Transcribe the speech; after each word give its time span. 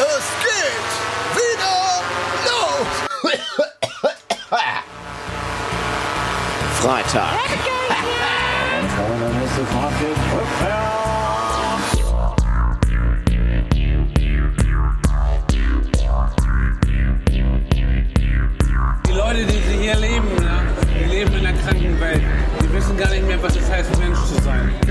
Es 0.00 0.06
geht 0.40 0.90
wieder 1.36 2.00
los! 2.46 2.88
Freitag. 6.80 7.36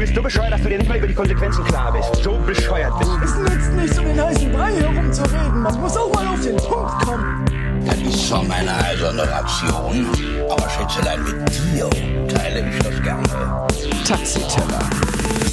Bist 0.09 0.15
so 0.15 0.23
bescheuert, 0.23 0.53
dass 0.53 0.61
du 0.61 0.69
dir 0.69 0.77
nicht 0.79 0.87
mal 0.87 0.97
über 0.97 1.07
die 1.07 1.13
Konsequenzen 1.13 1.63
klar 1.65 1.91
bist. 1.91 2.23
So 2.23 2.37
bescheuert 2.39 2.97
bist 2.97 3.11
du. 3.11 3.23
Es 3.23 3.35
nützt 3.35 3.73
nichts, 3.73 3.99
um 3.99 4.05
den 4.05 4.23
heißen 4.23 4.51
Brei 4.51 4.71
herumzureden. 4.73 5.61
Man 5.61 5.81
muss 5.81 5.97
auch 5.97 6.13
mal 6.13 6.27
auf 6.27 6.41
den 6.41 6.57
Punkt 6.57 7.05
kommen. 7.05 7.45
Das 7.85 7.97
ist 7.97 8.27
zwar 8.27 8.43
meine 8.43 8.75
eiserne 8.85 9.29
Ration, 9.29 10.07
aber 10.49 10.69
Schätzelein, 10.69 11.23
mit 11.23 11.49
dir 11.49 11.89
teile 12.27 12.69
ich 12.69 12.79
das 12.79 13.03
gerne. 13.03 13.67
Taxiteller. 14.07 14.89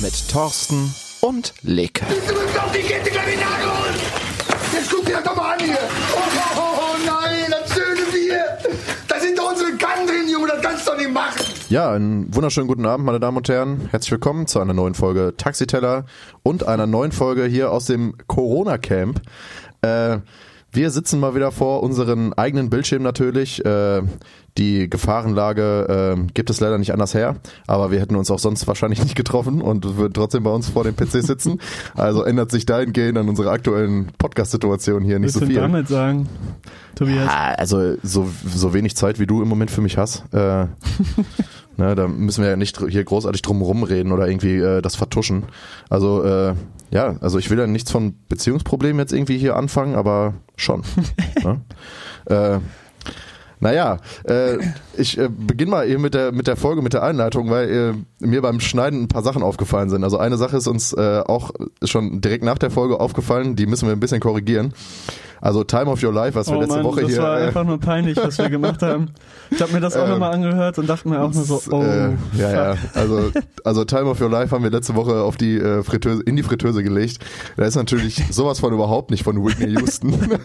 Mit 0.01 0.29
Thorsten 0.29 0.95
und 1.21 1.53
Leke. 1.63 2.05
Du 2.07 2.15
bist 2.15 2.59
auf 2.59 2.73
die 2.73 2.81
Kette 2.81 3.11
gleich 3.11 3.35
in! 3.35 3.41
Jetzt 4.73 4.91
guck 4.91 5.05
dir 5.05 5.17
das 5.17 5.25
doch 5.25 5.37
mal 5.37 5.53
an 5.53 5.61
hier! 5.61 5.79
Oh, 6.15 6.19
oh, 6.19 6.59
oh, 6.59 6.81
oh 6.81 6.97
nein, 7.07 7.51
das 7.51 7.75
schöne 7.75 8.03
Bier! 8.13 8.59
Da 9.09 9.21
sind 9.21 9.39
doch 9.39 9.51
unsere 9.51 9.73
Kann 9.77 10.07
drin, 10.07 10.29
Junge, 10.31 10.49
das 10.49 10.63
kannst 10.63 10.87
du 10.87 10.91
doch 10.93 10.99
nicht 10.99 11.13
machen! 11.13 11.56
Ja, 11.69 11.91
einen 11.91 12.33
wunderschönen 12.33 12.69
guten 12.69 12.87
Abend, 12.87 13.07
meine 13.07 13.19
Damen 13.19 13.39
und 13.39 13.49
Herren. 13.49 13.89
Herzlich 13.91 14.13
willkommen 14.13 14.47
zu 14.47 14.61
einer 14.61 14.73
neuen 14.73 14.95
Folge 14.95 15.35
Taxiteller 15.37 16.05
und 16.45 16.69
einer 16.69 16.87
neuen 16.87 17.11
Folge 17.11 17.45
hier 17.45 17.73
aus 17.73 17.87
dem 17.87 18.15
Corona-Camp. 18.29 19.21
Äh, 19.83 20.19
wir 20.77 20.91
sitzen 20.91 21.19
mal 21.19 21.35
wieder 21.35 21.51
vor 21.51 21.83
unseren 21.83 22.33
eigenen 22.35 22.71
Bildschirmen 22.71 23.03
natürlich. 23.03 23.65
Äh, 23.65 24.03
die 24.59 24.89
Gefahrenlage 24.89 26.17
äh, 26.19 26.33
gibt 26.33 26.51
es 26.51 26.61
leider 26.61 26.79
nicht 26.79 26.93
anders 26.93 27.15
her, 27.15 27.37
aber 27.67 27.91
wir 27.91 28.01
hätten 28.01 28.17
uns 28.17 28.31
auch 28.31 28.39
sonst 28.39 28.67
wahrscheinlich 28.67 29.01
nicht 29.03 29.17
getroffen 29.17 29.61
und 29.61 29.97
würden 29.97 30.13
trotzdem 30.13 30.45
bei 30.45 30.51
uns 30.51 30.69
vor 30.69 30.85
dem 30.85 30.95
PC 30.95 31.23
sitzen. 31.23 31.61
Also 31.95 32.23
ändert 32.23 32.51
sich 32.51 32.67
dahingehend 32.67 33.19
an 33.19 33.29
unserer 33.29 33.51
aktuellen 33.51 34.09
Podcast-Situation 34.19 35.03
hier 35.03 35.19
nicht 35.19 35.33
so 35.33 35.41
willst 35.41 35.51
du 35.51 35.55
viel. 35.55 35.63
damit 35.63 35.89
sagen, 35.89 36.29
Tobias? 36.95 37.29
Ah, 37.29 37.53
also 37.53 37.97
so, 38.03 38.29
so 38.47 38.73
wenig 38.75 38.97
Zeit, 38.97 39.19
wie 39.19 39.27
du 39.27 39.43
im 39.43 39.49
Moment 39.49 39.71
für 39.71 39.81
mich 39.81 39.99
hast. 39.99 40.25
Äh, 40.33 40.67
ne, 41.77 41.95
da 41.95 42.09
müssen 42.09 42.43
wir 42.43 42.51
ja 42.51 42.57
nicht 42.57 42.79
hier 42.89 43.05
großartig 43.05 43.43
drum 43.43 43.63
rumreden 43.63 44.13
oder 44.13 44.29
irgendwie 44.29 44.57
äh, 44.57 44.83
das 44.83 44.97
vertuschen. 44.97 45.45
Also 45.89 46.23
äh, 46.25 46.55
ja, 46.91 47.17
also 47.21 47.39
ich 47.39 47.51
will 47.51 47.59
ja 47.59 47.67
nichts 47.67 47.91
von 47.91 48.15
Beziehungsproblemen 48.29 49.01
jetzt 49.01 49.13
irgendwie 49.13 49.39
hier 49.39 49.57
anfangen, 49.57 49.95
aber 49.95 50.35
schon. 50.57 50.83
ne? 51.45 51.61
äh, 52.27 52.61
naja, 53.59 53.99
äh, 54.25 54.59
ich 54.99 55.19
äh, 55.19 55.29
beginne 55.29 55.71
mal 55.71 55.89
eben 55.89 56.03
mit 56.03 56.15
der, 56.15 56.33
mit 56.33 56.47
der 56.47 56.57
Folge, 56.57 56.83
mit 56.83 56.93
der 56.93 57.03
Einleitung, 57.03 57.51
weil 57.51 57.69
äh, 58.21 58.25
mir 58.27 58.43
beim 58.43 58.61
Schneiden 58.61 59.03
ein 59.03 59.09
paar 59.09 59.23
Sachen 59.23 59.43
aufgefallen 59.43 59.91
sind. 59.91 60.05
Also 60.05 60.19
eine 60.19 60.37
Sache 60.37 60.57
ist 60.57 60.67
uns 60.67 60.93
äh, 60.93 61.23
auch 61.27 61.51
schon 61.83 62.21
direkt 62.21 62.45
nach 62.45 62.59
der 62.59 62.71
Folge 62.71 63.01
aufgefallen, 63.01 63.57
die 63.57 63.67
müssen 63.67 63.87
wir 63.87 63.93
ein 63.93 64.01
bisschen 64.01 64.21
korrigieren. 64.21 64.73
Also 65.41 65.65
Time 65.65 65.87
of 65.87 66.03
Your 66.03 66.13
Life, 66.13 66.35
was 66.35 66.49
wir 66.49 66.57
oh 66.57 66.61
letzte 66.61 66.77
Mann, 66.77 66.85
Woche 66.85 67.03
das 67.03 67.11
hier... 67.11 67.23
war 67.23 67.41
äh, 67.41 67.47
einfach 67.47 67.65
nur 67.65 67.79
peinlich, 67.79 68.17
was 68.17 68.39
wir 68.39 68.49
gemacht 68.49 68.83
haben. 68.83 69.11
Ich 69.51 69.61
habe 69.61 69.73
mir 69.73 69.81
das 69.81 69.97
auch 69.97 70.05
Ähm, 70.05 70.11
nochmal 70.11 70.35
angehört 70.35 70.79
und 70.79 70.89
dachte 70.89 71.09
mir 71.09 71.21
auch 71.21 71.33
nur 71.33 71.45
so, 71.45 71.61
oh, 71.71 71.83
äh, 71.83 72.15
ja, 72.37 72.53
ja. 72.53 72.75
fuck. 72.75 72.97
Also, 72.97 73.31
also 73.65 73.85
Time 73.85 74.05
of 74.05 74.21
Your 74.21 74.31
Life 74.31 74.55
haben 74.55 74.65
wir 74.65 74.71
letzte 74.71 74.95
Woche 74.95 75.21
auf 75.23 75.37
die 75.37 75.57
äh, 75.57 75.83
Fritteuse, 75.83 76.23
in 76.23 76.37
die 76.37 76.43
Fritteuse 76.43 76.83
gelegt. 76.83 77.19
Da 77.57 77.65
ist 77.65 77.77
natürlich 77.77 78.25
sowas 78.31 78.61
von 78.61 78.73
überhaupt 78.73 79.11
nicht 79.11 79.25
von 79.25 79.45
Whitney 79.45 79.79
Houston. 79.79 80.15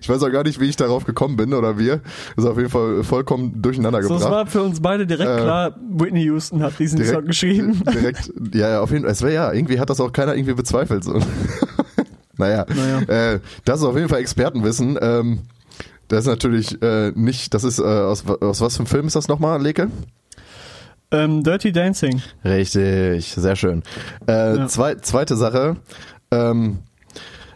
ich 0.00 0.08
weiß 0.08 0.22
auch 0.22 0.30
gar 0.30 0.42
nicht, 0.42 0.60
wie 0.60 0.66
ich 0.66 0.76
darauf 0.76 1.04
gekommen 1.04 1.36
bin 1.36 1.54
oder 1.54 1.78
wir. 1.78 2.00
Das 2.34 2.44
ist 2.44 2.50
auf 2.50 2.58
jeden 2.58 2.70
Fall 2.70 2.95
vollkommen 3.02 3.60
durcheinander 3.62 4.02
So, 4.02 4.14
es 4.14 4.20
gebracht. 4.22 4.30
war 4.32 4.46
für 4.46 4.62
uns 4.62 4.80
beide 4.80 5.06
direkt 5.06 5.30
Äh, 5.30 5.36
klar, 5.42 5.74
Whitney 5.90 6.22
Houston 6.24 6.62
hat 6.62 6.78
diesen 6.78 7.04
Song 7.04 7.24
geschrieben. 7.26 7.82
Direkt, 7.92 8.32
ja, 8.54 8.68
ja, 8.70 8.80
auf 8.80 8.90
jeden 8.90 9.02
Fall. 9.04 9.12
Es 9.12 9.22
wäre 9.22 9.34
ja, 9.34 9.52
irgendwie 9.52 9.78
hat 9.80 9.90
das 9.90 10.00
auch 10.00 10.12
keiner 10.12 10.34
irgendwie 10.34 10.54
bezweifelt. 10.54 11.04
So. 11.04 11.18
naja, 12.36 12.66
Naja. 12.68 13.32
Äh, 13.34 13.40
das 13.64 13.80
ist 13.80 13.86
auf 13.86 13.96
jeden 13.96 14.08
Fall 14.08 14.20
Expertenwissen. 14.20 14.98
Ähm, 15.00 15.40
das 16.08 16.20
ist 16.20 16.26
natürlich 16.26 16.80
äh, 16.82 17.12
nicht, 17.14 17.52
das 17.54 17.64
ist, 17.64 17.78
äh, 17.78 17.82
aus, 17.82 18.24
aus 18.26 18.60
was 18.60 18.74
für 18.76 18.80
einem 18.80 18.86
Film 18.86 19.06
ist 19.06 19.16
das 19.16 19.26
nochmal, 19.28 19.60
Leke? 19.62 19.88
Ähm, 21.10 21.42
Dirty 21.44 21.72
Dancing. 21.72 22.20
Richtig, 22.44 23.32
sehr 23.36 23.56
schön. 23.56 23.82
Äh, 24.28 24.56
Ja. 24.56 24.66
zwei, 24.68 24.94
zweite 24.96 25.36
Sache. 25.36 25.76
Ähm, 26.30 26.78
äh, 26.78 26.95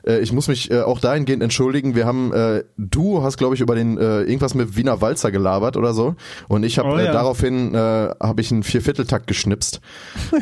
ich 0.05 0.33
muss 0.33 0.49
mich 0.49 0.71
äh, 0.71 0.81
auch 0.81 1.01
dahingehend 1.01 1.43
entschuldigen. 1.43 1.95
Wir 1.95 2.07
haben, 2.07 2.33
äh, 2.33 2.65
du 2.77 3.23
hast, 3.23 3.37
glaube 3.37 3.55
ich, 3.55 3.61
über 3.61 3.75
den 3.75 3.99
äh, 3.99 4.21
irgendwas 4.23 4.55
mit 4.55 4.77
Wiener 4.77 5.01
Walzer 5.01 5.31
gelabert 5.31 5.77
oder 5.77 5.93
so. 5.95 6.15
Und 6.49 6.63
ich 6.65 6.79
habe 6.79 6.89
Oh 6.91 6.97
äh, 6.97 7.05
ja. 7.05 7.13
daraufhin 7.13 7.75
äh, 7.75 7.79
habe 7.79 8.41
ich 8.41 8.51
einen 8.53 8.63
Viervierteltakt 8.63 9.27
geschnipst. 9.27 9.81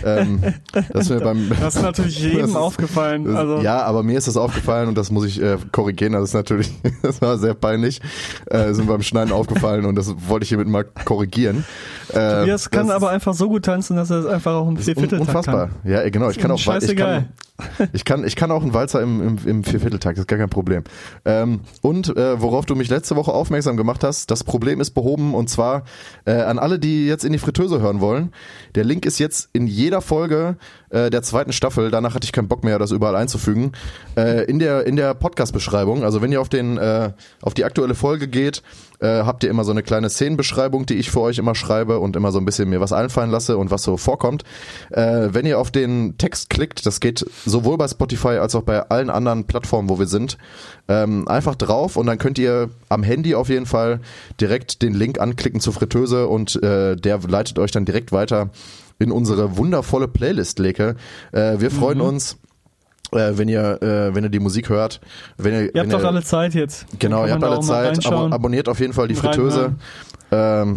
ähm, 0.05 0.43
das 0.93 1.09
mir 1.11 1.21
beim 1.21 1.51
Das 1.61 1.77
ist 1.77 1.83
natürlich 1.83 2.19
jedem 2.23 2.47
ist- 2.47 2.57
aufgefallen. 2.57 3.37
Also, 3.37 3.59
Ja, 3.61 3.83
aber 3.83 4.03
mir 4.03 4.17
ist 4.19 4.29
das 4.29 4.37
aufgefallen 4.37 4.89
und 4.89 4.97
das 4.97 5.11
muss 5.11 5.25
ich 5.27 5.43
äh, 5.43 5.57
korrigieren. 5.73 6.13
Das 6.13 6.25
ist 6.25 6.35
natürlich, 6.35 6.71
das 7.03 7.21
war 7.21 7.39
sehr 7.39 7.55
peinlich. 7.55 8.01
Äh, 8.51 8.73
mir 8.73 8.85
beim 8.85 9.03
Schneiden 9.03 9.33
aufgefallen 9.33 9.85
und 9.87 9.95
das 9.97 10.15
wollte 10.29 10.45
ich 10.45 10.51
hiermit 10.51 10.69
mal 10.69 10.85
korrigieren. 11.05 11.65
Äh, 12.11 12.41
Tobias 12.41 12.71
kann 12.71 12.91
aber 12.91 13.11
einfach 13.11 13.35
so 13.35 13.49
gut 13.49 13.65
tanzen, 13.65 13.97
dass 13.97 14.11
er 14.11 14.19
es 14.21 14.27
einfach 14.27 14.53
auch 14.55 14.69
im 14.69 14.77
ist 14.77 14.81
un 14.81 14.95
Viervierteltakt 14.95 15.29
unfassbar. 15.29 15.69
kann. 15.83 15.91
Ja, 15.91 16.09
genau. 16.09 16.31
Ich 16.31 16.39
kann 16.39 16.51
auch, 16.51 16.59
ich 16.59 16.65
kann, 16.65 16.81
Scheißegal. 16.81 17.29
Ich 17.93 18.05
kann, 18.05 18.25
ich 18.25 18.37
kann 18.37 18.51
auch 18.51 18.63
einen 18.63 18.75
Walzer 18.75 19.03
im, 19.03 19.21
im, 19.21 19.39
im 19.47 19.65
Viervierteltakt. 19.65 20.17
Das 20.17 20.23
ist 20.23 20.29
gar 20.29 20.39
kein 20.39 20.49
Problem. 20.49 20.85
Ähm, 21.25 21.61
und 21.83 22.17
äh, 22.17 22.41
worauf 22.41 22.67
du 22.67 22.75
mich 22.75 22.89
letzte 22.89 23.17
Woche 23.17 23.33
aufmerksam 23.33 23.77
gemacht 23.77 24.05
hast, 24.05 24.31
das 24.31 24.45
Problem 24.45 24.81
ist 24.81 24.91
behoben 24.91 25.35
und 25.35 25.49
zwar 25.51 25.85
äh, 26.25 26.33
an 26.33 26.59
alle, 26.59 26.79
die 26.79 27.07
jetzt 27.07 27.25
in 27.25 27.33
die 27.33 27.39
Fritteuse 27.39 27.81
hören 27.81 28.01
wollen. 28.01 28.33
Der 28.79 28.85
Link 28.85 29.07
ist 29.07 29.19
jetzt 29.19 29.49
in 29.53 29.67
jeder 29.67 30.01
Folge 30.01 30.57
äh, 30.91 31.11
der 31.11 31.25
zweiten 31.25 31.53
Staffel. 31.53 31.91
Danach 31.91 32.15
hatte 32.15 32.25
ich 32.27 32.31
keinen 32.31 32.47
Bock 32.47 32.63
mehr, 32.63 32.79
das 32.79 32.93
überall 32.93 33.17
einzufügen. 33.17 33.73
Äh, 34.17 34.45
in 34.45 34.61
der 34.61 34.87
in 34.87 34.95
der 34.95 35.15
Podcast-Beschreibung. 35.15 36.05
Also 36.05 36.23
wenn 36.23 36.31
ihr 36.31 36.41
auf 36.41 36.49
den 36.49 36.79
äh, 36.79 37.11
auf 37.43 37.55
die 37.55 37.65
aktuelle 37.65 37.97
Folge 37.97 38.29
geht, 38.29 38.63
äh, 39.01 39.25
habt 39.25 39.43
ihr 39.43 39.51
immer 39.51 39.65
so 39.65 39.73
eine 39.73 39.83
kleine 39.83 40.09
Szenenbeschreibung, 40.11 40.87
die 40.87 40.95
ich 40.95 41.11
für 41.11 41.21
euch 41.21 41.39
immer 41.39 41.57
schreibe 41.57 41.99
und 41.99 42.15
immer 42.15 42.31
so 42.31 42.39
ein 42.39 42.45
bisschen 42.45 42.69
mir 42.69 42.81
was 42.81 42.93
einfallen 42.93 43.33
lasse 43.33 43.59
und 43.59 43.73
was 43.73 43.83
so 43.83 43.97
vorkommt. 43.97 44.45
Äh, 44.91 45.31
wenn 45.33 45.45
ihr 45.45 45.59
auf 45.59 45.73
den 45.73 46.17
Text 46.17 46.49
klickt, 46.49 46.87
das 46.87 47.01
geht 47.01 47.27
sowohl 47.45 47.79
bei 47.79 47.89
Spotify 47.89 48.39
als 48.39 48.55
auch 48.55 48.63
bei 48.63 48.89
allen 48.91 49.11
anderen 49.11 49.45
Plattformen, 49.45 49.89
wo 49.89 49.99
wir 49.99 50.07
sind, 50.07 50.39
ähm, 50.87 51.27
einfach 51.27 51.57
drauf 51.57 51.97
und 51.97 52.07
dann 52.07 52.19
könnt 52.19 52.39
ihr 52.39 52.71
am 52.89 53.03
Handy 53.03 53.35
auf 53.35 53.49
jeden 53.49 53.67
Fall 53.67 53.99
direkt 54.41 54.83
den 54.83 54.95
Link 54.95 55.21
anklicken 55.21 55.61
zur 55.61 55.73
Fritteuse 55.73 56.29
und 56.29 56.63
äh, 56.63 56.95
der 56.95 57.19
leitet 57.27 57.59
euch 57.59 57.73
dann 57.73 57.85
direkt 57.85 58.13
weiter 58.13 58.51
in 58.99 59.13
unsere 59.13 59.57
wundervolle 59.57 60.09
Playlist, 60.09 60.59
Leke. 60.59 60.97
Äh, 61.33 61.61
wir 61.61 61.71
freuen 61.71 62.01
uns. 62.01 62.39
Äh, 63.13 63.39
wenn 63.39 63.49
ihr 63.49 63.81
äh, 63.83 64.15
wenn 64.15 64.25
ihr 64.25 64.29
die 64.29 64.39
Musik 64.39 64.69
hört, 64.69 65.01
wenn 65.39 65.55
ihr, 65.55 65.75
Ihr 65.75 65.81
habt 65.81 65.93
doch 65.93 66.05
alle 66.05 66.23
Zeit 66.23 66.53
jetzt. 66.53 66.85
Genau, 66.99 67.25
ihr 67.25 67.33
habt 67.33 67.43
alle 67.43 67.61
Zeit. 67.61 67.93
Reinschauen. 67.97 68.35
abonniert 68.35 68.69
auf 68.69 68.81
jeden 68.81 68.93
Fall 68.93 69.09
die 69.09 69.15
Fritteuse. 69.15 69.77
Ähm, 70.31 70.77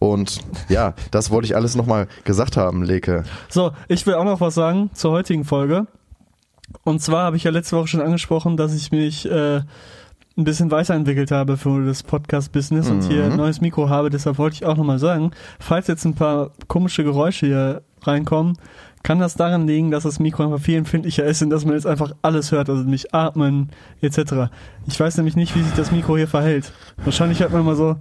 und 0.00 0.40
ja, 0.68 0.94
das 1.12 1.30
wollte 1.30 1.46
ich 1.46 1.54
alles 1.54 1.76
nochmal 1.76 2.08
gesagt 2.24 2.56
haben, 2.56 2.82
Leke. 2.82 3.22
So, 3.48 3.70
ich 3.86 4.04
will 4.08 4.14
auch 4.14 4.24
noch 4.24 4.40
was 4.40 4.54
sagen 4.56 4.90
zur 4.94 5.12
heutigen 5.12 5.44
Folge. 5.44 5.86
Und 6.82 7.00
zwar 7.00 7.26
habe 7.26 7.36
ich 7.36 7.44
ja 7.44 7.52
letzte 7.52 7.76
Woche 7.76 7.86
schon 7.86 8.00
angesprochen, 8.00 8.56
dass 8.56 8.74
ich 8.74 8.90
mich 8.90 9.30
äh, 9.30 9.60
ein 10.36 10.44
bisschen 10.44 10.70
weiterentwickelt 10.70 11.30
habe 11.30 11.56
für 11.56 11.84
das 11.84 12.02
Podcast-Business 12.02 12.88
und 12.88 13.02
hier 13.04 13.24
ein 13.24 13.36
neues 13.36 13.60
Mikro 13.60 13.88
habe. 13.88 14.08
Deshalb 14.08 14.38
wollte 14.38 14.54
ich 14.54 14.64
auch 14.64 14.76
nochmal 14.76 14.98
sagen, 14.98 15.32
falls 15.58 15.88
jetzt 15.88 16.04
ein 16.04 16.14
paar 16.14 16.50
komische 16.68 17.04
Geräusche 17.04 17.46
hier 17.46 17.82
reinkommen, 18.02 18.56
kann 19.02 19.18
das 19.18 19.34
daran 19.34 19.66
liegen, 19.66 19.90
dass 19.90 20.04
das 20.04 20.20
Mikro 20.20 20.44
einfach 20.44 20.60
viel 20.60 20.78
empfindlicher 20.78 21.24
ist 21.24 21.42
und 21.42 21.50
dass 21.50 21.64
man 21.64 21.74
jetzt 21.74 21.86
einfach 21.86 22.14
alles 22.22 22.52
hört, 22.52 22.70
also 22.70 22.84
mich 22.84 23.14
atmen 23.14 23.70
etc. 24.00 24.50
Ich 24.86 24.98
weiß 24.98 25.16
nämlich 25.16 25.36
nicht, 25.36 25.54
wie 25.56 25.62
sich 25.62 25.74
das 25.74 25.92
Mikro 25.92 26.16
hier 26.16 26.28
verhält. 26.28 26.72
Wahrscheinlich 27.04 27.40
hört 27.40 27.52
man 27.52 27.64
mal 27.64 27.76
so. 27.76 27.96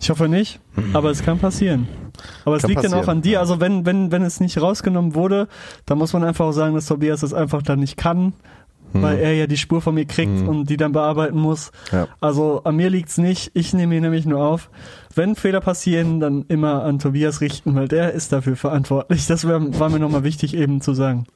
Ich 0.00 0.10
hoffe 0.10 0.28
nicht, 0.28 0.60
aber 0.92 1.10
es 1.10 1.22
kann 1.22 1.38
passieren. 1.38 1.88
Aber 2.44 2.56
es 2.56 2.64
liegt 2.64 2.84
dann 2.84 2.94
auch 2.94 3.08
an 3.08 3.22
dir. 3.22 3.40
Also 3.40 3.60
wenn, 3.60 3.86
wenn, 3.86 4.12
wenn 4.12 4.22
es 4.22 4.40
nicht 4.40 4.60
rausgenommen 4.60 5.14
wurde, 5.14 5.48
dann 5.86 5.98
muss 5.98 6.12
man 6.12 6.24
einfach 6.24 6.46
auch 6.46 6.52
sagen, 6.52 6.74
dass 6.74 6.86
Tobias 6.86 7.20
das 7.20 7.32
einfach 7.32 7.62
dann 7.62 7.80
nicht 7.80 7.96
kann, 7.96 8.34
weil 9.02 9.18
er 9.18 9.32
ja 9.34 9.46
die 9.46 9.56
Spur 9.56 9.80
von 9.80 9.94
mir 9.94 10.04
kriegt 10.04 10.46
und 10.46 10.70
die 10.70 10.76
dann 10.76 10.92
bearbeiten 10.92 11.38
muss. 11.38 11.72
Ja. 11.92 12.08
Also 12.20 12.62
an 12.64 12.76
mir 12.76 12.90
liegt's 12.90 13.18
nicht. 13.18 13.50
Ich 13.54 13.72
nehme 13.74 13.96
ihn 13.96 14.02
nämlich 14.02 14.26
nur 14.26 14.42
auf. 14.42 14.70
Wenn 15.14 15.36
Fehler 15.36 15.60
passieren, 15.60 16.20
dann 16.20 16.44
immer 16.48 16.82
an 16.82 16.98
Tobias 16.98 17.40
richten, 17.40 17.74
weil 17.74 17.88
der 17.88 18.12
ist 18.12 18.32
dafür 18.32 18.56
verantwortlich. 18.56 19.26
Das 19.26 19.46
wär, 19.46 19.60
war 19.78 19.88
mir 19.90 20.00
nochmal 20.00 20.24
wichtig 20.24 20.54
eben 20.54 20.80
zu 20.80 20.94
sagen. 20.94 21.26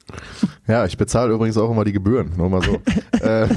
Ja, 0.67 0.85
ich 0.85 0.97
bezahle 0.97 1.33
übrigens 1.33 1.57
auch 1.57 1.71
immer 1.71 1.85
die 1.85 1.93
Gebühren, 1.93 2.33
nur 2.37 2.51
mal 2.51 2.63
so. 2.63 2.81
äh, 3.25 3.49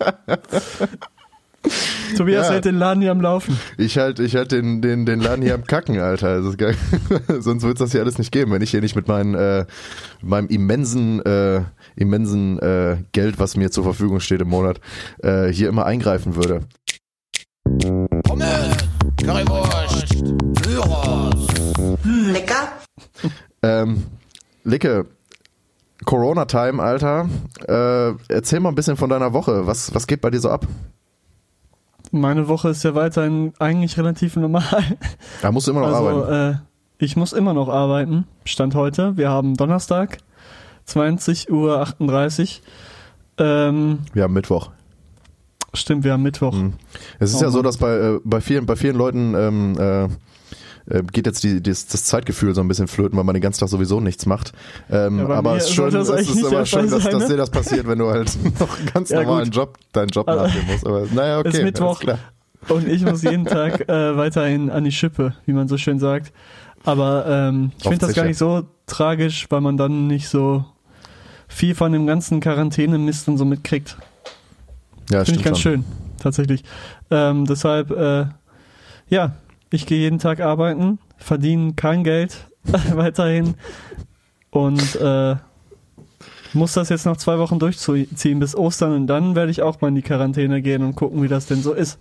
Tobias 2.16 2.46
Ja. 2.48 2.54
hält 2.54 2.64
den 2.64 2.76
Laden 2.76 3.02
hier 3.02 3.10
am 3.12 3.20
Laufen. 3.20 3.58
Ich 3.76 3.98
halt, 3.98 4.18
ich 4.18 4.34
halt 4.34 4.52
den, 4.52 4.82
den, 4.82 5.06
den 5.06 5.20
Laden 5.20 5.42
hier 5.42 5.54
am 5.54 5.64
Kacken, 5.64 5.98
Alter. 6.00 6.38
Das 6.38 6.46
ist 6.46 6.58
geil. 6.58 6.74
Sonst 7.40 7.62
wird 7.62 7.74
es 7.74 7.78
das 7.80 7.92
hier 7.92 8.00
alles 8.00 8.18
nicht 8.18 8.32
geben, 8.32 8.52
wenn 8.52 8.62
ich 8.62 8.70
hier 8.70 8.80
nicht 8.80 8.96
mit 8.96 9.08
meinen, 9.08 9.34
äh, 9.34 9.66
meinem 10.22 10.48
immensen, 10.48 11.20
äh, 11.24 11.62
immensen 11.96 12.58
äh, 12.58 12.98
Geld, 13.12 13.38
was 13.38 13.56
mir 13.56 13.70
zur 13.70 13.84
Verfügung 13.84 14.20
steht 14.20 14.40
im 14.40 14.48
Monat, 14.48 14.80
äh, 15.22 15.48
hier 15.48 15.68
immer 15.68 15.86
eingreifen 15.86 16.34
würde. 16.34 16.62
Pommes, 18.24 18.76
Currywurst, 19.22 20.14
Gyros. 20.62 21.46
Ähm, 23.62 24.04
Licke, 24.64 25.06
Corona-Time, 26.04 26.82
Alter. 26.82 27.28
Äh, 27.68 28.12
erzähl 28.32 28.60
mal 28.60 28.70
ein 28.70 28.74
bisschen 28.74 28.96
von 28.96 29.10
deiner 29.10 29.32
Woche. 29.32 29.66
Was, 29.66 29.94
was 29.94 30.06
geht 30.06 30.20
bei 30.20 30.30
dir 30.30 30.40
so 30.40 30.50
ab? 30.50 30.66
Meine 32.12 32.48
Woche 32.48 32.70
ist 32.70 32.82
ja 32.82 32.94
weiterhin 32.94 33.52
eigentlich 33.58 33.96
relativ 33.96 34.36
normal. 34.36 34.64
Da 35.42 35.52
musst 35.52 35.66
du 35.66 35.70
immer 35.72 35.80
noch 35.82 35.88
Also, 35.88 36.24
arbeiten. 36.24 36.56
äh, 36.56 36.58
ich 37.04 37.16
muss 37.16 37.32
immer 37.32 37.54
noch 37.54 37.68
arbeiten. 37.68 38.26
Stand 38.44 38.74
heute. 38.74 39.16
Wir 39.16 39.30
haben 39.30 39.56
Donnerstag, 39.56 40.18
20.38 40.88 41.48
Uhr. 41.50 41.86
Ähm, 43.38 43.98
Wir 44.12 44.24
haben 44.24 44.32
Mittwoch. 44.34 44.70
stimmt, 45.72 46.04
wir 46.04 46.12
haben 46.12 46.22
Mittwoch. 46.22 46.52
Mhm. 46.54 46.74
Es 47.20 47.30
ist 47.32 47.40
Oh 47.40 47.44
ja 47.44 47.50
so, 47.50 47.62
dass 47.62 47.78
bei, 47.78 47.94
äh, 47.96 48.20
bei, 48.24 48.40
vielen, 48.40 48.66
bei 48.66 48.76
vielen 48.76 48.96
Leuten 48.96 49.34
ähm, 49.36 49.78
äh, 49.78 50.08
äh, 50.86 51.02
geht 51.02 51.26
jetzt 51.26 51.42
die, 51.44 51.62
das, 51.62 51.86
das 51.86 52.04
Zeitgefühl 52.04 52.54
so 52.54 52.60
ein 52.60 52.68
bisschen 52.68 52.88
flöten, 52.88 53.16
weil 53.16 53.24
man 53.24 53.34
den 53.34 53.42
ganzen 53.42 53.60
Tag 53.60 53.68
sowieso 53.68 54.00
nichts 54.00 54.26
macht. 54.26 54.52
Ähm, 54.90 55.18
Ja, 55.20 55.28
aber 55.28 55.56
es 55.56 55.64
ist 55.64 55.74
schön, 55.74 55.94
es 55.94 56.08
ist 56.08 56.44
aber 56.44 56.66
schön 56.66 56.90
dass, 56.90 57.02
sein, 57.02 57.12
dass 57.12 57.22
ne? 57.22 57.28
dir 57.28 57.36
das 57.36 57.50
passiert, 57.50 57.86
wenn 57.86 57.98
du 57.98 58.08
halt 58.10 58.36
noch 58.60 58.78
einen 58.78 58.86
ganz 58.92 59.10
Ja, 59.10 59.22
normalen 59.22 59.44
gut. 59.46 59.56
Job, 59.56 59.78
deinen 59.92 60.08
Job 60.08 60.28
Also, 60.28 60.44
nachgehen 60.44 60.66
musst. 60.66 60.86
Aber 60.86 61.06
naja, 61.14 61.38
okay. 61.38 61.48
ist 61.48 61.62
Mittwoch. 61.62 62.00
klar. 62.00 62.18
Und 62.68 62.86
ich 62.88 63.02
muss 63.04 63.22
jeden 63.22 63.46
Tag 63.46 63.80
äh, 63.88 64.16
weiterhin 64.16 64.70
an 64.70 64.84
die 64.84 64.92
Schippe, 64.92 65.34
wie 65.46 65.52
man 65.52 65.66
so 65.68 65.78
schön 65.78 65.98
sagt. 65.98 66.32
Aber 66.84 67.24
ähm, 67.26 67.72
ich 67.78 67.82
finde 67.84 67.98
das 68.06 68.14
gar 68.14 68.24
nicht 68.24 68.38
so 68.38 68.62
tragisch, 68.86 69.46
weil 69.50 69.60
man 69.60 69.76
dann 69.76 70.06
nicht 70.06 70.28
so 70.28 70.64
viel 71.48 71.74
von 71.74 71.92
dem 71.92 72.06
ganzen 72.06 72.40
Quarantäne-Mist 72.40 73.28
und 73.28 73.36
so 73.38 73.44
mitkriegt. 73.44 73.96
Ja, 75.10 75.24
Finde 75.24 75.40
ich 75.40 75.44
ganz 75.44 75.58
schon. 75.58 75.72
schön, 75.72 75.84
tatsächlich. 76.22 76.64
Ähm, 77.10 77.44
deshalb, 77.44 77.90
äh, 77.90 78.26
ja, 79.08 79.32
ich 79.72 79.86
gehe 79.86 79.98
jeden 79.98 80.18
Tag 80.18 80.40
arbeiten, 80.40 80.98
verdiene 81.16 81.74
kein 81.74 82.04
Geld 82.04 82.48
weiterhin 82.94 83.54
und 84.50 84.96
äh, 84.96 85.36
muss 86.52 86.72
das 86.72 86.88
jetzt 86.88 87.06
noch 87.06 87.16
zwei 87.16 87.38
Wochen 87.38 87.58
durchziehen 87.58 88.40
bis 88.40 88.56
Ostern 88.56 88.92
und 88.94 89.06
dann 89.06 89.34
werde 89.36 89.50
ich 89.52 89.62
auch 89.62 89.80
mal 89.80 89.88
in 89.88 89.94
die 89.94 90.02
Quarantäne 90.02 90.60
gehen 90.62 90.82
und 90.82 90.96
gucken, 90.96 91.22
wie 91.22 91.28
das 91.28 91.46
denn 91.46 91.62
so 91.62 91.72
ist. 91.72 91.98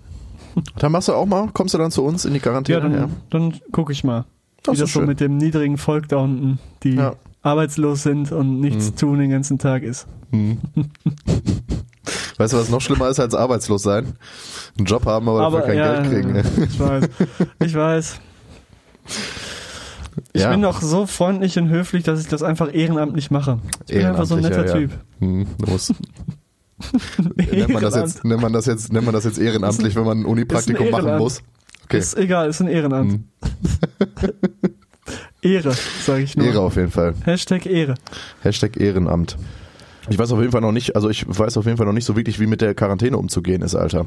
Dann 0.77 0.91
machst 0.91 1.07
du 1.07 1.13
auch 1.13 1.27
mal, 1.27 1.49
kommst 1.53 1.75
du 1.75 1.77
dann 1.77 1.91
zu 1.91 2.03
uns 2.03 2.25
in 2.25 2.33
die 2.33 2.39
Ja, 2.39 2.43
Quarantäne? 2.43 2.89
dann, 3.29 3.51
dann 3.51 3.59
gucke 3.71 3.91
ich 3.93 4.03
mal, 4.03 4.25
Das 4.63 4.75
wie 4.75 4.79
das 4.81 4.91
so 4.91 4.99
schön. 5.01 5.07
mit 5.07 5.19
dem 5.19 5.37
niedrigen 5.37 5.77
Volk 5.77 6.07
da 6.09 6.17
unten, 6.17 6.57
die 6.83 6.95
Ja. 6.95 7.13
arbeitslos 7.43 8.01
sind 8.01 8.31
und 8.31 8.59
nichts 8.59 8.91
Mhm. 8.91 8.95
tun 8.95 9.19
den 9.19 9.29
ganzen 9.29 9.59
Tag 9.59 9.83
ist. 9.83 10.07
Weißt 12.37 12.53
du, 12.53 12.57
was 12.57 12.69
noch 12.69 12.81
schlimmer 12.81 13.09
ist 13.09 13.19
als 13.19 13.35
arbeitslos 13.35 13.83
sein? 13.83 14.13
Einen 14.77 14.85
Job 14.85 15.05
haben, 15.05 15.27
aber, 15.27 15.39
dafür 15.39 15.61
kein 15.61 15.77
ja, 15.77 16.01
Geld 16.01 16.11
kriegen. 16.11 16.63
Ich 16.63 16.79
weiß. 16.79 17.09
Ich 17.63 17.75
weiß. 17.75 18.19
Ich 20.33 20.41
Ja. 20.41 20.51
bin 20.51 20.61
doch 20.61 20.81
so 20.81 21.05
freundlich 21.05 21.57
und 21.57 21.69
höflich, 21.69 22.03
dass 22.03 22.21
ich 22.21 22.27
das 22.27 22.43
einfach 22.43 22.73
ehrenamtlich 22.73 23.31
mache. 23.31 23.59
Ich 23.87 23.95
bin 23.95 24.05
einfach 24.05 24.25
so 24.25 24.35
ein 24.35 24.41
netter 24.41 24.65
Typ. 24.65 24.91
Hm, 25.19 25.47
musst. 25.65 25.93
nennt, 27.35 27.69
man 27.69 27.81
das 27.81 27.95
jetzt, 27.95 28.23
nennt, 28.23 28.41
man 28.41 28.53
das 28.53 28.65
jetzt, 28.65 28.93
nennt 28.93 29.05
man 29.05 29.13
das 29.13 29.25
jetzt 29.25 29.37
ehrenamtlich, 29.37 29.95
wenn 29.95 30.05
man 30.05 30.21
ein 30.21 30.25
Unipraktikum 30.25 30.87
ein 30.87 30.91
machen 30.91 31.17
muss? 31.17 31.41
Okay. 31.85 31.97
Ist 31.97 32.17
egal, 32.17 32.49
ist 32.49 32.61
ein 32.61 32.67
Ehrenamt. 32.67 33.23
Ehre, 35.41 35.73
sage 36.05 36.23
ich 36.23 36.37
nur. 36.37 36.45
Ehre 36.45 36.61
auf 36.61 36.75
jeden 36.75 36.91
Fall. 36.91 37.15
Hashtag 37.23 37.65
Ehre. 37.65 37.95
Hashtag 38.41 38.77
Ehrenamt. 38.77 39.37
Ich 40.09 40.17
weiß 40.17 40.31
auf 40.31 40.39
jeden 40.39 40.51
Fall 40.51 40.61
noch 40.61 40.71
nicht, 40.71 40.95
also 40.95 41.09
ich 41.09 41.25
weiß 41.27 41.57
auf 41.57 41.65
jeden 41.65 41.77
Fall 41.77 41.85
noch 41.85 41.93
nicht 41.93 42.05
so 42.05 42.15
wirklich, 42.15 42.39
wie 42.39 42.47
mit 42.47 42.61
der 42.61 42.73
Quarantäne 42.73 43.17
umzugehen 43.17 43.61
ist, 43.61 43.75
Alter. 43.75 44.05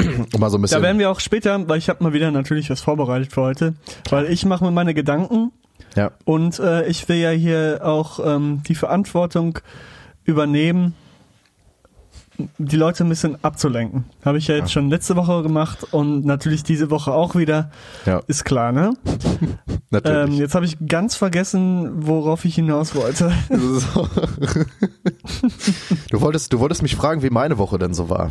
Um 0.00 0.26
mal 0.40 0.50
so 0.50 0.58
ein 0.58 0.62
bisschen. 0.62 0.80
Da 0.80 0.82
werden 0.82 0.98
wir 0.98 1.10
auch 1.10 1.20
später, 1.20 1.68
weil 1.68 1.78
ich 1.78 1.88
habe 1.88 2.04
mal 2.04 2.12
wieder 2.12 2.30
natürlich 2.30 2.70
was 2.70 2.80
vorbereitet 2.80 3.32
für 3.32 3.42
heute, 3.42 3.74
weil 4.10 4.26
ich 4.26 4.44
mache 4.44 4.64
mir 4.64 4.70
meine 4.70 4.94
Gedanken 4.94 5.52
ja. 5.96 6.12
und 6.24 6.58
äh, 6.58 6.86
ich 6.86 7.08
will 7.08 7.16
ja 7.16 7.30
hier 7.30 7.80
auch 7.82 8.20
ähm, 8.24 8.62
die 8.68 8.74
Verantwortung 8.74 9.58
übernehmen, 10.24 10.94
die 12.58 12.76
Leute 12.76 13.04
ein 13.04 13.08
bisschen 13.08 13.42
abzulenken. 13.42 14.04
Habe 14.24 14.38
ich 14.38 14.46
ja 14.48 14.54
jetzt 14.54 14.72
schon 14.72 14.90
letzte 14.90 15.16
Woche 15.16 15.42
gemacht 15.42 15.86
und 15.92 16.24
natürlich 16.24 16.62
diese 16.62 16.90
Woche 16.90 17.12
auch 17.12 17.34
wieder. 17.34 17.70
Ja, 18.06 18.20
Ist 18.26 18.44
klar, 18.44 18.72
ne? 18.72 18.94
Ähm, 19.90 20.02
natürlich. 20.02 20.38
jetzt 20.38 20.54
habe 20.54 20.66
ich 20.66 20.76
ganz 20.86 21.14
vergessen, 21.16 22.06
worauf 22.06 22.44
ich 22.44 22.54
hinaus 22.56 22.94
wollte. 22.94 23.32
Du, 26.10 26.20
wolltest, 26.20 26.52
du 26.52 26.60
wolltest 26.60 26.82
mich 26.82 26.94
fragen, 26.94 27.22
wie 27.22 27.30
meine 27.30 27.56
Woche 27.58 27.78
denn 27.78 27.94
so 27.94 28.10
war. 28.10 28.30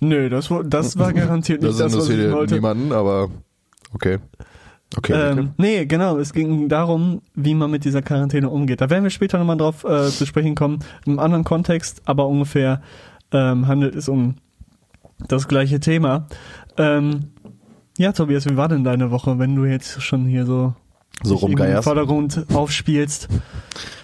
Nö, 0.00 0.28
das, 0.28 0.48
das 0.64 0.98
war 0.98 1.12
garantiert 1.14 1.62
nicht 1.62 1.70
Das 1.78 1.92
das, 1.92 1.96
was 1.96 2.08
ich 2.08 2.32
wollte. 2.32 2.54
niemanden, 2.54 2.92
aber 2.92 3.28
okay. 3.92 4.18
Okay. 4.96 5.12
Ähm, 5.12 5.50
nee, 5.56 5.84
genau. 5.86 6.18
Es 6.18 6.32
ging 6.32 6.68
darum, 6.68 7.22
wie 7.34 7.54
man 7.54 7.70
mit 7.70 7.84
dieser 7.84 8.02
Quarantäne 8.02 8.48
umgeht. 8.48 8.80
Da 8.80 8.90
werden 8.90 9.02
wir 9.04 9.10
später 9.10 9.38
nochmal 9.38 9.56
drauf 9.56 9.84
äh, 9.84 10.08
zu 10.08 10.26
sprechen 10.26 10.54
kommen. 10.54 10.78
Im 11.06 11.18
anderen 11.18 11.44
Kontext, 11.44 12.02
aber 12.04 12.26
ungefähr 12.28 12.80
ähm, 13.32 13.66
handelt 13.66 13.94
es 13.94 14.08
um 14.08 14.36
das 15.28 15.48
gleiche 15.48 15.80
Thema. 15.80 16.26
Ähm, 16.76 17.30
ja, 17.98 18.12
Tobias, 18.12 18.46
wie 18.46 18.56
war 18.56 18.68
denn 18.68 18.84
deine 18.84 19.10
Woche, 19.10 19.38
wenn 19.38 19.54
du 19.54 19.64
jetzt 19.64 20.02
schon 20.02 20.26
hier 20.26 20.46
so, 20.46 20.74
So 21.22 21.34
dich 21.34 21.42
im 21.42 21.48
rumgeierst. 21.50 21.84
Vordergrund 21.84 22.46
aufspielst? 22.52 23.28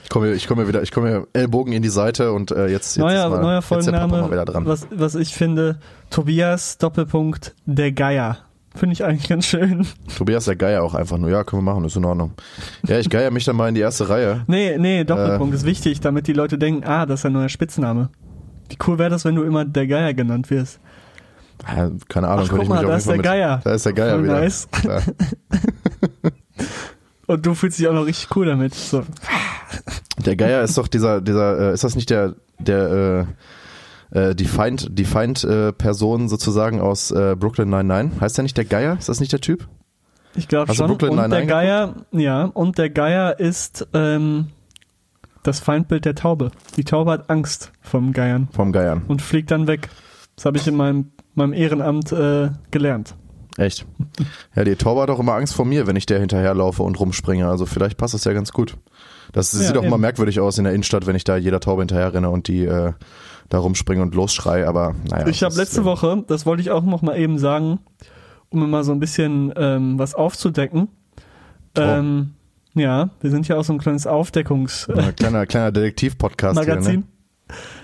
Ich 0.04 0.08
komme 0.10 0.32
ich 0.32 0.46
komme 0.48 0.66
wieder, 0.66 0.82
ich 0.82 0.90
komme 0.90 1.26
Ellbogen 1.32 1.72
in 1.72 1.82
die 1.82 1.88
Seite 1.88 2.32
und 2.32 2.50
äh, 2.50 2.66
jetzt, 2.68 2.96
jetzt 2.96 2.98
neuer 2.98 3.28
mal, 3.28 3.40
neuer 3.40 3.56
jetzt 3.56 3.66
Folgenname, 3.66 4.22
mal 4.22 4.30
wieder 4.30 4.44
dran. 4.44 4.66
was, 4.66 4.88
was 4.90 5.14
ich 5.14 5.34
finde, 5.34 5.78
Tobias 6.10 6.78
Doppelpunkt 6.78 7.54
der 7.66 7.92
Geier. 7.92 8.38
Finde 8.74 8.92
ich 8.92 9.04
eigentlich 9.04 9.28
ganz 9.28 9.46
schön. 9.46 9.86
Tobias 10.16 10.44
der 10.44 10.54
Geier 10.56 10.82
auch 10.84 10.94
einfach 10.94 11.18
nur. 11.18 11.28
Ja, 11.28 11.42
können 11.42 11.64
wir 11.64 11.72
machen, 11.72 11.84
ist 11.84 11.96
in 11.96 12.04
Ordnung. 12.04 12.32
Ja, 12.86 12.98
ich 12.98 13.10
geier 13.10 13.30
mich 13.32 13.44
dann 13.44 13.56
mal 13.56 13.68
in 13.68 13.74
die 13.74 13.80
erste 13.80 14.08
Reihe. 14.08 14.44
Nee, 14.46 14.78
nee, 14.78 15.02
Doppelpunkt 15.04 15.52
Äh. 15.52 15.56
ist 15.56 15.66
wichtig, 15.66 16.00
damit 16.00 16.26
die 16.28 16.32
Leute 16.32 16.56
denken, 16.56 16.84
ah, 16.84 17.04
das 17.04 17.20
ist 17.20 17.26
ein 17.26 17.32
neuer 17.32 17.48
Spitzname. 17.48 18.10
Wie 18.68 18.76
cool 18.86 18.98
wäre 18.98 19.10
das, 19.10 19.24
wenn 19.24 19.34
du 19.34 19.42
immer 19.42 19.64
der 19.64 19.86
Geier 19.88 20.14
genannt 20.14 20.50
wirst? 20.50 20.78
Ja, 21.66 21.90
keine 22.08 22.28
Ahnung, 22.28 22.46
Ach, 22.46 22.50
guck 22.50 22.62
ich 22.62 22.68
mal, 22.68 22.84
da 22.86 22.96
ist 22.96 23.08
der 23.08 23.16
mit, 23.16 23.24
Geier. 23.24 23.60
Da 23.64 23.72
ist 23.74 23.84
der 23.86 23.92
Geier 23.92 24.14
Voll 24.14 24.24
wieder. 24.24 24.40
nice. 24.40 24.68
Und 27.26 27.46
du 27.46 27.54
fühlst 27.54 27.78
dich 27.78 27.88
auch 27.88 27.92
noch 27.92 28.06
richtig 28.06 28.34
cool 28.36 28.46
damit. 28.46 28.74
So. 28.74 29.02
Der 30.24 30.36
Geier 30.36 30.62
ist 30.62 30.78
doch 30.78 30.88
dieser, 30.88 31.20
dieser, 31.20 31.70
äh, 31.70 31.74
ist 31.74 31.84
das 31.84 31.96
nicht 31.96 32.10
der, 32.10 32.34
der, 32.58 33.26
äh, 33.28 33.32
äh, 34.12 34.34
die 34.34 34.44
Feind, 34.44 34.88
die 34.98 35.04
Feind 35.04 35.44
äh, 35.44 35.72
Person 35.72 36.28
sozusagen 36.28 36.80
aus 36.80 37.10
äh, 37.10 37.36
Brooklyn 37.38 37.68
99? 37.70 38.20
Heißt 38.20 38.38
der 38.38 38.42
nicht 38.42 38.56
der 38.56 38.64
Geier? 38.64 38.96
Ist 38.98 39.08
das 39.08 39.20
nicht 39.20 39.32
der 39.32 39.40
Typ? 39.40 39.66
Ich 40.34 40.46
glaube 40.48 40.74
schon. 40.74 40.86
Brooklyn 40.86 41.10
und 41.10 41.16
der 41.18 41.26
Nine-Nine 41.28 41.46
Geier, 41.46 41.94
ja, 42.12 42.44
und 42.44 42.78
der 42.78 42.88
Geier 42.90 43.40
ist 43.40 43.88
ähm, 43.94 44.48
das 45.42 45.58
Feindbild 45.60 46.04
der 46.04 46.14
Taube. 46.14 46.50
Die 46.76 46.84
Taube 46.84 47.10
hat 47.10 47.30
Angst 47.30 47.72
vom 47.80 48.12
Geiern 48.12 48.48
Vom 48.52 48.72
Geiern. 48.72 49.02
und 49.08 49.22
fliegt 49.22 49.50
dann 49.50 49.66
weg. 49.66 49.88
Das 50.36 50.44
habe 50.44 50.56
ich 50.58 50.66
in 50.66 50.76
meinem, 50.76 51.10
meinem 51.34 51.52
Ehrenamt 51.52 52.12
äh, 52.12 52.50
gelernt. 52.70 53.16
Echt? 53.56 53.86
Ja, 54.54 54.64
die 54.64 54.74
Taube 54.76 55.02
hat 55.02 55.10
auch 55.10 55.18
immer 55.20 55.34
Angst 55.34 55.54
vor 55.54 55.64
mir, 55.64 55.86
wenn 55.86 55.96
ich 55.96 56.06
der 56.06 56.18
hinterherlaufe 56.20 56.82
und 56.82 56.98
rumspringe. 56.98 57.48
Also 57.48 57.66
vielleicht 57.66 57.96
passt 57.96 58.14
das 58.14 58.24
ja 58.24 58.32
ganz 58.32 58.52
gut. 58.52 58.76
Das 59.32 59.52
Ja, 59.52 59.60
sieht 59.60 59.76
auch 59.76 59.82
eben. 59.82 59.90
mal 59.90 59.96
merkwürdig 59.98 60.40
aus 60.40 60.58
in 60.58 60.64
der 60.64 60.72
Innenstadt, 60.74 61.06
wenn 61.06 61.14
ich 61.16 61.24
da 61.24 61.36
jeder 61.36 61.60
Taube 61.60 61.82
hinterher 61.82 62.12
renne 62.12 62.30
und 62.30 62.48
die 62.48 62.64
äh, 62.64 62.92
da 63.50 63.58
rumspringe 63.58 64.00
und 64.00 64.14
losschrei, 64.14 64.66
aber 64.66 64.94
naja. 65.10 65.26
ich 65.26 65.42
habe 65.42 65.54
letzte 65.56 65.82
äh, 65.82 65.84
Woche, 65.84 66.24
das 66.26 66.46
wollte 66.46 66.62
ich 66.62 66.70
auch 66.70 66.84
noch 66.84 67.02
mal 67.02 67.18
eben 67.18 67.36
sagen, 67.38 67.80
um 68.48 68.70
mal 68.70 68.84
so 68.84 68.92
ein 68.92 69.00
bisschen 69.00 69.52
ähm, 69.56 69.98
was 69.98 70.14
aufzudecken. 70.14 70.88
Oh. 71.76 71.80
Ähm, 71.80 72.30
ja, 72.74 73.10
wir 73.20 73.30
sind 73.30 73.48
ja 73.48 73.56
auch 73.56 73.64
so 73.64 73.72
ein 73.72 73.78
kleines 73.78 74.06
Aufdeckungsmagazin. 74.06 75.08
Ein 75.08 75.16
kleiner, 75.16 75.46
kleiner 75.46 75.72
Detektiv-Podcast 75.72 76.64
hier, 76.64 76.76
ne? 76.76 77.02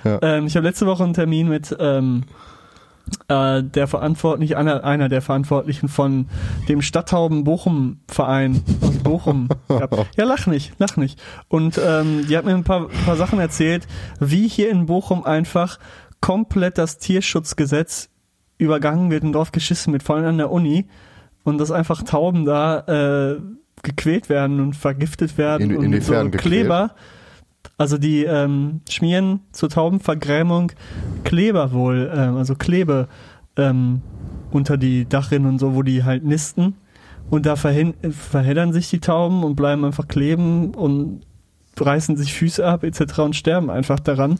Ja. 0.04 0.18
ähm, 0.22 0.46
ich 0.46 0.56
habe 0.56 0.66
letzte 0.66 0.86
Woche 0.86 1.02
einen 1.02 1.14
Termin 1.14 1.48
mit 1.48 1.76
ähm, 1.80 2.22
äh, 3.28 3.62
der 3.62 3.86
Verantwortlichen, 3.86 4.54
einer, 4.54 4.84
einer 4.84 5.08
der 5.08 5.22
Verantwortlichen 5.22 5.88
von 5.88 6.26
dem 6.68 6.82
Stadthauben 6.82 7.44
Bochum 7.44 8.00
Verein 8.08 8.62
aus 8.80 8.98
Bochum. 8.98 9.48
gehabt. 9.68 10.16
ja, 10.16 10.24
lach 10.24 10.46
nicht, 10.46 10.72
lach 10.78 10.96
nicht. 10.96 11.20
Und 11.48 11.80
ähm, 11.84 12.26
die 12.28 12.36
hat 12.36 12.44
mir 12.44 12.54
ein 12.54 12.64
paar, 12.64 12.88
paar 13.04 13.16
Sachen 13.16 13.38
erzählt, 13.38 13.86
wie 14.20 14.48
hier 14.48 14.70
in 14.70 14.86
Bochum 14.86 15.24
einfach 15.24 15.78
komplett 16.20 16.78
das 16.78 16.98
Tierschutzgesetz 16.98 18.10
übergangen 18.58 19.10
wird 19.10 19.22
und 19.22 19.32
drauf 19.32 19.52
geschissen 19.52 19.92
wird, 19.92 20.02
vor 20.02 20.16
allem 20.16 20.26
an 20.26 20.38
der 20.38 20.50
Uni. 20.50 20.86
Und 21.44 21.58
dass 21.58 21.70
einfach 21.70 22.02
Tauben 22.02 22.44
da 22.44 23.34
äh, 23.34 23.40
gequält 23.82 24.28
werden 24.28 24.60
und 24.60 24.74
vergiftet 24.74 25.38
werden 25.38 25.70
In- 25.70 25.76
und 25.76 26.02
so 26.02 26.12
gequält? 26.30 26.90
Also 27.78 27.98
die 27.98 28.24
ähm, 28.24 28.80
schmieren 28.88 29.40
zur 29.52 29.68
Taubenvergrämung 29.68 30.72
Kleber 31.24 31.72
wohl, 31.72 32.10
ähm, 32.14 32.36
also 32.36 32.54
Klebe 32.54 33.08
ähm, 33.56 34.00
unter 34.50 34.76
die 34.76 35.06
Dachrinnen 35.06 35.46
und 35.46 35.58
so, 35.58 35.74
wo 35.74 35.82
die 35.82 36.04
halt 36.04 36.24
nisten. 36.24 36.76
Und 37.28 37.44
da 37.44 37.56
verhin 37.56 37.94
verheddern 38.12 38.72
sich 38.72 38.88
die 38.88 39.00
Tauben 39.00 39.42
und 39.44 39.56
bleiben 39.56 39.84
einfach 39.84 40.06
kleben 40.08 40.74
und 40.74 41.22
reißen 41.78 42.16
sich 42.16 42.32
Füße 42.32 42.64
ab 42.66 42.84
etc. 42.84 43.18
und 43.18 43.36
sterben 43.36 43.68
einfach 43.68 44.00
daran. 44.00 44.38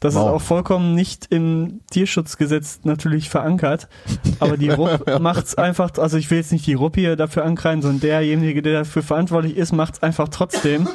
Das 0.00 0.14
Wow. 0.14 0.26
ist 0.26 0.28
auch 0.32 0.42
vollkommen 0.42 0.94
nicht 0.94 1.28
im 1.30 1.80
Tierschutzgesetz 1.90 2.80
natürlich 2.84 3.30
verankert. 3.30 3.88
Aber 4.40 4.58
die 4.58 4.68
RUP 4.68 5.20
macht's 5.20 5.54
einfach, 5.54 5.92
also 5.96 6.18
ich 6.18 6.30
will 6.30 6.38
jetzt 6.38 6.52
nicht 6.52 6.66
die 6.66 6.74
RUP 6.74 6.96
hier 6.96 7.16
dafür 7.16 7.44
ankreiden, 7.46 7.80
sondern 7.80 8.00
derjenige, 8.00 8.60
der 8.60 8.80
dafür 8.80 9.02
verantwortlich 9.02 9.56
ist, 9.56 9.72
macht's 9.72 10.02
einfach 10.02 10.28
trotzdem. 10.28 10.88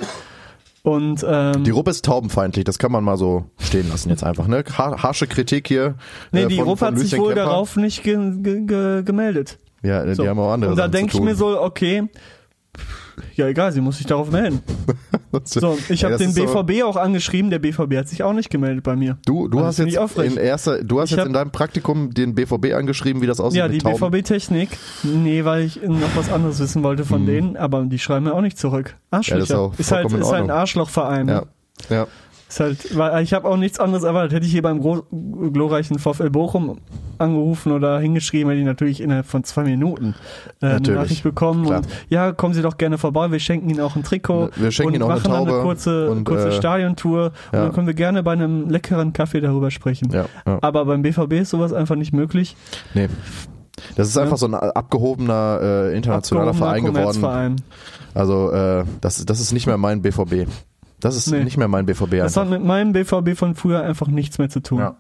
Und 0.92 1.26
ähm, 1.28 1.64
Die 1.64 1.72
Ruppe 1.72 1.92
ist 1.92 2.06
taubenfeindlich, 2.06 2.66
das 2.66 2.80
kann 2.80 2.92
man 2.92 3.04
mal 3.04 3.18
so 3.18 3.46
stehen 3.60 3.90
lassen 3.90 4.10
jetzt 4.10 4.24
einfach. 4.24 4.48
Ne? 4.48 4.64
Ha 4.78 5.02
harsche 5.04 5.28
Kritik 5.28 5.68
hier. 5.68 5.96
nee, 6.32 6.44
äh, 6.44 6.48
die 6.48 6.56
von- 6.58 6.68
RUP 6.68 6.80
von 6.80 6.88
hat 6.90 7.00
sich 7.00 7.12
wohl 7.18 7.34
Kemper. 7.34 7.46
darauf 7.50 7.76
nicht 7.76 8.04
ge 8.04 8.18
ge 8.42 8.66
ge 8.66 9.04
gemeldet. 9.04 9.60
Ja, 9.84 10.06
die 10.06 10.14
So. 10.16 10.28
haben 10.28 10.40
auch 10.40 10.52
andere 10.52 10.72
Und 10.72 10.78
da 10.78 10.88
denke 10.88 11.16
ich 11.18 11.22
mir 11.24 11.36
so, 11.36 11.60
okay, 11.62 12.04
ja 13.36 13.48
egal, 13.48 13.72
sie 13.72 13.82
muss 13.82 13.98
sich 13.98 14.06
darauf 14.08 14.32
melden. 14.32 14.62
So, 15.44 15.78
ich 15.90 16.04
habe 16.04 16.18
den 16.18 16.34
BVB 16.34 16.84
auch 16.84 16.96
angeschrieben, 16.96 17.52
der 17.52 17.60
BVB 17.60 17.96
hat 17.98 18.08
sich 18.08 18.24
auch 18.24 18.34
nicht 18.34 18.50
gemeldet 18.50 18.84
bei 18.84 18.96
mir. 18.96 19.18
Du, 19.26 19.48
du 19.48 19.60
Also 19.60 19.84
hast 19.84 19.92
jetzt 19.92 20.18
in 20.18 20.38
erster, 20.38 20.84
du 20.84 21.00
hast 21.00 21.12
Ich 21.12 21.18
jetzt 21.18 21.28
in 21.28 21.34
deinem 21.34 21.52
Praktikum 21.52 22.14
den 22.14 22.34
BVB 22.36 22.74
angeschrieben, 22.74 23.22
wie 23.22 23.28
das 23.28 23.40
aussieht 23.40 23.60
Ja, 23.60 23.68
die 23.68 23.78
Tauben. 23.78 24.12
BVB-Technik. 24.12 24.70
Nee, 25.04 25.46
weil 25.46 25.64
ich 25.64 25.82
noch 25.84 26.16
was 26.16 26.32
anderes 26.32 26.60
wissen 26.60 26.84
wollte 26.84 27.06
von 27.06 27.26
denen, 27.26 27.58
aber 27.58 27.84
die 27.86 28.00
schreiben 28.00 28.26
mir 28.26 28.34
auch 28.34 28.42
nicht 28.42 28.58
zurück. 28.58 28.96
Arschlöcher. 29.12 29.40
Ja, 29.40 29.44
ist 29.44 29.54
auch 29.54 29.80
ist, 29.80 29.92
halt, 29.92 30.12
ist 30.12 30.32
halt 30.32 30.44
ein. 30.46 30.52
Arschlochverein. 30.52 31.28
Ja, 31.28 31.44
ja. 31.90 32.08
Ist 32.50 32.60
halt, 32.60 32.98
weil 32.98 33.24
ich 33.24 33.34
habe 33.34 33.48
auch 33.48 33.58
nichts 33.58 33.80
anderes 33.80 34.04
erwartet. 34.04 34.34
Hätte 34.34 34.46
ich 34.48 34.52
hier 34.52 34.64
beim 34.64 34.82
gro- 34.82 35.04
glorreichen 35.54 36.00
VfL 36.00 36.32
Bochum 36.32 36.80
angerufen 37.20 37.72
oder 37.72 38.00
hingeschrieben, 38.00 38.50
hätte 38.50 38.60
ich 38.60 38.66
natürlich 38.66 39.02
innerhalb 39.02 39.28
von 39.28 39.44
zwei 39.44 39.64
Minuten 39.64 40.16
äh, 40.62 40.66
eine. 40.68 40.92
Nachricht 40.94 41.22
bekommen. 41.22 41.66
Klar. 41.66 41.78
Und 41.80 41.88
ja, 42.10 42.32
kommen 42.32 42.56
Sie 42.56 42.64
doch 42.64 42.78
gerne 42.78 42.98
vorbei. 42.98 43.32
Wir 43.32 43.40
schenken 43.40 43.70
Ihnen 43.70 43.82
auch 43.82 43.96
ein 43.96 44.04
Trikot. 44.04 44.50
Wir 44.56 44.72
schenken 44.72 44.88
und 44.88 44.94
Ihnen 44.96 45.04
auch 45.04 45.12
eine 45.12 45.22
Taube 45.22 45.52
eine 45.54 45.62
kurze, 45.62 46.10
und, 46.10 46.24
kurze 46.24 46.48
äh, 46.48 46.52
Stadiontour. 46.54 47.26
Und 47.26 47.34
ja. 47.54 47.64
dann 47.66 47.74
können 47.74 47.86
wir 47.88 47.94
gerne 47.94 48.24
bei 48.24 48.32
einem 48.34 48.68
leckeren 48.70 49.14
Kaffee 49.14 49.42
darüber 49.42 49.70
sprechen. 49.70 50.10
Ja, 50.12 50.26
ja. 50.48 50.58
Aber 50.62 50.86
beim 50.86 51.04
BVB 51.04 51.34
ist 51.34 51.52
sowas 51.52 51.72
einfach 51.72 51.96
nicht 51.96 52.14
möglich. 52.14 52.56
Nee. 52.96 53.10
Das 53.96 54.08
ist 54.08 54.18
einfach 54.18 54.38
so 54.38 54.48
ein 54.48 54.56
abgehobener 54.56 55.60
äh, 55.62 55.96
internationaler 55.96 56.50
Abgehobener 56.50 57.14
Verein 57.14 57.56
geworden. 57.56 57.64
Also 58.14 58.52
äh, 58.52 58.86
das, 59.02 59.24
das 59.24 59.40
ist 59.40 59.54
nicht 59.54 59.68
mehr 59.68 59.78
mein 59.78 60.02
BVB. 60.02 60.48
Das 61.00 61.16
ist 61.16 61.28
Nee. 61.32 61.44
nicht 61.44 61.58
mehr 61.58 61.68
mein 61.68 61.86
BVB. 61.86 62.12
Das 62.18 62.38
Einfach. 62.38 62.42
hat 62.44 62.50
mit 62.50 62.64
meinem 62.64 62.92
BVB 62.94 63.36
von 63.38 63.56
früher 63.56 63.82
einfach 63.84 64.08
nichts 64.08 64.38
mehr 64.38 64.50
zu 64.50 64.60
tun. 64.62 64.80
Ja. 64.80 64.98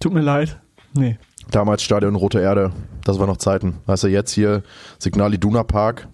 Tut 0.00 0.12
mir 0.12 0.20
leid. 0.20 0.60
Nee. 0.94 1.18
Damals 1.50 1.82
Stadion 1.82 2.14
Rote 2.14 2.40
Erde. 2.40 2.70
Das 3.04 3.18
war 3.18 3.26
noch 3.26 3.36
Zeiten. 3.38 3.78
Weißt 3.86 4.04
du, 4.04 4.08
jetzt 4.08 4.30
hier 4.32 4.62
Signal 4.98 5.34
Iduna 5.34 5.64
Park. 5.64 6.08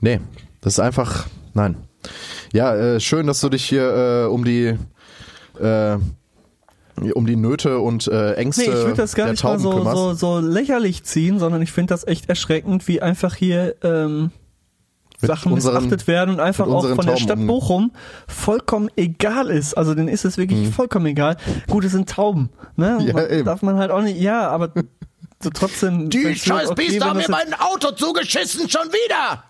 Nee, 0.00 0.20
das 0.60 0.74
ist 0.74 0.80
einfach, 0.80 1.26
nein. 1.54 1.76
Ja, 2.52 2.74
äh, 2.74 3.00
schön, 3.00 3.26
dass 3.26 3.40
du 3.40 3.48
dich 3.48 3.64
hier 3.64 4.24
äh, 4.24 4.26
um 4.26 4.44
die 4.44 4.76
äh, 5.60 5.98
um 7.14 7.26
die 7.26 7.36
Nöte 7.36 7.78
und 7.78 8.06
äh, 8.08 8.34
Ängste 8.34 8.62
Nee, 8.62 8.68
ich 8.68 8.74
würde 8.84 8.94
das 8.94 9.14
gar 9.14 9.30
nicht 9.30 9.42
mal 9.42 9.58
so, 9.58 9.82
so, 9.82 10.14
so 10.14 10.38
lächerlich 10.40 11.04
ziehen, 11.04 11.38
sondern 11.38 11.62
ich 11.62 11.72
finde 11.72 11.94
das 11.94 12.06
echt 12.06 12.28
erschreckend, 12.28 12.86
wie 12.88 13.00
einfach 13.02 13.34
hier 13.34 13.76
ähm, 13.82 14.30
Sachen 15.26 15.52
unseren- 15.52 15.74
missachtet 15.74 16.06
werden 16.06 16.34
und 16.34 16.40
einfach 16.40 16.66
auch 16.66 16.82
von 16.86 16.96
der 16.96 17.04
Tauben 17.14 17.18
Stadt 17.18 17.38
um- 17.38 17.46
Bochum 17.46 17.92
vollkommen 18.28 18.88
egal 18.96 19.48
ist. 19.50 19.74
Also 19.74 19.94
denen 19.94 20.08
ist 20.08 20.24
es 20.24 20.36
wirklich 20.38 20.68
vollkommen 20.74 21.06
egal. 21.06 21.36
Gut, 21.68 21.84
es 21.84 21.92
sind 21.92 22.08
Tauben. 22.08 22.50
Ne? 22.76 22.98
Mhm. 23.00 23.06
Ja, 23.06 23.12
Man- 23.14 23.30
eben. 23.30 23.44
Darf 23.44 23.62
man 23.62 23.76
halt 23.78 23.90
auch 23.90 24.02
nicht, 24.02 24.20
ja, 24.20 24.48
aber 24.48 24.70
so 25.42 25.50
trotzdem. 25.50 26.08
Die 26.10 26.34
scheiß 26.34 26.70
okay, 26.70 26.86
Biester 26.86 27.00
wenn 27.00 27.08
haben 27.10 27.16
mir 27.18 27.26
mein 27.28 27.54
Auto 27.58 27.90
zugeschissen, 27.92 28.68
schon 28.68 28.88
wieder! 28.92 29.44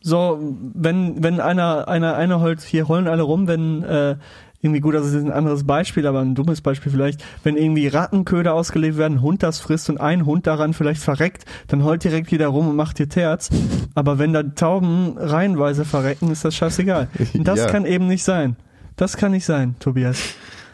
So, 0.00 0.38
wenn, 0.74 1.22
wenn 1.24 1.40
einer, 1.40 1.88
einer, 1.88 2.14
einer 2.16 2.40
heult, 2.40 2.60
hier 2.62 2.86
heulen 2.86 3.08
alle 3.08 3.22
rum, 3.22 3.48
wenn, 3.48 3.82
äh, 3.82 4.16
irgendwie 4.60 4.80
gut, 4.80 4.94
das 4.94 5.06
ist 5.06 5.14
ein 5.14 5.30
anderes 5.30 5.64
Beispiel, 5.64 6.06
aber 6.06 6.20
ein 6.20 6.34
dummes 6.34 6.60
Beispiel 6.60 6.90
vielleicht, 6.90 7.22
wenn 7.44 7.56
irgendwie 7.56 7.86
Rattenköder 7.86 8.54
ausgelebt 8.54 8.96
werden, 8.98 9.22
Hund 9.22 9.42
das 9.44 9.60
frisst 9.60 9.88
und 9.88 10.00
ein 10.00 10.26
Hund 10.26 10.46
daran 10.48 10.74
vielleicht 10.74 11.00
verreckt, 11.02 11.44
dann 11.68 11.84
heult 11.84 12.02
direkt 12.02 12.30
jeder 12.32 12.48
rum 12.48 12.68
und 12.68 12.74
macht 12.76 12.98
dir 12.98 13.08
Terz. 13.08 13.50
Aber 13.94 14.18
wenn 14.18 14.32
da 14.32 14.42
Tauben 14.42 15.16
reihenweise 15.16 15.84
verrecken, 15.84 16.30
ist 16.32 16.44
das 16.44 16.54
scheißegal. 16.56 17.08
Und 17.34 17.46
das 17.46 17.60
Ja. 17.60 17.66
kann 17.66 17.86
eben 17.86 18.08
nicht 18.08 18.24
sein. 18.24 18.56
Das 18.96 19.16
kann 19.16 19.30
nicht 19.30 19.44
sein, 19.44 19.76
Tobias. 19.78 20.18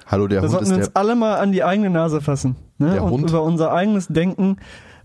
Hallo, 0.06 0.28
der 0.28 0.40
Da 0.40 0.42
Hund 0.44 0.52
sollten 0.52 0.70
wir 0.70 0.76
der. 0.78 0.86
uns 0.86 0.96
alle 0.96 1.14
mal 1.14 1.36
an 1.36 1.52
die 1.52 1.62
eigene 1.62 1.90
Nase 1.90 2.22
fassen. 2.22 2.56
Ne? 2.78 2.92
Der 2.92 3.04
und 3.04 3.10
Hund? 3.10 3.28
über 3.30 3.42
unser 3.42 3.72
eigenes 3.72 4.08
Denken 4.08 4.56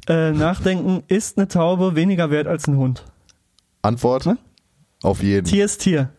äh, 0.08 0.32
nachdenken, 0.32 1.04
ist 1.10 1.38
eine 1.38 1.48
Taube 1.50 1.96
weniger 1.96 2.32
wert 2.32 2.48
als 2.48 2.68
ein 2.68 2.78
Hund. 2.78 3.04
Antwort? 3.82 4.26
Ne? 4.26 4.38
Auf 5.04 5.22
jeden. 5.22 5.46
Tier 5.46 5.66
ist 5.66 5.80
Tier. 5.80 6.10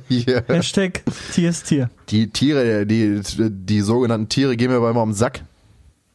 Hier. 0.08 0.44
Hashtag 0.46 1.02
Tier 1.32 1.50
ist 1.50 1.66
Tier. 1.66 1.90
Die 2.08 2.30
Tiere, 2.30 2.86
die, 2.86 3.20
die 3.38 3.80
sogenannten 3.80 4.28
Tiere 4.28 4.56
gehen 4.56 4.70
mir 4.70 4.76
aber 4.76 4.90
immer 4.90 5.02
um 5.02 5.10
den 5.10 5.14
Sack. 5.14 5.42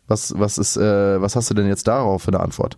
Was, 0.07 0.33
was 0.37 0.57
ist, 0.57 0.77
äh, 0.77 1.21
was 1.21 1.35
hast 1.35 1.49
du 1.49 1.53
denn 1.53 1.67
jetzt 1.67 1.87
darauf 1.87 2.23
für 2.23 2.29
eine 2.29 2.39
Antwort? 2.39 2.77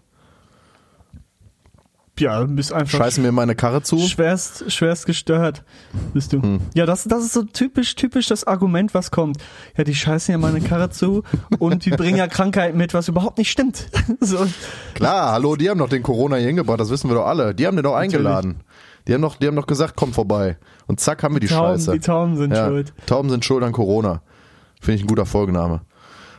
Ja, 2.19 2.41
du 2.41 2.47
bist 2.47 2.73
einfach 2.73 2.97
Scheißen 2.97 3.23
mir 3.23 3.31
meine 3.31 3.55
Karre 3.55 3.81
zu? 3.81 3.97
schwerst, 3.97 4.69
schwerst 4.69 5.05
gestört, 5.05 5.63
bist 6.13 6.33
du. 6.33 6.41
Hm. 6.41 6.59
Ja, 6.73 6.85
das, 6.85 7.05
das 7.05 7.23
ist 7.23 7.33
so 7.33 7.43
typisch, 7.43 7.95
typisch 7.95 8.27
das 8.27 8.43
Argument, 8.43 8.93
was 8.93 9.11
kommt. 9.11 9.37
Ja, 9.77 9.85
die 9.85 9.95
scheißen 9.95 10.31
ja 10.33 10.37
meine 10.37 10.59
Karre 10.59 10.89
zu 10.89 11.23
und 11.59 11.85
die 11.85 11.91
bringen 11.91 12.17
ja 12.17 12.27
Krankheiten 12.27 12.77
mit, 12.77 12.93
was 12.93 13.07
überhaupt 13.07 13.37
nicht 13.37 13.49
stimmt. 13.49 13.89
so. 14.19 14.45
Klar, 14.95 15.31
hallo, 15.31 15.55
die 15.55 15.69
haben 15.69 15.77
doch 15.77 15.87
den 15.87 16.03
Corona 16.03 16.35
hier 16.35 16.47
hingebracht, 16.47 16.79
das 16.79 16.89
wissen 16.89 17.09
wir 17.09 17.15
doch 17.15 17.25
alle. 17.25 17.55
Die 17.55 17.65
haben 17.65 17.77
den 17.77 17.83
doch 17.83 17.95
eingeladen. 17.95 18.61
Die 19.07 19.13
haben 19.13 19.21
doch, 19.21 19.37
die 19.37 19.47
haben 19.47 19.55
doch 19.55 19.67
gesagt, 19.67 19.93
komm 19.95 20.13
vorbei. 20.13 20.57
Und 20.89 21.00
zack, 21.00 21.22
haben 21.22 21.36
wir 21.36 21.39
die 21.39 21.46
Tauben, 21.46 21.77
Scheiße. 21.77 21.91
die 21.91 22.00
Tauben 22.00 22.36
sind 22.36 22.51
ja, 22.51 22.67
schuld. 22.67 22.93
Tauben 23.05 23.29
sind 23.29 23.46
schuld 23.46 23.63
an 23.63 23.72
Corona. 23.74 24.24
Finde 24.81 24.96
ich 24.96 25.03
ein 25.03 25.08
guter 25.08 25.27
Folgename. 25.27 25.81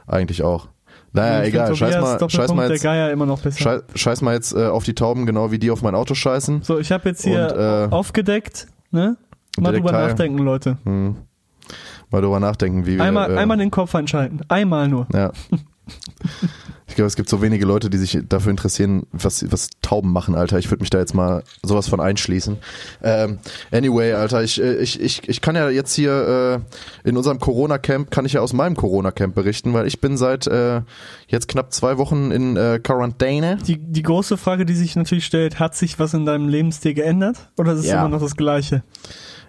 Eigentlich 0.09 0.43
auch. 0.43 0.67
Naja, 1.13 1.43
Ich 1.45 1.51
egal, 1.51 1.73
scheiß 1.77 2.01
mal, 2.01 2.29
scheiß 2.29 2.53
mal 2.53 2.63
der 2.67 2.73
jetzt, 2.73 2.83
Geier 2.83 3.13
immer 3.13 3.27
noch 3.27 3.41
besser. 3.41 3.61
scheiß, 3.61 3.83
scheiß 3.95 4.23
mal 4.23 4.35
jetzt 4.35 4.53
äh, 4.53 4.67
auf 4.67 4.83
die 4.83 4.97
Tauben, 4.97 5.25
genau 5.25 5.53
wie 5.53 5.61
die 5.61 5.71
auf 5.71 5.83
mein 5.83 5.95
Auto 5.95 6.15
scheißen. 6.15 6.63
so, 6.63 6.81
ich 6.81 6.91
habe 6.91 7.09
jetzt 7.09 7.23
hier 7.23 7.53
Und, 7.53 7.93
äh, 7.93 7.95
aufgedeckt, 7.95 8.67
ne? 8.91 9.17
Mal 9.57 9.73
drüber 9.73 9.93
nachdenken, 9.93 10.39
Leute. 10.39 10.79
Mal 10.85 12.21
drüber 12.21 12.41
nachdenken, 12.41 12.87
wie 12.87 12.97
wir. 12.97 13.05
Einmal, 13.05 13.31
äh, 13.33 13.37
einmal 13.37 13.57
den 13.57 13.71
Kopf 13.71 13.95
einschalten. 13.95 14.41
Einmal 14.49 14.89
nur. 14.89 15.07
Ja. 15.15 15.31
Ich 16.91 16.97
glaube, 16.97 17.07
es 17.07 17.15
gibt 17.15 17.29
so 17.29 17.41
wenige 17.41 17.65
Leute, 17.65 17.89
die 17.89 17.99
sich 17.99 18.19
dafür 18.29 18.51
interessieren, 18.51 19.07
was, 19.13 19.51
was 19.51 19.71
Tauben 19.81 20.13
machen, 20.13 20.35
Alter. 20.35 20.59
Ich 20.59 20.69
würde 20.73 20.83
mich 20.83 20.91
da 20.91 20.99
jetzt 20.99 21.15
mal 21.15 21.45
sowas 21.63 21.89
von 21.89 22.01
einschließen. 22.01 22.59
Ähm, 23.03 23.39
anyway, 23.71 24.13
Alter, 24.13 24.43
ich, 24.43 24.61
ich, 24.61 25.01
ich, 25.01 25.29
ich 25.29 25.41
kann 25.41 25.55
ja 25.55 25.71
jetzt 25.71 25.95
hier 25.95 26.61
äh, 27.05 27.09
in 27.09 27.17
unserem 27.17 27.39
Corona-Camp, 27.39 28.11
kann 28.11 28.27
ich 28.27 28.33
ja 28.33 28.41
aus 28.41 28.53
meinem 28.53 28.75
Corona-Camp 28.77 29.37
berichten, 29.37 29.73
weil 29.73 29.87
ich 29.87 30.01
bin 30.01 30.17
seit 30.17 30.49
äh, 30.49 30.83
jetzt 31.29 31.47
knapp 31.47 31.73
zwei 31.73 31.97
Wochen 31.97 32.33
in 32.33 32.57
äh, 32.57 32.81
Quarantäne. 32.83 33.59
Die, 33.65 33.79
die 33.79 34.03
große 34.03 34.37
Frage, 34.37 34.67
die 34.67 34.75
sich 34.75 34.97
natürlich 34.97 35.25
stellt, 35.27 35.61
hat 35.61 35.77
sich 35.77 36.01
was 36.01 36.13
in 36.13 36.27
deinem 36.27 36.49
Lebensstil 36.49 36.95
geändert? 36.95 37.51
Oder 37.57 37.73
ist 37.75 37.81
es 37.81 37.87
Ja. 37.87 38.01
immer 38.01 38.09
noch 38.09 38.21
das 38.21 38.35
Gleiche? 38.37 38.83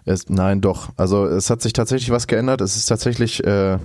Es, 0.05 0.29
nein, 0.29 0.61
doch. 0.61 0.89
Also 0.95 1.25
es 1.25 1.49
hat 1.49 1.63
sich 1.63 1.73
tatsächlich 1.73 2.11
was 2.11 2.27
geändert. 2.27 2.61
Es 2.61 2.75
ist 2.75 2.85
tatsächlich, 2.85 3.43
äh, 3.43 3.77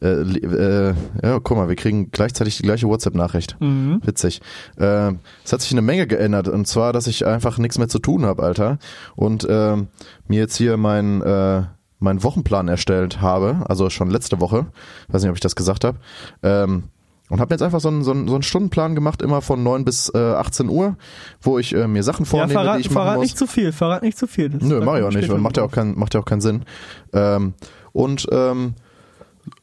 äh, 0.00 0.22
äh, 0.22 0.94
ja, 1.22 1.38
guck 1.40 1.56
mal, 1.56 1.68
wir 1.68 1.76
kriegen 1.76 2.10
gleichzeitig 2.10 2.56
die 2.56 2.62
gleiche 2.62 2.86
WhatsApp-Nachricht. 2.88 3.56
Witzig. 3.60 4.40
Äh, 4.76 5.12
es 5.44 5.52
hat 5.52 5.60
sich 5.60 5.72
eine 5.72 5.82
Menge 5.82 6.06
geändert 6.06 6.48
und 6.48 6.66
zwar, 6.66 6.92
dass 6.92 7.06
ich 7.06 7.26
einfach 7.26 7.58
nichts 7.58 7.78
mehr 7.78 7.88
zu 7.88 7.98
tun 7.98 8.24
habe, 8.24 8.42
Alter. 8.42 8.78
Und 9.16 9.46
ähm, 9.48 9.88
mir 10.26 10.38
jetzt 10.40 10.56
hier 10.56 10.76
mein 10.76 11.22
äh, 11.22 11.62
meinen 12.00 12.22
Wochenplan 12.22 12.68
erstellt 12.68 13.20
habe, 13.20 13.64
also 13.68 13.90
schon 13.90 14.10
letzte 14.10 14.40
Woche. 14.40 14.66
Weiß 15.08 15.22
nicht, 15.22 15.30
ob 15.30 15.36
ich 15.36 15.40
das 15.40 15.56
gesagt 15.56 15.84
habe. 15.84 15.98
Ähm, 16.42 16.84
und 17.28 17.40
habe 17.40 17.52
jetzt 17.52 17.62
einfach 17.62 17.80
so 17.80 17.88
einen, 17.88 18.04
so, 18.04 18.12
einen, 18.12 18.26
so 18.26 18.34
einen 18.34 18.42
Stundenplan 18.42 18.94
gemacht, 18.94 19.20
immer 19.20 19.42
von 19.42 19.62
9 19.62 19.84
bis 19.84 20.10
äh, 20.14 20.18
18 20.18 20.68
Uhr, 20.70 20.96
wo 21.42 21.58
ich 21.58 21.74
äh, 21.74 21.86
mir 21.86 22.02
Sachen 22.02 22.24
Ja, 22.24 22.30
vornehme, 22.30 22.52
verrat, 22.52 22.76
die 22.76 22.80
ich 22.82 22.86
machen 22.90 22.94
verrat 22.94 23.16
muss. 23.16 23.24
nicht 23.24 23.38
zu 23.38 23.46
viel, 23.46 23.72
verrat 23.72 24.02
nicht 24.02 24.16
zu 24.16 24.26
viel. 24.26 24.48
Das 24.48 24.62
Nö, 24.62 24.80
mach 24.82 24.96
ich 24.96 25.02
auch 25.04 25.10
nicht, 25.10 25.28
macht 25.36 25.58
ja 25.58 25.64
auch, 25.64 25.70
kein, 25.70 25.98
macht 25.98 26.14
ja 26.14 26.20
auch 26.20 26.24
keinen 26.24 26.40
Sinn. 26.40 26.64
Ähm, 27.12 27.52
und, 27.92 28.26
ähm, 28.32 28.74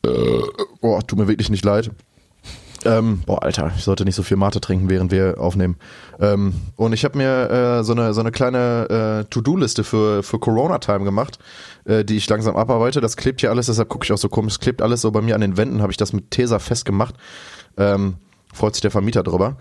äh, 0.05 0.63
boah, 0.81 1.05
tut 1.05 1.19
mir 1.19 1.27
wirklich 1.27 1.49
nicht 1.49 1.65
leid. 1.65 1.91
Ähm, 2.85 3.23
boah, 3.25 3.41
Alter, 3.41 3.71
ich 3.75 3.83
sollte 3.83 4.05
nicht 4.05 4.15
so 4.15 4.21
viel 4.21 4.37
Mate 4.37 4.61
trinken, 4.61 4.89
während 4.89 5.11
wir 5.11 5.39
aufnehmen. 5.39 5.75
Ähm, 6.19 6.53
und 6.75 6.93
ich 6.93 7.03
habe 7.03 7.17
mir 7.17 7.49
äh, 7.49 7.83
so 7.83 7.93
eine 7.93 8.13
so 8.13 8.21
eine 8.21 8.31
kleine 8.31 9.23
äh, 9.25 9.29
To-Do-Liste 9.29 9.83
für 9.83 10.21
für 10.21 10.37
Corona-Time 10.37 11.03
gemacht, 11.03 11.39
äh, 11.85 12.05
die 12.05 12.17
ich 12.17 12.29
langsam 12.29 12.55
abarbeite. 12.55 13.01
Das 13.01 13.17
klebt 13.17 13.41
hier 13.41 13.49
alles, 13.49 13.65
deshalb 13.65 13.89
gucke 13.89 14.05
ich 14.05 14.11
auch 14.11 14.17
so 14.19 14.29
komisch. 14.29 14.53
Es 14.53 14.59
klebt 14.59 14.83
alles 14.83 15.01
so 15.01 15.09
bei 15.11 15.21
mir 15.21 15.33
an 15.33 15.41
den 15.41 15.57
Wänden. 15.57 15.81
Habe 15.81 15.91
ich 15.91 15.97
das 15.97 16.13
mit 16.13 16.29
Tesa 16.29 16.59
festgemacht. 16.59 17.15
Ähm, 17.77 18.15
freut 18.53 18.75
sich 18.75 18.81
der 18.81 18.91
Vermieter 18.91 19.23
drüber. 19.23 19.57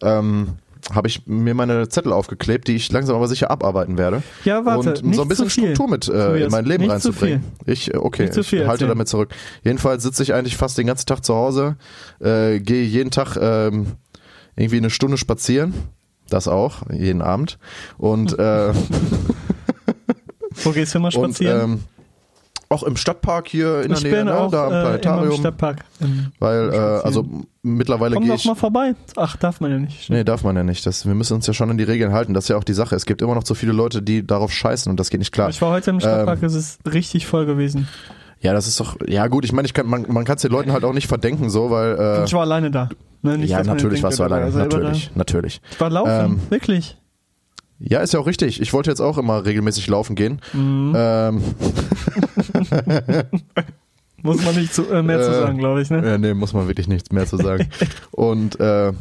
Ähm, 0.00 0.58
habe 0.94 1.08
ich 1.08 1.26
mir 1.26 1.54
meine 1.54 1.88
Zettel 1.88 2.12
aufgeklebt, 2.12 2.68
die 2.68 2.76
ich 2.76 2.90
langsam 2.92 3.16
aber 3.16 3.28
sicher 3.28 3.50
abarbeiten 3.50 3.98
werde. 3.98 4.22
Ja, 4.44 4.64
warte, 4.64 5.02
Und 5.02 5.14
so 5.14 5.22
ein 5.22 5.28
bisschen 5.28 5.50
Struktur 5.50 5.88
mit 5.88 6.08
äh, 6.08 6.44
in 6.44 6.50
mein 6.50 6.64
Leben 6.64 6.84
Nicht 6.84 7.00
zu 7.02 7.08
reinzubringen. 7.08 7.44
Ich, 7.66 7.92
äh, 7.92 7.98
okay, 7.98 8.24
Nicht 8.26 8.36
ich 8.38 8.52
halte 8.52 8.66
erzählen. 8.66 8.88
damit 8.88 9.08
zurück. 9.08 9.30
Jedenfalls 9.64 10.02
sitze 10.02 10.22
ich 10.22 10.34
eigentlich 10.34 10.56
fast 10.56 10.78
den 10.78 10.86
ganzen 10.86 11.06
Tag 11.06 11.24
zu 11.24 11.34
Hause, 11.34 11.76
äh, 12.20 12.60
gehe 12.60 12.84
jeden 12.84 13.10
Tag 13.10 13.36
ähm, 13.40 13.86
irgendwie 14.56 14.78
eine 14.78 14.90
Stunde 14.90 15.16
spazieren. 15.18 15.74
Das 16.30 16.48
auch, 16.48 16.82
jeden 16.90 17.22
Abend. 17.22 17.58
Und, 17.96 18.38
äh, 18.38 18.72
Wo 20.64 20.70
gehst 20.72 20.94
du 20.94 20.98
und 20.98 21.12
spazieren? 21.12 21.60
ähm, 21.62 21.80
auch 22.70 22.82
im 22.82 22.96
Stadtpark 22.96 23.48
hier 23.48 23.82
in 23.82 23.92
ich 23.92 24.00
der 24.02 24.10
Nähe, 24.10 24.20
bin 24.24 24.26
ne? 24.26 24.38
auch 24.38 24.50
da 24.50 24.66
am 24.66 24.72
äh, 24.72 24.76
immer 24.80 24.94
im 24.94 25.00
Planetarium. 25.00 25.40
Stadtpark. 25.40 25.84
Ähm, 26.02 26.32
weil, 26.38 26.72
äh, 26.72 26.76
also 26.76 27.26
mittlerweile 27.62 28.14
Komm 28.14 28.24
gehe 28.24 28.32
doch 28.32 28.38
ich. 28.40 28.44
mal 28.46 28.54
vorbei. 28.54 28.94
Ach, 29.16 29.36
darf 29.36 29.60
man 29.60 29.70
ja 29.70 29.78
nicht. 29.78 30.10
Nee, 30.10 30.24
darf 30.24 30.44
man 30.44 30.54
ja 30.56 30.62
nicht. 30.64 30.84
Das, 30.86 31.06
wir 31.06 31.14
müssen 31.14 31.34
uns 31.34 31.46
ja 31.46 31.54
schon 31.54 31.70
an 31.70 31.78
die 31.78 31.84
Regeln 31.84 32.12
halten. 32.12 32.34
Das 32.34 32.44
ist 32.44 32.48
ja 32.48 32.56
auch 32.56 32.64
die 32.64 32.74
Sache. 32.74 32.94
Es 32.94 33.06
gibt 33.06 33.22
immer 33.22 33.34
noch 33.34 33.44
zu 33.44 33.54
viele 33.54 33.72
Leute, 33.72 34.02
die 34.02 34.26
darauf 34.26 34.52
scheißen 34.52 34.90
und 34.90 35.00
das 35.00 35.10
geht 35.10 35.20
nicht 35.20 35.32
klar. 35.32 35.48
Ich 35.48 35.60
war 35.62 35.70
heute 35.70 35.90
Ähm, 35.90 35.96
im 35.96 36.00
Stadtpark, 36.00 36.42
es 36.42 36.54
ist 36.54 36.80
richtig 36.92 37.26
voll 37.26 37.46
gewesen. 37.46 37.88
Ja, 38.40 38.52
das 38.52 38.68
ist 38.68 38.78
doch, 38.78 38.96
ja 39.06 39.26
gut, 39.26 39.44
ich 39.44 39.52
meine, 39.52 39.66
ich 39.66 39.74
kann, 39.74 39.86
man, 39.88 40.06
man 40.08 40.24
kann 40.24 40.36
es 40.36 40.42
den 40.42 40.52
Leuten 40.52 40.70
halt 40.70 40.84
auch 40.84 40.92
nicht 40.92 41.08
verdenken, 41.08 41.50
so, 41.50 41.70
weil, 41.70 41.96
äh, 41.98 42.24
ich 42.24 42.32
war 42.32 42.42
alleine 42.42 42.70
da. 42.70 42.88
Ne, 43.22 43.36
nicht, 43.36 43.50
ja, 43.50 43.64
natürlich 43.64 44.00
warst 44.04 44.20
du 44.20 44.22
alleine, 44.22 44.48
natürlich, 44.50 45.10
natürlich. 45.16 45.60
Ich 45.72 45.80
war 45.80 45.90
laufen, 45.90 46.10
Ähm, 46.24 46.40
wirklich. 46.48 46.96
Ja, 47.80 48.00
ist 48.00 48.12
ja 48.12 48.20
auch 48.20 48.26
richtig. 48.26 48.60
Ich 48.60 48.72
wollte 48.72 48.90
jetzt 48.90 49.00
auch 49.00 49.18
immer 49.18 49.44
regelmäßig 49.44 49.86
laufen 49.86 50.16
gehen. 50.16 50.40
Mhm. 50.52 50.94
Ähm, 50.96 51.42
Muss 54.22 54.44
man 54.44 54.54
nicht 54.56 54.74
zu, 54.74 54.90
äh, 54.90 55.02
mehr 55.02 55.22
zu 55.22 55.30
äh, 55.30 55.34
sagen, 55.34 55.58
glaube 55.58 55.80
ich. 55.80 55.90
Ne? 55.90 56.04
ja, 56.04 56.18
nee, 56.18 56.34
muss 56.34 56.52
man 56.52 56.66
wirklich 56.66 56.88
nichts 56.88 57.12
mehr 57.12 57.26
zu 57.26 57.36
sagen. 57.36 57.68
Und 58.10 58.58
äh, 58.58 58.92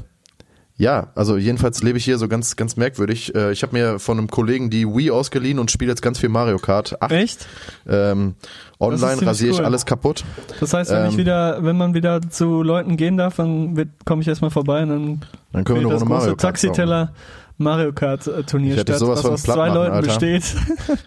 ja, 0.79 1.07
also 1.15 1.37
jedenfalls 1.37 1.81
lebe 1.81 1.97
ich 1.97 2.05
hier 2.05 2.19
so 2.19 2.27
ganz, 2.27 2.55
ganz 2.55 2.77
merkwürdig. 2.77 3.33
Äh, 3.33 3.51
ich 3.51 3.63
habe 3.63 3.75
mir 3.75 3.97
von 3.97 4.19
einem 4.19 4.27
Kollegen 4.29 4.69
die 4.69 4.85
Wii 4.87 5.09
ausgeliehen 5.09 5.57
und 5.57 5.71
spiele 5.71 5.89
jetzt 5.89 6.03
ganz 6.03 6.19
viel 6.19 6.29
Mario 6.29 6.59
Kart 6.59 7.01
8. 7.01 7.11
Echt? 7.11 7.47
Ähm, 7.87 8.35
online 8.79 9.25
rasiere 9.25 9.53
ich 9.53 9.59
cool. 9.59 9.65
alles 9.65 9.87
kaputt. 9.87 10.23
Das 10.59 10.75
heißt, 10.75 10.91
wenn 10.91 11.07
ich 11.07 11.13
Ähm, 11.13 11.17
wieder, 11.17 11.63
wenn 11.63 11.77
man 11.77 11.95
wieder 11.95 12.21
zu 12.29 12.61
Leuten 12.61 12.95
gehen 12.95 13.17
darf, 13.17 13.37
dann 13.37 13.89
komme 14.05 14.21
ich 14.21 14.27
erstmal 14.27 14.51
vorbei 14.51 14.83
und 14.83 14.89
dann 14.89 15.21
Dann 15.51 15.63
können 15.63 15.79
wir 15.79 15.87
eine 15.87 15.93
das 15.95 16.01
Runde 16.03 16.13
große 16.13 16.25
Mario 16.25 16.35
Kart. 16.35 16.41
Taxiteller 16.41 17.13
Mario 17.57 17.91
Kart 17.93 18.27
äh, 18.27 18.43
Turnier 18.43 18.77
statt, 18.79 18.97
sowas 18.99 19.23
was 19.23 19.31
aus 19.31 19.43
zwei 19.43 19.55
machen, 19.55 19.73
Leuten 19.73 19.93
Alter. 19.93 20.07
besteht. 20.07 20.43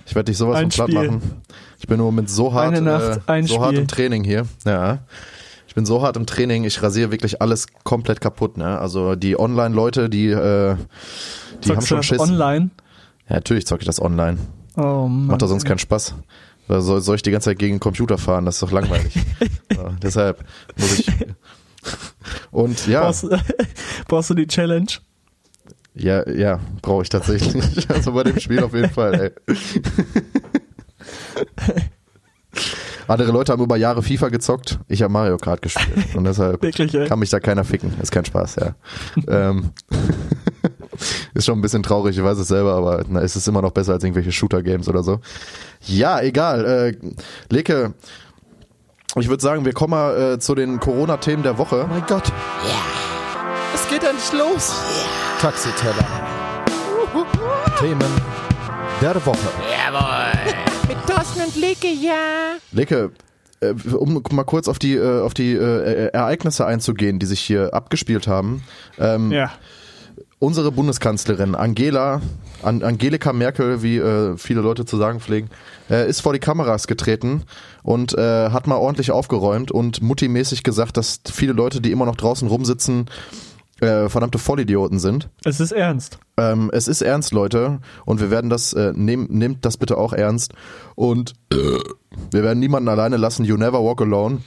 Ich 0.06 0.14
werde 0.14 0.30
dich 0.30 0.36
sowas 0.38 0.56
Ein 0.56 0.70
von 0.70 0.86
platt 0.86 0.88
Spiel. 0.88 1.06
machen. 1.10 1.42
Ich 1.78 1.86
bin 1.86 1.98
im 1.98 2.04
Moment 2.04 2.28
so 2.30 2.52
hart, 2.52 2.68
Eine 2.68 2.82
Nacht, 2.82 3.18
äh, 3.18 3.20
ein 3.32 3.46
so 3.46 3.60
hart 3.60 3.74
im 3.76 3.86
Training 3.86 4.24
hier. 4.24 4.46
Ja. 4.64 4.98
Ich 5.68 5.74
bin 5.76 5.86
so 5.86 6.02
hart 6.02 6.16
im 6.16 6.26
Training, 6.26 6.64
ich 6.64 6.82
rasiere 6.82 7.12
wirklich 7.12 7.40
alles 7.40 7.66
komplett 7.84 8.20
kaputt. 8.20 8.56
Ne? 8.56 8.78
Also 8.78 9.14
die 9.14 9.38
Online-Leute, 9.38 10.10
die, 10.10 10.26
äh, 10.26 10.74
die 11.62 11.70
haben 11.70 11.80
Zockst 11.80 11.82
du 11.82 11.86
schon 11.86 11.96
das 11.98 12.06
Schiss. 12.06 12.18
online. 12.20 12.70
Ja, 13.28 13.36
natürlich 13.36 13.66
zocke 13.66 13.82
ich 13.82 13.86
das 13.86 14.02
online. 14.02 14.38
Oh 14.76 15.06
Mann. 15.06 15.26
Macht 15.26 15.42
doch 15.42 15.46
sonst 15.46 15.64
keinen 15.64 15.78
Spaß. 15.78 16.14
Soll, 16.68 17.00
soll 17.00 17.16
ich 17.16 17.22
die 17.22 17.30
ganze 17.30 17.50
Zeit 17.50 17.58
gegen 17.58 17.74
den 17.76 17.80
Computer 17.80 18.18
fahren? 18.18 18.44
Das 18.44 18.56
ist 18.56 18.62
doch 18.62 18.72
langweilig. 18.72 19.14
ja, 19.72 19.90
deshalb 20.02 20.44
muss 20.76 20.98
ich. 21.00 21.08
Und 22.50 22.86
ja, 22.86 23.02
Brauchst, 23.02 23.26
brauchst 24.08 24.30
du 24.30 24.34
die 24.34 24.46
Challenge? 24.46 24.86
Ja, 25.94 26.28
ja, 26.28 26.60
brauche 26.82 27.02
ich 27.02 27.08
tatsächlich. 27.08 27.88
Also 27.88 28.12
bei 28.12 28.24
dem 28.24 28.38
Spiel 28.38 28.62
auf 28.62 28.74
jeden 28.74 28.90
Fall, 28.90 29.14
ey. 29.14 29.32
Andere 33.08 33.32
Leute 33.32 33.52
haben 33.52 33.62
über 33.62 33.76
Jahre 33.76 34.02
FIFA 34.04 34.28
gezockt, 34.28 34.78
ich 34.86 35.02
habe 35.02 35.12
Mario 35.12 35.36
Kart 35.36 35.62
gespielt. 35.62 36.14
Und 36.14 36.24
deshalb 36.24 36.62
Wirklich, 36.62 36.92
kann 37.08 37.18
mich 37.18 37.30
da 37.30 37.40
keiner 37.40 37.64
ficken. 37.64 37.92
Ist 38.00 38.12
kein 38.12 38.24
Spaß, 38.24 38.56
ja. 38.56 38.74
ähm, 39.26 39.70
ist 41.34 41.46
schon 41.46 41.58
ein 41.58 41.62
bisschen 41.62 41.82
traurig, 41.82 42.16
ich 42.16 42.22
weiß 42.22 42.38
es 42.38 42.46
selber, 42.46 42.74
aber 42.74 43.04
na, 43.08 43.20
es 43.20 43.34
ist 43.34 43.48
immer 43.48 43.62
noch 43.62 43.72
besser 43.72 43.94
als 43.94 44.04
irgendwelche 44.04 44.30
Shooter-Games 44.30 44.88
oder 44.88 45.02
so. 45.02 45.18
Ja, 45.86 46.20
egal. 46.20 46.64
Äh, 46.64 46.96
Leke, 47.48 47.94
ich 49.16 49.28
würde 49.28 49.42
sagen, 49.42 49.64
wir 49.64 49.72
kommen 49.72 49.90
mal 49.90 50.34
äh, 50.34 50.38
zu 50.38 50.54
den 50.54 50.78
Corona-Themen 50.78 51.42
der 51.42 51.58
Woche. 51.58 51.86
Mein 51.88 52.06
Gott. 52.06 52.28
Ja. 52.28 52.80
Es 53.74 53.88
geht 53.88 54.04
endlich 54.04 54.32
los. 54.32 54.72
Taxiteller. 55.40 56.04
Themen 57.78 58.10
der 59.00 59.14
Woche. 59.24 59.38
Mit 60.86 60.98
Thorsten 61.06 61.40
und 61.40 61.56
Leke, 61.56 61.86
ja. 61.86 62.56
Leke, 62.72 63.10
äh, 63.60 63.72
um 63.94 64.22
mal 64.32 64.44
kurz 64.44 64.68
auf 64.68 64.78
die, 64.78 64.96
äh, 64.96 65.22
auf 65.22 65.32
die 65.32 65.54
äh, 65.54 66.10
Ereignisse 66.12 66.66
einzugehen, 66.66 67.18
die 67.18 67.24
sich 67.24 67.40
hier 67.40 67.72
abgespielt 67.72 68.28
haben. 68.28 68.62
Ähm, 68.98 69.32
Ja. 69.32 69.50
Unsere 70.40 70.72
Bundeskanzlerin 70.72 71.54
Angela, 71.54 72.20
An 72.62 72.82
Angelika 72.82 73.32
Merkel, 73.32 73.82
wie 73.82 73.96
äh, 73.96 74.36
viele 74.36 74.60
Leute 74.60 74.84
zu 74.84 74.98
sagen 74.98 75.20
pflegen, 75.20 75.48
äh, 75.90 76.08
ist 76.08 76.20
vor 76.20 76.34
die 76.34 76.38
Kameras 76.38 76.86
getreten 76.86 77.44
und 77.82 78.12
äh, 78.16 78.50
hat 78.50 78.66
mal 78.66 78.76
ordentlich 78.76 79.10
aufgeräumt 79.10 79.70
und 79.70 80.02
muttimäßig 80.02 80.62
gesagt, 80.62 80.96
dass 80.98 81.20
viele 81.30 81.52
Leute, 81.54 81.80
die 81.80 81.92
immer 81.92 82.06
noch 82.06 82.16
draußen 82.16 82.48
rumsitzen, 82.48 83.06
äh, 83.80 84.08
verdammte 84.08 84.38
Vollidioten 84.38 84.98
sind. 84.98 85.28
Es 85.44 85.60
ist 85.60 85.72
ernst. 85.72 86.18
Ähm, 86.36 86.70
es 86.72 86.88
ist 86.88 87.02
ernst, 87.02 87.32
Leute, 87.32 87.80
und 88.04 88.20
wir 88.20 88.30
werden 88.30 88.50
das, 88.50 88.72
äh, 88.72 88.92
nehm, 88.94 89.26
nehmt 89.30 89.64
das 89.64 89.76
bitte 89.76 89.96
auch 89.98 90.12
ernst. 90.12 90.52
Und 90.94 91.34
wir 92.30 92.42
werden 92.42 92.58
niemanden 92.58 92.88
alleine 92.88 93.16
lassen. 93.16 93.44
You 93.44 93.56
never 93.56 93.82
walk 93.82 94.00
alone. 94.00 94.38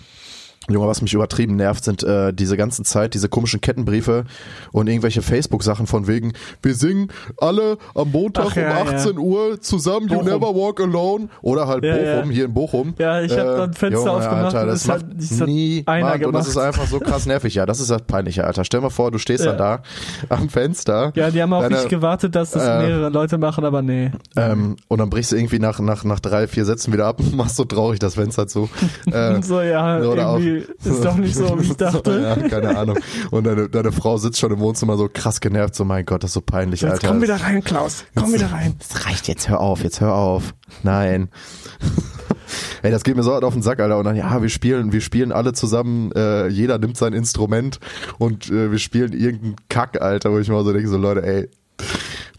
Junge, 0.70 0.88
was 0.88 1.02
mich 1.02 1.14
übertrieben 1.14 1.58
nervt, 1.58 1.84
sind 1.84 2.04
äh, 2.04 2.34
diese 2.34 2.56
ganze 2.56 2.84
Zeit, 2.84 3.14
diese 3.16 3.28
komischen 3.28 3.60
Kettenbriefe 3.60 4.24
und 4.72 4.88
irgendwelche 4.88 5.22
Facebook-Sachen 5.22 5.88
von 5.88 6.08
wegen, 6.08 6.32
wir 6.62 6.74
singen 6.74 7.10
alle 7.38 7.78
am 7.96 8.12
Montag 8.12 8.46
Ach, 8.52 8.56
ja, 8.56 8.82
um 8.82 8.88
18 8.88 9.18
Uhr 9.18 9.60
zusammen 9.60 10.08
You 10.08 10.20
Bochum. 10.20 10.26
Never 10.26 10.56
Walk 10.56 10.80
Alone. 10.80 11.28
Oder 11.42 11.68
halt 11.68 11.84
Ja, 11.84 11.96
Bochum, 11.96 12.30
ja. 12.30 12.34
hier 12.36 12.46
in 12.46 12.54
Bochum. 12.54 12.94
Ja, 12.98 13.22
ich 13.22 13.32
hab 13.38 13.46
da 13.46 13.64
ein 13.66 13.74
Fenster 13.74 14.00
Junge, 14.00 14.12
aufgemacht 14.12 14.46
Alter, 14.56 14.62
und 14.62 14.68
das 14.68 14.82
es 14.82 14.88
macht 14.88 15.00
hat- 15.04 15.06
das 15.18 15.32
niemand 15.48 15.88
einer 15.90 16.28
und 16.28 16.34
das 16.34 16.48
ist 16.48 16.54
gemacht. 16.54 16.68
einfach 16.68 16.88
so 16.88 17.00
krass 17.00 17.26
nervig. 17.26 17.56
Ja, 17.56 17.66
das 17.66 17.80
ist 17.82 17.90
das 17.92 18.02
Peinliche, 18.04 18.46
Alter. 18.46 18.64
Stell 18.64 18.80
mal 18.80 18.90
vor, 18.90 19.12
du 19.12 19.18
stehst 19.18 19.44
Ja. 19.44 19.52
dann 19.54 19.58
da 19.58 19.84
am 20.30 20.48
Fenster. 20.48 21.12
Ja, 21.16 21.30
die 21.30 21.42
haben 21.42 21.52
auch 21.54 21.62
Deine- 21.64 21.76
nicht 21.76 21.90
gewartet, 21.90 22.36
dass 22.36 22.52
das 22.52 22.64
äh, 22.64 22.88
mehrere 22.88 23.10
Leute 23.10 23.38
machen, 23.38 23.66
aber 23.66 23.82
nee. 23.82 24.12
ähm, 24.38 24.78
und 24.88 24.98
dann 25.00 25.10
brichst 25.10 25.34
du 25.34 25.36
irgendwie 25.36 25.60
nach, 25.60 25.80
nach, 25.82 26.06
nach 26.06 26.22
drei, 26.22 26.48
vier 26.48 26.64
Sätzen 26.64 26.94
wieder 26.94 27.06
ab 27.08 27.20
und 27.20 27.36
machst 27.36 27.58
so 27.58 27.66
traurig 27.66 28.00
das 28.00 28.16
Fenster 28.16 28.48
zu. 28.48 28.70
Äh, 29.12 29.42
so, 29.44 29.60
ja, 29.62 30.00
oder 30.00 30.30
auch- 30.30 30.40
ist 30.60 31.04
doch 31.06 31.16
nicht 31.18 31.36
so, 31.36 31.60
wie 31.60 31.66
ich 31.66 31.74
dachte. 31.78 32.20
ja, 32.40 32.48
keine 32.50 32.78
Ahnung. 32.78 32.98
Und 33.32 33.46
deine, 33.46 33.70
deine 33.70 33.92
Frau 33.92 34.18
sitzt 34.18 34.40
schon 34.40 34.52
im 34.52 34.60
Wohnzimmer 34.60 34.98
so 34.98 35.10
krass 35.12 35.42
genervt, 35.42 35.76
so 35.76 35.86
mein 35.86 36.06
Gott, 36.06 36.24
das 36.24 36.32
ist 36.32 36.36
so 36.36 36.42
peinlich, 36.42 36.82
Jetzt 36.82 36.92
Alter. 36.94 37.08
komm 37.10 37.22
wieder 37.22 37.36
rein, 37.42 37.64
Klaus. 37.64 38.06
Komm 38.16 38.34
wieder 38.34 38.52
rein. 38.52 38.76
Das 38.90 39.06
reicht 39.06 39.28
jetzt, 39.28 39.50
hör 39.50 39.60
auf, 39.60 39.84
jetzt 39.84 40.02
hör 40.02 40.14
auf. 40.14 40.54
Nein. 40.84 41.30
Ey, 42.82 42.92
das 42.92 43.04
geht 43.04 43.16
mir 43.16 43.24
so 43.24 43.34
hart 43.34 43.44
auf 43.44 43.54
den 43.54 43.64
Sack, 43.64 43.80
Alter. 43.80 43.98
Und 43.98 44.06
dann, 44.06 44.16
ja, 44.16 44.42
wir 44.42 44.50
spielen, 44.50 44.92
wir 44.92 45.02
spielen 45.02 45.32
alle 45.32 45.54
zusammen, 45.54 46.12
äh, 46.14 46.48
jeder 46.48 46.78
nimmt 46.78 46.98
sein 46.98 47.14
Instrument 47.14 47.80
und 48.20 48.50
äh, 48.50 48.72
wir 48.72 48.80
spielen 48.80 49.14
irgendeinen 49.14 49.56
Kack, 49.70 50.02
Alter, 50.02 50.32
wo 50.32 50.40
ich 50.40 50.50
mal 50.50 50.64
so 50.64 50.74
denke, 50.74 50.88
so 50.90 50.98
Leute, 50.98 51.24
ey, 51.24 51.50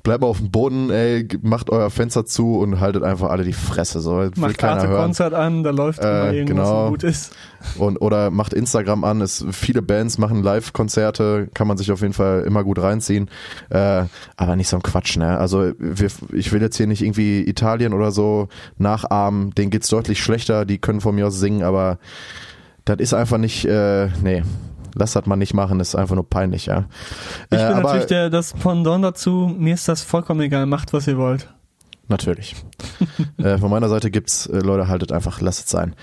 bleibt 0.05 0.21
mal 0.21 0.29
auf 0.29 0.39
dem 0.39 0.51
Boden, 0.51 0.91
ey, 0.91 1.27
macht 1.43 1.71
euer 1.71 1.91
Fenster 1.91 2.25
zu 2.25 2.59
und 2.59 2.79
haltet 2.79 3.03
einfach 3.03 3.31
alle 3.31 3.43
die 3.43 3.55
Fresse, 3.55 4.01
so. 4.01 4.29
Macht 4.37 4.59
keiner 4.59 4.75
Arte 4.75 4.89
hören. 4.89 5.03
Konzert 5.07 5.35
an, 5.35 5.65
da 5.65 5.71
läuft 5.71 5.99
Äh, 5.99 6.03
immer 6.03 6.33
irgendwas, 6.33 6.67
genau. 6.67 6.85
was 6.85 6.91
gut 6.91 7.03
ist. 7.03 7.33
Und, 7.79 7.97
oder 7.97 8.31
macht 8.31 8.53
Instagram 8.53 9.03
an. 9.03 9.23
Es, 9.23 9.45
viele 9.51 9.81
Bands 9.81 10.19
machen 10.19 10.43
Live-Konzerte, 10.43 11.49
kann 11.55 11.67
man 11.67 11.79
sich 11.79 11.91
auf 11.91 12.03
jeden 12.03 12.13
Fall 12.13 12.43
immer 12.43 12.63
gut 12.63 12.81
reinziehen. 12.81 13.31
Äh, 13.71 14.05
aber 14.37 14.57
nicht 14.57 14.69
so 14.69 14.77
ein 14.77 14.83
Quatsch, 14.83 15.17
ne? 15.17 15.39
Also 15.39 15.73
wir, 15.79 16.11
ich 16.33 16.53
will 16.53 16.61
jetzt 16.61 16.77
hier 16.77 16.87
nicht 16.87 17.03
irgendwie 17.03 17.41
Italien 17.49 17.95
oder 17.95 18.13
so 18.13 18.49
nachahmen. 18.77 19.55
Denen 19.55 19.71
geht's 19.71 19.89
deutlich 19.89 20.23
schlechter, 20.23 20.67
die 20.67 20.79
können 20.79 21.01
von 21.01 21.15
mir 21.15 21.27
aus 21.27 21.39
singen, 21.39 21.63
aber 21.63 21.99
das 22.85 22.99
ist 22.99 23.15
einfach 23.15 23.39
nicht, 23.39 23.65
äh, 23.65 24.09
nee. 24.23 24.43
Lass 24.95 25.13
das 25.13 25.27
mal 25.27 25.37
nicht 25.37 25.55
machen, 25.55 25.79
das 25.79 25.89
ist 25.89 25.95
einfach 25.95 26.15
nur 26.15 26.29
peinlich, 26.29 26.67
ja. 26.67 26.85
Ich 27.51 27.59
äh, 27.59 27.69
bin 27.69 27.83
natürlich 27.83 28.07
der, 28.07 28.31
das 28.31 28.53
Pendant 28.53 29.05
dazu, 29.05 29.55
mir 29.59 29.75
ist 29.75 29.89
das 29.89 30.03
vollkommen 30.03 30.41
egal, 30.41 30.67
macht 30.67 30.93
was 30.93 31.07
ihr 31.07 31.19
wollt. 31.19 31.49
Natürlich. 32.09 32.55
äh, 33.39 33.57
von 33.57 33.71
meiner 33.71 33.89
Seite 33.89 34.11
gibt's, 34.11 34.47
äh, 34.47 34.59
Leute, 34.59 34.89
haltet 34.89 35.11
einfach, 35.11 35.41
lasst 35.41 35.65
es 35.65 35.71
sein. 35.71 35.95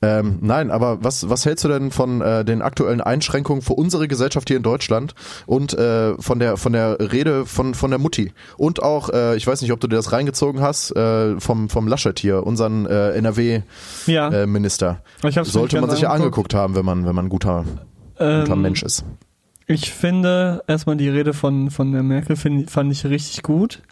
Ähm, 0.00 0.38
nein, 0.40 0.70
aber 0.70 1.02
was, 1.02 1.28
was 1.28 1.44
hältst 1.44 1.64
du 1.64 1.68
denn 1.68 1.90
von 1.90 2.20
äh, 2.20 2.44
den 2.44 2.62
aktuellen 2.62 3.00
Einschränkungen 3.00 3.62
für 3.62 3.72
unsere 3.72 4.06
Gesellschaft 4.06 4.48
hier 4.48 4.56
in 4.56 4.62
Deutschland 4.62 5.14
und 5.46 5.74
äh, 5.74 6.14
von 6.18 6.38
der 6.38 6.56
von 6.56 6.72
der 6.72 6.98
Rede 7.00 7.44
von 7.44 7.74
von 7.74 7.90
der 7.90 7.98
Mutti 7.98 8.32
und 8.56 8.82
auch, 8.82 9.10
äh, 9.10 9.36
ich 9.36 9.46
weiß 9.46 9.60
nicht, 9.62 9.72
ob 9.72 9.80
du 9.80 9.88
dir 9.88 9.96
das 9.96 10.12
reingezogen 10.12 10.60
hast, 10.60 10.94
äh, 10.94 11.40
vom 11.40 11.68
vom 11.68 11.88
Laschet 11.88 12.18
hier, 12.18 12.46
unseren 12.46 12.86
äh, 12.86 13.10
NRW 13.14 13.62
Ja, 14.06 14.28
äh, 14.28 14.46
Minister. 14.46 15.00
ich 15.26 15.36
hab's 15.36 15.52
Sollte 15.52 15.80
man 15.80 15.90
sich 15.90 16.02
ja 16.02 16.10
angeguckt 16.10 16.54
haben, 16.54 16.76
wenn 16.76 16.84
man 16.84 17.04
wenn 17.04 17.16
man 17.16 17.26
ein 17.26 17.30
guter 18.18 18.52
Ähm, 18.52 18.62
Mensch 18.62 18.82
ist. 18.82 19.04
Ich 19.66 19.90
finde 19.92 20.62
erstmal 20.66 20.96
die 20.96 21.08
Rede 21.08 21.34
von, 21.34 21.70
von 21.70 21.92
der 21.92 22.02
Merkel 22.02 22.36
find, 22.36 22.70
fand 22.70 22.90
ich 22.90 23.04
richtig 23.04 23.42
gut. 23.42 23.82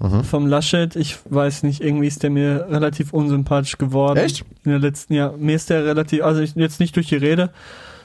Mhm. 0.00 0.24
Vom 0.24 0.46
Laschet, 0.46 0.96
ich 0.96 1.18
weiß 1.28 1.62
nicht, 1.62 1.82
irgendwie 1.82 2.06
ist 2.06 2.22
der 2.22 2.30
mir 2.30 2.66
relativ 2.70 3.12
unsympathisch 3.12 3.76
geworden. 3.76 4.18
Echt? 4.18 4.44
In 4.64 4.70
der 4.70 4.80
letzten, 4.80 5.14
ja, 5.14 5.32
mir 5.38 5.56
ist 5.56 5.70
der 5.70 5.84
relativ, 5.84 6.24
also 6.24 6.40
ich, 6.40 6.54
jetzt 6.54 6.80
nicht 6.80 6.96
durch 6.96 7.08
die 7.08 7.16
Rede, 7.16 7.50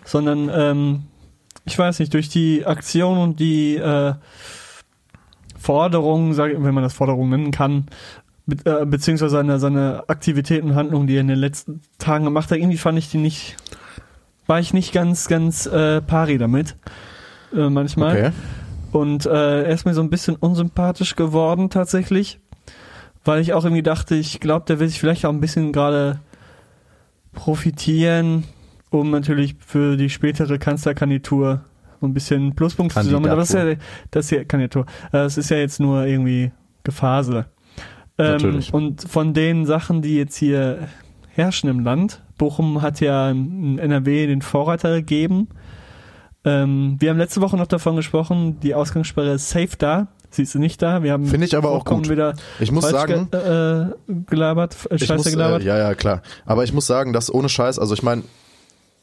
sondern 0.04 0.50
ähm, 0.54 1.04
ich 1.66 1.78
weiß 1.78 2.00
nicht, 2.00 2.14
durch 2.14 2.30
die 2.30 2.66
Aktion 2.66 3.18
und 3.18 3.40
die 3.40 3.78
äh, 3.78 4.14
Forderungen, 5.58 6.38
wenn 6.38 6.74
man 6.74 6.84
das 6.84 6.94
Forderungen 6.94 7.30
nennen 7.30 7.52
kann, 7.52 7.88
be 8.46 8.58
äh, 8.66 8.86
beziehungsweise 8.86 9.32
seine, 9.32 9.58
seine 9.58 10.04
Aktivitäten 10.08 10.70
und 10.70 10.76
Handlungen, 10.76 11.08
die 11.08 11.16
er 11.16 11.22
in 11.22 11.28
den 11.28 11.40
letzten 11.40 11.82
Tagen 11.98 12.26
gemacht 12.26 12.52
hat, 12.52 12.60
irgendwie 12.60 12.78
fand 12.78 13.00
ich 13.00 13.10
die 13.10 13.18
nicht, 13.18 13.56
war 14.48 14.60
ich 14.60 14.74
nicht 14.74 14.94
ganz, 14.94 15.28
ganz 15.28 15.66
äh, 15.66 16.02
pari 16.02 16.38
damit. 16.38 16.76
Äh, 17.54 17.70
manchmal. 17.70 18.12
Okay. 18.16 18.32
Und 18.92 19.26
äh, 19.26 19.64
er 19.64 19.70
ist 19.70 19.86
mir 19.86 19.94
so 19.94 20.02
ein 20.02 20.10
bisschen 20.10 20.36
unsympathisch 20.36 21.16
geworden 21.16 21.70
tatsächlich, 21.70 22.40
weil 23.24 23.42
ich 23.42 23.54
auch 23.54 23.66
irgendwie 23.66 23.84
dachte, 23.84 24.16
ich 24.16 24.40
glaube, 24.40 24.66
der 24.68 24.80
will 24.80 24.88
sich 24.88 25.00
vielleicht 25.00 25.26
auch 25.26 25.34
ein 25.34 25.42
bisschen 25.42 25.74
gerade 25.74 26.20
profitieren, 27.34 28.46
um 28.90 29.12
natürlich 29.12 29.56
für 29.60 29.98
die 29.98 30.10
spätere 30.10 30.58
Kanzlerkandidatur 30.58 31.62
so 32.00 32.08
ein 32.08 32.14
bisschen 32.14 32.56
Pluspunkte 32.56 33.02
zu 33.02 33.10
sammeln. 33.10 33.32
Aber 33.32 33.42
das 33.42 33.50
ist 33.50 33.56
ja, 33.56 33.76
das 34.12 34.30
ja 34.32 34.44
Kandidatur. 34.44 34.86
Äh, 35.08 35.24
Das 35.24 35.38
ist 35.38 35.50
ja 35.50 35.58
jetzt 35.58 35.80
nur 35.80 36.06
irgendwie 36.06 36.52
Gefasel. 36.84 37.48
Ähm, 38.18 38.64
und 38.72 39.02
von 39.02 39.34
den 39.34 39.66
Sachen, 39.66 40.02
die 40.02 40.16
jetzt 40.16 40.38
hier 40.38 40.88
herrschen 41.36 41.70
im 41.70 41.82
Land, 41.82 42.22
Bochum 42.38 42.82
hat 42.82 43.02
ja 43.02 43.30
in 43.30 43.78
NRW 43.78 44.28
den 44.28 44.42
Vorreiter 44.42 44.94
gegeben. 44.96 45.50
Ähm, 46.44 46.98
wir 47.00 47.10
haben 47.10 47.18
letzte 47.18 47.42
Woche 47.42 47.58
noch 47.58 47.68
davon 47.68 47.96
gesprochen, 47.96 48.60
die 48.60 48.76
Ausgangssperre 48.76 49.34
ist 49.34 49.50
safe 49.50 49.78
da. 49.78 50.08
Sie 50.30 50.44
ist 50.44 50.56
nicht 50.56 50.82
da. 50.82 51.02
Wir 51.02 51.14
haben 51.14 51.26
Finde 51.26 51.46
ich 51.46 51.56
aber 51.56 51.72
auch 51.72 51.86
gut. 51.86 52.10
wieder 52.10 52.36
Ich 52.60 52.72
muss 52.72 52.90
sagen, 52.90 53.30
ge 53.32 53.40
äh, 53.40 53.86
gelabert, 54.30 54.76
äh, 54.90 54.96
ich 54.96 55.06
scheiße 55.06 55.16
muss, 55.16 55.32
gelabert. 55.32 55.62
Äh, 55.62 55.66
ja, 55.66 55.78
ja, 55.78 55.96
klar. 55.96 56.22
Aber 56.46 56.64
ich 56.64 56.74
muss 56.74 56.86
sagen, 56.88 57.14
dass 57.14 57.34
ohne 57.34 57.48
Scheiß, 57.48 57.80
also 57.80 57.94
ich 57.94 58.04
meine, 58.04 58.24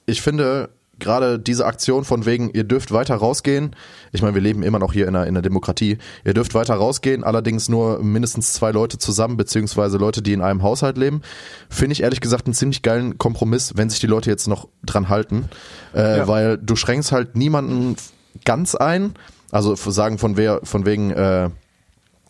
ich 0.04 0.20
finde 0.20 0.68
gerade 0.98 1.38
diese 1.38 1.66
Aktion 1.66 2.04
von 2.04 2.26
wegen, 2.26 2.50
ihr 2.50 2.64
dürft 2.64 2.92
weiter 2.92 3.16
rausgehen. 3.16 3.74
Ich 4.12 4.22
meine, 4.22 4.34
wir 4.34 4.42
leben 4.42 4.62
immer 4.62 4.78
noch 4.78 4.92
hier 4.92 5.08
in 5.08 5.16
einer, 5.16 5.26
in 5.26 5.34
einer 5.34 5.42
Demokratie. 5.42 5.98
Ihr 6.24 6.34
dürft 6.34 6.54
weiter 6.54 6.74
rausgehen, 6.74 7.24
allerdings 7.24 7.68
nur 7.68 8.02
mindestens 8.02 8.52
zwei 8.52 8.70
Leute 8.70 8.98
zusammen, 8.98 9.36
beziehungsweise 9.36 9.98
Leute, 9.98 10.22
die 10.22 10.32
in 10.32 10.42
einem 10.42 10.62
Haushalt 10.62 10.96
leben. 10.96 11.22
Finde 11.68 11.92
ich 11.94 12.02
ehrlich 12.02 12.20
gesagt 12.20 12.46
einen 12.46 12.54
ziemlich 12.54 12.82
geilen 12.82 13.18
Kompromiss, 13.18 13.72
wenn 13.76 13.90
sich 13.90 14.00
die 14.00 14.06
Leute 14.06 14.30
jetzt 14.30 14.46
noch 14.48 14.68
dran 14.84 15.08
halten. 15.08 15.48
Äh, 15.94 16.18
Ja. 16.18 16.28
Weil 16.28 16.58
du 16.58 16.76
schränkst 16.76 17.10
halt 17.10 17.36
niemanden 17.36 17.96
ganz 18.44 18.74
ein. 18.74 19.14
Also 19.50 19.74
sagen 19.74 20.18
von 20.18 20.36
wer, 20.36 20.60
von 20.62 20.86
wegen, 20.86 21.10
äh, 21.10 21.50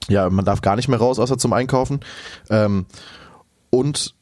ja, 0.09 0.31
man 0.31 0.45
darf 0.45 0.63
gar 0.63 0.77
nicht 0.77 0.89
mehr 0.89 0.99
raus, 0.99 1.19
außer 1.19 1.39
zum 1.39 1.53
Einkaufen. 1.53 2.01
Ähm, 2.51 2.87
und 3.71 4.15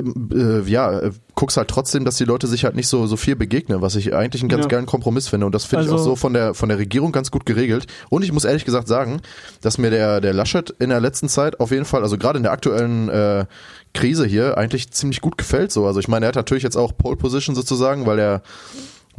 äh, 0.00 0.60
ja, 0.68 1.00
äh, 1.00 1.10
guckst 1.34 1.56
halt 1.56 1.68
trotzdem, 1.68 2.04
dass 2.04 2.16
die 2.16 2.24
Leute 2.24 2.46
sich 2.46 2.64
halt 2.64 2.76
nicht 2.76 2.88
so, 2.88 3.06
so 3.06 3.16
viel 3.16 3.36
begegnen, 3.36 3.80
was 3.80 3.96
ich 3.96 4.14
eigentlich 4.14 4.42
einen 4.42 4.48
ganz 4.48 4.64
Ja. 4.64 4.68
geilen 4.68 4.86
Kompromiss 4.86 5.28
finde. 5.28 5.46
Und 5.46 5.54
das 5.54 5.64
finde 5.64 5.84
ich 5.86 5.90
Also- 5.92 6.02
auch 6.02 6.08
so 6.08 6.16
von 6.16 6.32
der, 6.34 6.54
von 6.54 6.68
der 6.68 6.78
Regierung 6.78 7.12
ganz 7.12 7.30
gut 7.30 7.46
geregelt. 7.46 7.86
Und 8.08 8.22
ich 8.24 8.32
muss 8.32 8.44
ehrlich 8.44 8.64
gesagt 8.64 8.88
sagen, 8.88 9.20
dass 9.62 9.78
mir 9.78 9.90
der, 9.90 10.20
der 10.20 10.32
Laschet 10.34 10.70
in 10.78 10.90
der 10.90 11.00
letzten 11.00 11.28
Zeit 11.28 11.60
auf 11.60 11.70
jeden 11.70 11.84
Fall, 11.84 12.02
also 12.02 12.18
gerade 12.18 12.36
in 12.38 12.42
der 12.42 12.52
aktuellen 12.52 13.08
äh, 13.08 13.46
Krise 13.94 14.26
hier, 14.26 14.56
eigentlich 14.58 14.90
ziemlich 14.92 15.20
gut 15.20 15.36
gefällt 15.38 15.72
so. 15.72 15.86
Also 15.86 15.98
ich 16.00 16.08
meine, 16.08 16.26
er 16.26 16.28
hat 16.28 16.36
natürlich 16.36 16.62
jetzt 16.62 16.76
auch 16.76 16.96
Pole 16.96 17.16
Position 17.16 17.54
sozusagen, 17.56 18.06
weil 18.06 18.18
er 18.18 18.42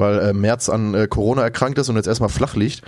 weil 0.02 0.20
äh, 0.20 0.34
Merz 0.34 0.68
an 0.68 0.94
äh, 0.94 1.08
Corona 1.08 1.44
erkrankt 1.44 1.80
ist 1.80 1.88
und 1.88 1.96
jetzt 1.96 2.08
erstmal 2.08 2.30
flach 2.30 2.56
liegt. 2.58 2.82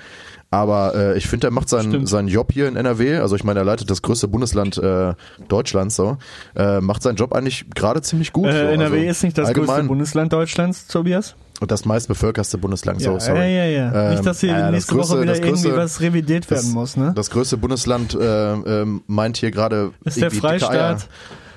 Aber 0.52 0.94
äh, 0.94 1.18
ich 1.18 1.26
finde, 1.28 1.48
er 1.48 1.52
macht 1.52 1.68
seinen, 1.68 1.90
Stimmt. 1.90 2.10
seinen 2.10 2.28
Job 2.28 2.52
hier 2.52 2.68
in 2.68 2.76
NRW, 2.76 3.18
also 3.18 3.36
ich 3.36 3.44
meine, 3.44 3.62
er 3.62 3.66
leitet 3.66 3.90
das 3.90 4.04
größte 4.04 4.28
Bundesland 4.28 4.78
äh, 4.78 5.14
Deutschlands, 5.48 5.96
so, 5.96 6.18
äh, 6.56 6.80
macht 6.80 7.02
seinen 7.02 7.16
Job 7.16 7.34
eigentlich 7.34 7.66
gerade 7.74 8.04
ziemlich 8.04 8.34
gut. 8.34 8.52
so. 8.52 8.58
Äh, 8.58 8.74
NRW 8.74 8.98
also 8.98 9.10
ist 9.10 9.24
nicht 9.24 9.38
das 9.38 9.52
größte 9.52 9.84
Bundesland 9.86 10.32
Deutschlands, 10.32 10.86
Tobias. 10.86 11.34
Und 11.60 11.72
das 11.72 11.86
meistbevölkerste 11.86 12.60
Bundesland, 12.60 13.02
so, 13.02 13.14
ja, 13.14 13.20
sorry. 13.20 13.40
ja, 13.40 13.46
ja, 13.46 13.66
ja. 13.66 14.04
Ähm, 14.06 14.12
nicht, 14.12 14.26
dass 14.28 14.42
hier 14.42 14.54
das 14.54 14.72
nächste 14.72 14.94
größte- 14.94 15.10
Woche 15.14 15.22
wieder 15.24 15.34
größte- 15.34 15.46
irgendwie 15.46 15.76
was 15.78 16.02
revidiert 16.02 16.52
werden 16.52 16.66
das, 16.66 16.72
muss, 16.74 16.98
ne? 16.98 17.14
Das 17.16 17.32
größte 17.32 17.58
Bundesland 17.58 18.14
äh, 18.14 18.54
ähm, 18.54 19.02
meint 19.08 19.38
hier 19.38 19.50
gerade 19.50 19.92
Ist 20.04 20.18
der 20.18 20.26
irgendwie 20.32 20.42
dicke 20.42 20.70
Eier, 20.70 20.98
Freistaat- 20.98 21.08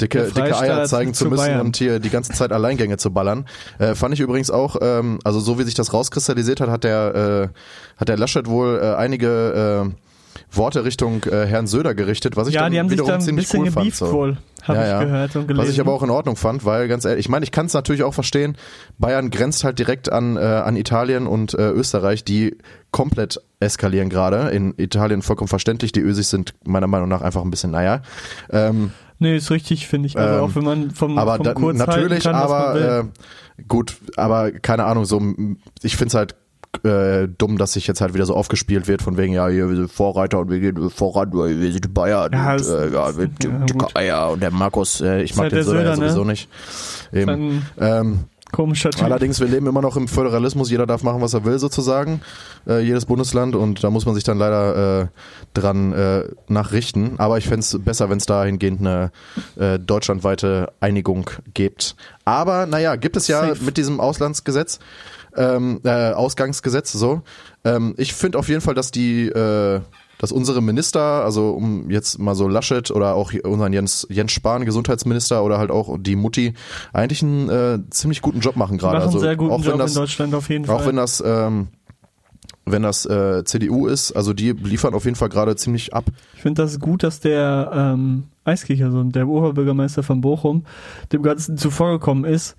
dicke, 0.00 0.24
dicke 0.24 0.56
Eier 0.56 0.84
zeigen 0.84 1.14
zu 1.14 1.24
zu 1.24 1.30
müssen 1.30 1.46
Bayern. 1.46 1.66
und 1.66 1.76
hier 1.76 1.98
die 2.00 2.10
ganze 2.10 2.32
Zeit 2.32 2.52
Alleingänge 2.52 2.96
zu 2.98 3.10
ballern. 3.12 3.46
Äh, 3.78 3.94
fand 3.94 4.14
ich 4.14 4.20
übrigens 4.20 4.50
auch, 4.50 4.76
ähm, 4.80 5.18
also 5.24 5.40
so 5.40 5.58
wie 5.58 5.62
sich 5.62 5.74
das 5.74 5.92
rauskristallisiert 5.92 6.60
hat, 6.60 6.68
hat 6.70 6.84
der, 6.84 7.50
äh, 7.54 7.98
hat 8.00 8.08
der 8.08 8.16
Laschet 8.16 8.46
wohl 8.48 8.80
äh, 8.82 8.94
einige 8.94 9.88
äh, 9.92 10.56
Worte 10.56 10.84
Richtung 10.84 11.24
äh, 11.24 11.46
Herrn 11.46 11.66
Söder 11.66 11.94
gerichtet, 11.94 12.36
was 12.36 12.48
ich 12.48 12.54
Ja, 12.54 12.62
dann 12.62 12.72
die 12.72 12.78
haben 12.78 12.88
sich 12.88 12.98
wiederum 12.98 13.08
da 13.08 13.14
ein 13.16 13.20
ziemlich 13.20 13.46
bisschen 13.46 13.62
cool 13.64 13.70
fand. 13.70 13.94
So. 13.94 14.12
wohl, 14.12 14.36
habe 14.62 14.78
Ja, 14.78 14.84
ich 14.84 14.90
ja. 14.90 15.04
gehört 15.04 15.36
und 15.36 15.48
gelesen. 15.48 15.66
Was 15.66 15.72
ich 15.72 15.80
aber 15.80 15.92
auch 15.92 16.02
in 16.02 16.10
Ordnung 16.10 16.36
fand, 16.36 16.64
weil 16.64 16.88
ganz 16.88 17.04
ehrlich, 17.04 17.20
ich 17.20 17.28
meine, 17.28 17.44
ich 17.44 17.52
kann 17.52 17.66
es 17.66 17.74
natürlich 17.74 18.02
auch 18.02 18.14
verstehen, 18.14 18.56
Bayern 18.98 19.30
grenzt 19.30 19.64
halt 19.64 19.78
direkt 19.78 20.12
an, 20.12 20.36
äh, 20.36 20.40
an 20.40 20.76
Italien 20.76 21.26
und 21.26 21.54
äh, 21.54 21.70
Österreich, 21.70 22.24
die 22.24 22.56
komplett 22.90 23.40
eskalieren 23.60 24.08
gerade. 24.08 24.50
In 24.50 24.74
Italien 24.76 25.22
vollkommen 25.22 25.48
verständlich, 25.48 25.92
die 25.92 26.00
Ösis 26.00 26.30
sind 26.30 26.54
meiner 26.64 26.86
Meinung 26.86 27.08
nach 27.08 27.22
einfach 27.22 27.42
ein 27.42 27.50
bisschen, 27.50 27.70
naja. 27.70 28.02
Ähm, 28.50 28.92
Nee, 29.18 29.36
ist 29.36 29.50
richtig, 29.50 29.86
finde 29.86 30.06
ich. 30.08 30.18
Also 30.18 30.34
Ähm, 30.36 30.40
auch 30.44 30.54
wenn 30.54 30.64
man 30.64 30.90
vom, 30.90 31.18
aber 31.18 31.36
vom 31.36 31.44
da, 31.44 31.54
Kurz 31.54 31.78
natürlich, 31.78 32.24
kann, 32.24 32.34
aber 32.34 32.74
will. 32.74 32.82
äh, 33.58 33.62
gut, 33.66 33.96
aber 34.16 34.52
keine 34.52 34.84
Ahnung, 34.84 35.04
so 35.06 35.20
ich 35.82 35.96
find's 35.96 36.14
halt 36.14 36.34
äh, 36.84 37.26
dumm, 37.38 37.56
dass 37.56 37.72
sich 37.72 37.86
jetzt 37.86 38.02
halt 38.02 38.12
wieder 38.12 38.26
so 38.26 38.34
aufgespielt 38.34 38.86
wird 38.86 39.00
von 39.00 39.16
wegen, 39.16 39.32
ja, 39.32 39.48
hier, 39.48 39.70
wir 39.70 39.76
sind 39.76 39.90
Vorreiter 39.90 40.38
und 40.40 40.50
wir 40.50 40.60
gehen 40.60 40.90
voran, 40.90 41.32
wir 41.32 41.72
sind 41.72 41.94
Bayern 41.94 42.30
Ja, 42.34 42.52
und 42.52 42.60
es- 42.60 42.68
äh, 42.68 42.92
ja, 42.92 43.16
wir 43.16 43.30
ja. 43.42 43.88
Eier 43.94 44.30
und 44.32 44.42
der 44.42 44.50
Markus, 44.50 45.00
äh, 45.00 45.22
ich 45.22 45.34
mag 45.36 45.44
halt 45.44 45.52
den 45.52 45.56
der 45.56 45.64
Söder 45.64 45.82
ja 45.84 45.94
Söder, 45.94 46.06
ne? 46.06 46.10
sowieso 46.12 46.24
nicht. 46.24 46.48
Eben. 47.12 47.30
Ein 47.30 47.62
Ähm, 47.78 48.18
komischer 48.52 48.90
Typ. 48.90 49.04
Allerdings, 49.04 49.40
wir 49.40 49.48
leben 49.48 49.66
immer 49.66 49.82
noch 49.82 49.96
im 49.96 50.08
Föderalismus, 50.08 50.70
jeder 50.70 50.86
darf 50.86 51.02
machen, 51.02 51.20
was 51.20 51.34
er 51.34 51.44
will, 51.44 51.58
sozusagen, 51.58 52.20
äh, 52.66 52.80
jedes 52.80 53.06
Bundesland 53.06 53.54
und 53.54 53.82
da 53.82 53.90
muss 53.90 54.06
man 54.06 54.14
sich 54.14 54.24
dann 54.24 54.38
leider 54.38 55.02
äh, 55.02 55.06
dran 55.54 55.92
äh, 55.92 56.24
nachrichten. 56.48 57.14
Aber 57.18 57.38
ich 57.38 57.46
fände 57.46 57.60
es 57.60 57.78
besser, 57.82 58.10
wenn 58.10 58.18
es 58.18 58.26
dahingehend 58.26 58.80
eine 58.80 59.10
äh, 59.56 59.78
deutschlandweite 59.78 60.72
Einigung 60.80 61.30
gibt. 61.54 61.96
Aber 62.24 62.66
naja, 62.66 62.96
gibt 62.96 63.16
es 63.16 63.28
ja 63.28 63.46
Safe. 63.48 63.64
mit 63.64 63.76
diesem 63.76 64.00
Auslandsgesetz, 64.00 64.78
ähm, 65.36 65.80
äh, 65.84 66.12
Ausgangsgesetz, 66.12 66.92
so. 66.92 67.22
Ähm, 67.64 67.94
ich 67.98 68.14
finde 68.14 68.38
auf 68.38 68.48
jeden 68.48 68.60
Fall, 68.60 68.74
dass 68.74 68.90
die 68.90 69.28
äh, 69.28 69.80
dass 70.18 70.32
unsere 70.32 70.62
Minister, 70.62 71.00
also 71.00 71.50
um 71.50 71.90
jetzt 71.90 72.18
mal 72.18 72.34
so 72.34 72.48
Laschet 72.48 72.90
oder 72.90 73.14
auch 73.14 73.32
unseren 73.44 73.72
Jens, 73.72 74.06
Jens 74.10 74.32
Spahn, 74.32 74.64
Gesundheitsminister 74.64 75.44
oder 75.44 75.58
halt 75.58 75.70
auch 75.70 75.96
die 76.00 76.16
Mutti, 76.16 76.54
eigentlich 76.92 77.22
einen 77.22 77.50
äh, 77.50 77.78
ziemlich 77.90 78.22
guten 78.22 78.40
Job 78.40 78.56
machen 78.56 78.78
gerade. 78.78 78.98
machen 78.98 79.06
Also 79.08 79.18
sehr 79.18 79.36
guten 79.36 79.52
auch 79.52 79.64
wenn 79.64 79.72
Job 79.72 79.78
das, 79.78 79.94
in 79.94 80.00
Deutschland 80.00 80.34
auf 80.34 80.48
jeden 80.48 80.68
auch 80.68 80.78
Fall. 80.78 80.88
wenn 80.88 80.96
das, 80.96 81.22
ähm, 81.24 81.68
wenn 82.64 82.82
das 82.82 83.06
äh, 83.06 83.44
CDU 83.44 83.86
ist, 83.86 84.12
also 84.12 84.32
die 84.32 84.52
liefern 84.52 84.94
auf 84.94 85.04
jeden 85.04 85.16
Fall 85.16 85.28
gerade 85.28 85.54
ziemlich 85.56 85.94
ab. 85.94 86.04
Ich 86.34 86.42
finde 86.42 86.62
das 86.62 86.80
gut, 86.80 87.02
dass 87.02 87.20
der 87.20 87.70
ähm, 87.72 88.24
Eiskircher, 88.44 88.86
also 88.86 89.02
der 89.04 89.28
Oberbürgermeister 89.28 90.02
von 90.02 90.20
Bochum, 90.20 90.64
dem 91.12 91.22
Ganzen 91.22 91.58
zuvorgekommen 91.58 92.24
ist 92.24 92.56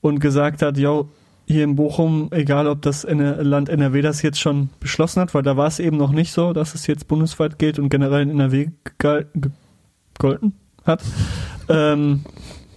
und 0.00 0.20
gesagt 0.20 0.62
hat, 0.62 0.78
ja, 0.78 1.02
hier 1.50 1.64
in 1.64 1.76
Bochum, 1.76 2.28
egal 2.30 2.66
ob 2.66 2.82
das 2.82 3.04
Land 3.08 3.68
NRW 3.68 4.02
das 4.02 4.22
jetzt 4.22 4.40
schon 4.40 4.70
beschlossen 4.78 5.20
hat, 5.20 5.34
weil 5.34 5.42
da 5.42 5.56
war 5.56 5.66
es 5.66 5.78
eben 5.78 5.96
noch 5.96 6.12
nicht 6.12 6.32
so, 6.32 6.52
dass 6.52 6.74
es 6.74 6.86
jetzt 6.86 7.08
bundesweit 7.08 7.58
gilt 7.58 7.78
und 7.78 7.88
generell 7.88 8.22
in 8.22 8.30
NRW 8.30 8.68
gegolten 8.98 10.54
hat. 10.84 11.02
Ähm, 11.72 12.24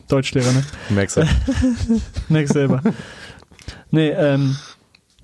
Deutschlehrer, 0.07 0.51
ne? 0.51 0.63
Merkst 0.89 1.17
du? 1.17 1.23
Merk 2.29 2.47
selber. 2.47 2.83
nee, 3.89 4.09
ähm, 4.09 4.55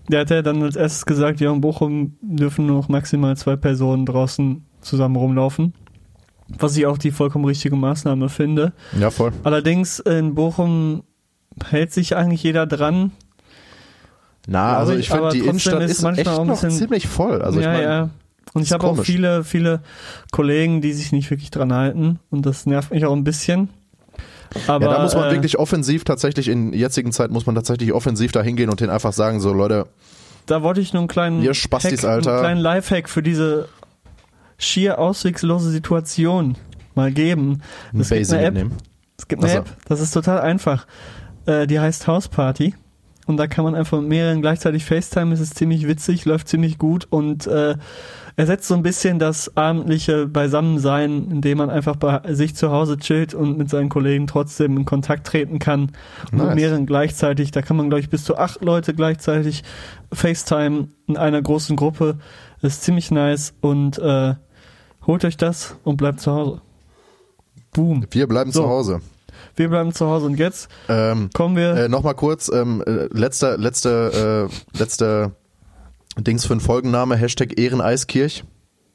der 0.07 0.21
hat 0.21 0.31
ja 0.31 0.41
dann 0.41 0.63
als 0.63 0.75
erstes 0.75 1.05
gesagt, 1.05 1.39
ja, 1.39 1.53
in 1.53 1.61
Bochum 1.61 2.17
dürfen 2.21 2.65
nur 2.65 2.77
noch 2.77 2.89
maximal 2.89 3.37
zwei 3.37 3.57
Personen 3.57 4.07
draußen 4.07 4.65
zusammen 4.81 5.17
rumlaufen. 5.17 5.75
Was 6.57 6.75
ich 6.77 6.87
auch 6.87 6.97
die 6.97 7.11
vollkommen 7.11 7.45
richtige 7.45 7.75
Maßnahme 7.75 8.27
finde. 8.27 8.73
ja, 8.99 9.11
voll. 9.11 9.33
Allerdings 9.43 9.99
in 9.99 10.33
Bochum 10.33 11.03
hält 11.63 11.93
sich 11.93 12.15
eigentlich 12.15 12.41
jeder 12.41 12.65
dran. 12.65 13.11
Na, 14.47 14.77
also 14.77 14.93
ich, 14.93 14.99
ich 15.01 15.09
finde, 15.09 15.29
die 15.29 15.39
Innenstadt 15.39 15.81
ist 15.83 16.01
manchmal 16.01 16.19
echt 16.19 16.29
auch 16.29 16.41
ein 16.41 16.47
noch 16.47 16.61
bisschen- 16.61 16.77
ziemlich 16.77 17.07
voll. 17.07 17.41
Also 17.41 17.59
ja, 17.59 17.71
ich 17.71 17.77
meine, 17.79 17.83
ja. 17.93 18.09
Und 18.53 18.63
ich 18.63 18.71
habe 18.71 18.87
auch 18.87 18.99
viele, 19.03 19.43
viele 19.43 19.81
Kollegen, 20.31 20.81
die 20.81 20.91
sich 20.93 21.11
nicht 21.11 21.29
wirklich 21.29 21.51
dran 21.51 21.71
halten. 21.71 22.19
Und 22.31 22.45
das 22.47 22.65
nervt 22.65 22.91
mich 22.91 23.05
auch 23.05 23.13
ein 23.15 23.23
bisschen. 23.23 23.69
Aber, 24.67 24.85
ja, 24.87 24.93
da 24.95 25.03
muss 25.03 25.13
man 25.13 25.29
äh, 25.29 25.33
wirklich 25.33 25.59
offensiv 25.59 26.03
tatsächlich 26.03 26.47
in 26.47 26.73
jetzigen 26.73 27.11
Zeit 27.11 27.29
muss 27.29 27.45
man 27.45 27.53
tatsächlich 27.53 27.93
offensiv 27.93 28.31
da 28.31 28.41
hingehen 28.41 28.71
und 28.71 28.79
denen 28.79 28.89
einfach 28.89 29.13
sagen, 29.13 29.39
so 29.39 29.53
Leute, 29.53 29.85
Da 30.47 30.63
wollte 30.63 30.81
ich 30.81 30.93
nur 30.93 31.01
einen 31.01 31.07
kleinen, 31.07 31.43
Ihr 31.43 31.53
Spastis, 31.53 32.01
Hack, 32.01 32.09
Alter. 32.09 32.31
einen 32.31 32.39
kleinen 32.41 32.61
Lifehack 32.61 33.07
für 33.09 33.21
diese 33.21 33.69
schier 34.57 34.97
auswegslose 34.97 35.69
Situation 35.69 36.55
mal 36.95 37.11
geben. 37.11 37.61
Es 37.97 38.09
gibt 38.09 38.31
eine 38.33 38.41
App, 38.43 38.53
mitnehmen. 38.55 38.77
es 39.15 39.27
gibt 39.27 39.43
eine 39.43 39.51
Ach 39.51 39.55
so. 39.57 39.61
App, 39.61 39.77
das 39.87 39.99
ist 39.99 40.11
total 40.11 40.41
einfach. 40.41 40.87
Äh, 41.45 41.67
die 41.67 41.79
heißt 41.79 42.07
House 42.07 42.27
Party. 42.27 42.73
Und 43.29 43.37
da 43.37 43.45
kann 43.45 43.63
man 43.63 43.75
einfach 43.75 43.99
mit 43.99 44.09
mehreren 44.09 44.41
gleichzeitig 44.41 44.85
FaceTime, 44.85 45.31
es 45.35 45.39
ist 45.39 45.53
ziemlich 45.55 45.87
witzig, 45.87 46.25
läuft 46.25 46.47
ziemlich 46.47 46.79
gut 46.79 47.05
und 47.11 47.45
äh, 47.45 47.75
ersetzt 48.35 48.67
so 48.67 48.73
ein 48.73 48.81
bisschen 48.81 49.19
das 49.19 49.55
abendliche 49.55 50.25
Beisammensein, 50.25 51.29
indem 51.29 51.59
man 51.59 51.69
einfach 51.69 51.95
bei 51.95 52.33
sich 52.33 52.55
zu 52.55 52.71
Hause 52.71 52.97
chillt 52.97 53.35
und 53.35 53.55
mit 53.55 53.69
seinen 53.69 53.89
Kollegen 53.89 54.25
trotzdem 54.25 54.77
in 54.77 54.85
Kontakt 54.85 55.27
treten 55.27 55.59
kann. 55.59 55.91
Und 56.31 56.39
Nice. 56.39 56.47
Mit 56.47 56.55
mehreren 56.55 56.85
gleichzeitig. 56.87 57.51
Da 57.51 57.61
kann 57.61 57.77
man, 57.77 57.89
glaube 57.89 58.01
ich, 58.01 58.09
bis 58.09 58.23
zu 58.23 58.35
acht 58.35 58.63
Leute 58.63 58.95
gleichzeitig 58.95 59.63
FaceTime 60.11 60.87
in 61.05 61.15
einer 61.15 61.39
großen 61.39 61.75
Gruppe. 61.75 62.17
Das 62.63 62.73
ist 62.73 62.83
ziemlich 62.83 63.11
nice 63.11 63.53
und 63.61 63.99
äh, 63.99 64.33
holt 65.05 65.23
euch 65.23 65.37
das 65.37 65.75
und 65.83 65.97
bleibt 65.97 66.19
zu 66.19 66.31
Hause. 66.31 66.61
Boom. 67.73 68.07
Wir 68.09 68.27
bleiben 68.27 68.51
So. 68.51 68.63
zu 68.63 68.69
Hause. 68.69 69.01
Wir 69.59 69.67
bleiben 69.67 69.91
zu 69.91 70.07
Hause 70.07 70.25
und 70.27 70.39
jetzt 70.39 70.69
Ähm, 70.87 71.29
kommen 71.33 71.57
wir. 71.57 71.75
Äh, 71.75 71.89
Nochmal 71.89 72.15
kurz, 72.15 72.49
ähm, 72.49 72.81
äh, 72.87 73.07
letzter, 73.11 73.57
letzter, 73.57 74.45
äh, 74.45 74.49
letzter 74.77 75.33
Dings 76.17 76.45
für 76.45 76.53
einen 76.53 76.61
Folgenname, 76.61 77.17
Hashtag 77.17 77.59
Ehreneiskirch. 77.59 78.45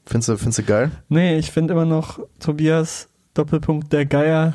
Findest 0.07 0.29
du, 0.31 0.37
findest 0.39 0.61
du 0.61 0.63
geil? 0.63 0.91
Nee, 1.11 1.37
ich 1.39 1.51
finde 1.51 1.75
immer 1.75 1.85
noch 1.85 2.19
Tobias 2.41 3.09
Doppelpunkt 3.35 3.93
der 3.93 4.07
Geier. 4.07 4.55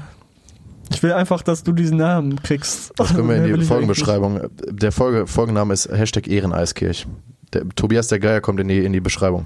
Ich 0.91 1.03
will 1.03 1.13
einfach, 1.13 1.43
dass 1.43 1.61
du 1.61 1.73
diesen 1.73 1.97
Namen 1.97 2.41
kriegst. 2.41 2.91
Das 2.95 3.13
können 3.13 3.29
wir 3.29 3.35
in 3.45 3.59
die 3.59 3.65
Folgenbeschreibung. 3.65 4.49
Der 4.67 4.91
Folge, 4.91 5.27
Folgenname 5.27 5.75
ist 5.75 5.89
Hashtag 5.91 6.27
Ehreneiskirch. 6.27 7.05
Der, 7.53 7.69
Tobias 7.75 8.07
der 8.07 8.17
Geier 8.17 8.41
kommt 8.41 8.59
in 8.59 8.67
die, 8.67 8.83
in 8.83 8.93
die 8.93 8.99
Beschreibung. 8.99 9.45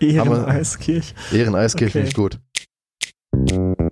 Ehreneiskirch. 0.00 1.14
Ehreneiskirch 1.32 1.90
Okay. 1.92 2.04
finde 2.04 2.08
ich 2.08 2.14
gut. 2.14 2.40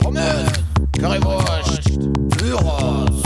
Pommes, 0.01 0.53
Currywurst, 0.99 1.99
Gyros. 2.39 3.23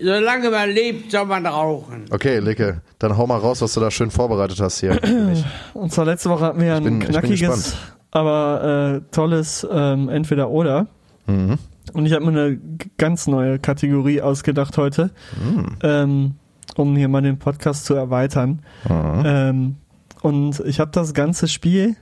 Solange 0.00 0.50
man 0.50 0.70
lebt, 0.70 1.10
soll 1.12 1.26
man 1.26 1.46
rauchen. 1.46 2.04
Okay, 2.10 2.38
Licke, 2.38 2.80
dann 2.98 3.16
hau 3.16 3.26
mal 3.26 3.38
raus, 3.38 3.60
was 3.62 3.74
du 3.74 3.80
da 3.80 3.90
schön 3.90 4.10
vorbereitet 4.10 4.60
hast 4.60 4.80
hier. 4.80 4.98
Und 5.74 5.92
zwar 5.92 6.04
letzte 6.06 6.30
Woche 6.30 6.44
hatten 6.44 6.60
wir 6.60 6.66
ja 6.68 6.76
ein 6.76 6.84
bin- 6.84 7.00
knackiges, 7.00 7.76
aber 8.10 9.02
äh, 9.04 9.10
tolles 9.14 9.66
ähm, 9.70 10.08
Entweder-Oder. 10.08 10.86
Mhm. 11.26 11.58
Und 11.92 12.06
ich 12.06 12.12
habe 12.12 12.24
mir 12.24 12.30
eine 12.40 12.58
ganz 12.96 13.26
neue 13.26 13.58
Kategorie 13.58 14.20
ausgedacht 14.22 14.76
heute, 14.78 15.10
Mhm. 15.42 15.66
ähm, 15.82 16.34
um 16.76 16.96
hier 16.96 17.08
mal 17.08 17.22
den 17.22 17.38
Podcast 17.38 17.84
zu 17.84 17.94
erweitern. 17.94 18.62
Mhm. 18.88 19.22
Ähm, 19.24 19.76
und 20.22 20.60
ich 20.66 20.80
habe 20.80 20.90
das 20.92 21.12
ganze 21.14 21.48
Spiel, 21.48 21.96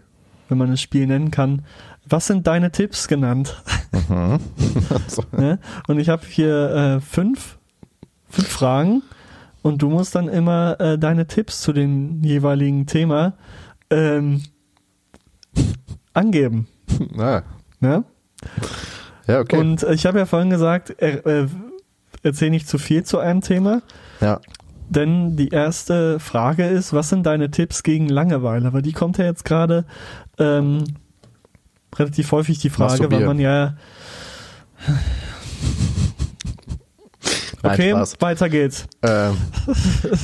wenn 0.49 0.59
man 0.59 0.71
es 0.73 0.81
Spiel 0.81 1.07
nennen 1.07 1.31
kann, 1.31 1.63
was 2.09 2.27
sind 2.27 2.47
deine 2.47 2.73
Tipps 2.73 3.09
genannt? 3.09 3.63
Mhm. 4.09 4.39
ne? 5.33 5.59
Und 5.89 5.99
ich 5.99 6.09
habe 6.09 6.25
hier 6.27 6.71
äh, 6.97 7.01
fünf, 7.01 7.59
fünf 8.29 8.49
Fragen 8.49 9.03
und 9.63 9.83
du 9.83 9.89
musst 9.89 10.15
dann 10.15 10.29
immer 10.29 10.81
äh, 10.81 10.99
deine 10.99 11.27
Tipps 11.27 11.61
zu 11.61 11.73
dem 11.73 12.23
jeweiligen 12.23 12.87
Thema 12.87 13.35
ähm, 13.91 14.43
angeben. 16.15 16.67
Ah, 17.19 17.43
Ne? 17.81 18.05
ja, 19.27 19.41
okay. 19.41 19.57
Und 19.57 19.83
äh, 19.83 19.95
ich 19.95 20.07
habe 20.07 20.19
ja 20.19 20.27
vorhin 20.27 20.51
gesagt, 20.51 20.95
er, 20.99 21.27
äh, 21.27 21.47
erzähl 22.23 22.51
nicht 22.51 22.69
zu 22.69 22.79
viel 22.79 23.03
zu 23.05 23.19
einem 23.19 23.41
Thema. 23.41 23.83
ja. 24.21 24.41
Denn 24.89 25.37
die 25.37 25.49
erste 25.49 26.21
Frage 26.21 26.67
ist, 26.67 26.93
was 26.93 27.09
sind 27.09 27.25
deine 27.25 27.51
Tipps 27.51 27.83
gegen 27.83 28.11
Langeweile? 28.11 28.75
Weil 28.75 28.83
die 28.83 28.93
kommt 28.93 29.17
ja 29.17 29.25
jetzt 29.25 29.47
gerade 29.47 29.87
ähm, 30.39 30.85
relativ 31.97 32.33
häufig 32.33 32.59
die 32.59 32.71
Frage, 32.71 33.11
weil 33.11 33.27
man 33.27 33.39
ja. 33.39 33.75
Nein, 37.65 37.75
Okay, 37.75 37.91
Spaß. 37.91 38.17
weiter 38.21 38.49
geht's. 38.49 38.87
Ähm, 39.03 39.37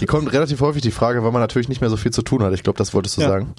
die 0.01 0.07
kommt 0.07 0.33
relativ 0.33 0.61
häufig 0.61 0.83
die 0.83 0.91
Frage, 0.91 1.23
weil 1.23 1.31
man 1.31 1.41
natürlich 1.41 1.69
nicht 1.69 1.81
mehr 1.81 1.89
so 1.91 1.97
viel 1.97 2.11
zu 2.13 2.23
tun 2.23 2.43
hat. 2.43 2.53
Ich 2.53 2.65
glaube, 2.65 2.79
das 2.79 2.95
wolltest 2.95 3.17
du 3.17 3.21
Ja. 3.23 3.29
sagen. 3.29 3.55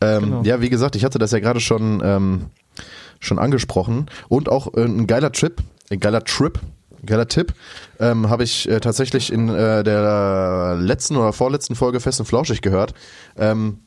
Ähm, 0.00 0.22
Genau. 0.22 0.42
Ja, 0.44 0.60
wie 0.60 0.68
gesagt, 0.70 0.94
ich 0.94 1.04
hatte 1.04 1.18
das 1.18 1.32
ja 1.32 1.40
gerade 1.40 1.58
schon 1.58 2.00
ähm, 2.04 2.46
schon 3.18 3.40
angesprochen 3.40 4.06
und 4.28 4.48
auch 4.48 4.72
äh, 4.74 4.84
ein 4.84 5.06
geiler 5.08 5.32
Trip, 5.32 5.60
ein 5.90 5.98
geiler 5.98 6.22
Trip, 6.22 6.60
ein 7.02 7.06
geiler 7.06 7.26
Tipp 7.26 7.54
ähm, 7.98 8.28
habe 8.30 8.44
ich 8.44 8.68
äh, 8.68 8.78
tatsächlich 8.80 9.32
in 9.32 9.48
äh, 9.48 9.82
der 9.82 10.76
letzten 10.78 11.16
oder 11.16 11.32
vorletzten 11.32 11.74
Folge 11.74 11.98
Fest 12.00 12.20
und 12.20 12.26
Flauschig 12.26 12.62
gehört. 12.62 12.94
Ähm, 13.36 13.78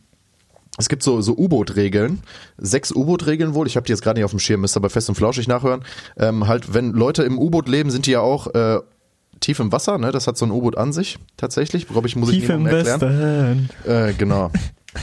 es 0.78 0.90
gibt 0.90 1.04
so, 1.04 1.22
so 1.22 1.36
U-Boot-Regeln, 1.36 2.22
sechs 2.58 2.92
U-Boot-Regeln 2.92 3.54
wohl, 3.54 3.68
ich 3.68 3.76
habe 3.76 3.86
die 3.86 3.92
jetzt 3.92 4.02
gerade 4.02 4.20
nicht 4.20 4.26
auf 4.26 4.32
dem 4.32 4.40
Schirm, 4.40 4.62
müsst 4.62 4.78
ihr 4.78 4.80
aber 4.80 4.90
fest 4.90 5.10
und 5.10 5.16
flauschig 5.16 5.48
nachhören. 5.48 5.84
Ähm, 6.18 6.48
halt, 6.48 6.74
wenn 6.74 6.94
Leute 6.94 7.24
im 7.24 7.40
U-Boot 7.40 7.68
leben, 7.68 7.90
sind 7.90 8.06
die 8.06 8.12
ja 8.12 8.22
auch 8.22 8.48
äh, 8.54 8.80
tief 9.40 9.60
im 9.60 9.72
Wasser, 9.72 9.98
ne? 9.98 10.12
Das 10.12 10.28
hat 10.28 10.38
so 10.38 10.46
ein 10.46 10.52
U-Boot 10.52 10.78
an 10.78 10.94
sich, 10.94 11.18
tatsächlich. 11.36 11.88
Glaube 11.88 12.08
ich, 12.08 12.16
muss 12.16 12.30
ich 12.30 12.40
Tief 12.40 12.50
im 12.50 12.63
niemandem 12.63 12.88
erklären. 12.88 13.70
Westen. 13.84 13.92
Äh, 13.92 14.13
genau. 14.13 14.52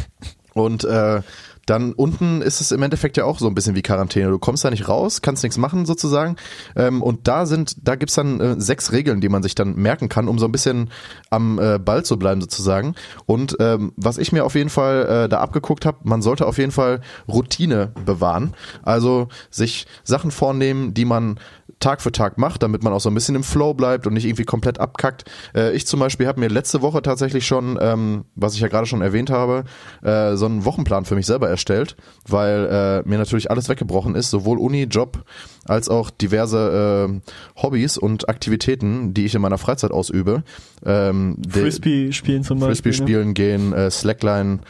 Und 0.55 0.85
äh, 0.85 1.23
dann 1.66 1.92
unten 1.92 2.42
ist 2.42 2.61
es 2.61 2.72
im 2.72 2.83
Endeffekt 2.83 3.16
ja 3.16 3.24
auch 3.24 3.38
so 3.38 3.46
ein 3.46 3.55
bisschen 3.55 3.74
wie 3.74 3.83
Quarantäne. 3.83 4.31
Du 4.31 4.38
kommst 4.38 4.64
da 4.64 4.70
nicht 4.70 4.88
raus, 4.88 5.22
kannst 5.22 5.42
nichts 5.42 5.59
machen 5.59 5.87
sozusagen. 5.87 6.37
Ähm, 6.77 7.03
und 7.03 7.27
da 7.29 7.46
sind, 7.46 7.77
da 7.87 7.96
gibt's 7.96 8.14
dann 8.14 8.40
äh, 8.40 8.55
sechs 8.59 8.92
Regeln, 8.92 9.20
die 9.20 9.29
man 9.29 9.42
sich 9.42 9.55
dann 9.55 9.74
merken 9.77 10.09
kann, 10.09 10.29
um 10.29 10.38
so 10.38 10.46
ein 10.46 10.53
bisschen 10.53 10.90
am 11.31 11.59
äh, 11.59 11.79
Ball 11.79 12.05
zu 12.05 12.18
bleiben 12.18 12.40
sozusagen. 12.40 12.94
Und 13.27 13.57
ähm, 13.61 13.92
was 13.96 14.18
ich 14.18 14.33
mir 14.33 14.44
auf 14.44 14.55
jeden 14.55 14.70
Fall 14.70 15.24
äh, 15.24 15.29
da 15.29 15.40
abgeguckt 15.40 15.87
habe, 15.87 15.98
man 16.05 16.22
sollte 16.22 16.46
auf 16.46 16.59
jeden 16.59 16.72
Fall 16.72 17.00
Routine 17.29 17.92
bewahren. 18.05 18.55
Also 18.83 19.29
sich 19.50 19.87
Sachen 20.03 20.31
vornehmen, 20.31 20.94
die 20.94 21.05
man 21.05 21.38
Tag 21.81 22.03
für 22.03 22.13
Tag 22.13 22.39
macht, 22.39 22.63
damit 22.63 22.83
man 22.83 22.93
auch 22.93 23.01
so 23.01 23.11
ein 23.11 23.15
bisschen 23.15 23.35
im 23.35 23.43
Flow 23.43 23.75
bleibt 23.75 24.07
und 24.07 24.15
nicht 24.15 24.25
irgendwie 24.25 24.45
komplett 24.45 24.79
abkackt. 24.81 25.25
Äh, 25.55 25.75
ich 25.75 25.87
zum 25.87 26.01
Beispiel 26.01 26.27
habe 26.27 26.41
mir 26.41 26.49
letzte 26.49 26.83
Woche 26.83 27.03
tatsächlich 27.03 27.47
schon, 27.47 27.79
ähm, 27.81 28.25
was 28.35 28.55
ich 28.55 28.61
ja 28.61 28.69
gerade 28.69 28.87
schon 28.87 29.03
erwähnt 29.03 29.31
habe, 29.31 29.65
äh, 30.03 30.37
so 30.37 30.47
einen 30.47 30.65
Wochenplan 30.65 31.05
für 31.05 31.15
mich 31.15 31.27
selber 31.27 31.49
erstellt, 31.49 31.97
weil 32.29 32.67
äh, 33.05 33.09
mir 33.09 33.19
natürlich 33.19 33.51
alles 33.51 33.69
weggebrochen 33.69 34.15
ist, 34.15 34.31
sowohl 34.31 34.59
Uni, 34.59 34.85
Job 34.85 35.25
als 35.67 35.89
auch 35.89 36.11
diverse 36.11 37.11
äh, 37.11 37.63
Hobbys 37.63 37.99
und 37.99 38.29
Aktivitäten, 38.29 39.15
die 39.15 39.25
ich 39.25 39.35
in 39.35 39.43
meiner 39.43 39.59
Freizeit 39.59 39.91
ausübe. 39.91 40.43
Ähm, 40.85 41.39
Frisbee 41.49 42.13
spielen 42.13 42.45
zum 42.45 42.59
Beispiel. 42.59 42.75
Frisbee 42.75 42.89
ne? 42.91 42.95
spielen 42.95 43.35
gehen, 43.35 43.73
äh, 43.73 43.91
Slackline 43.91 44.61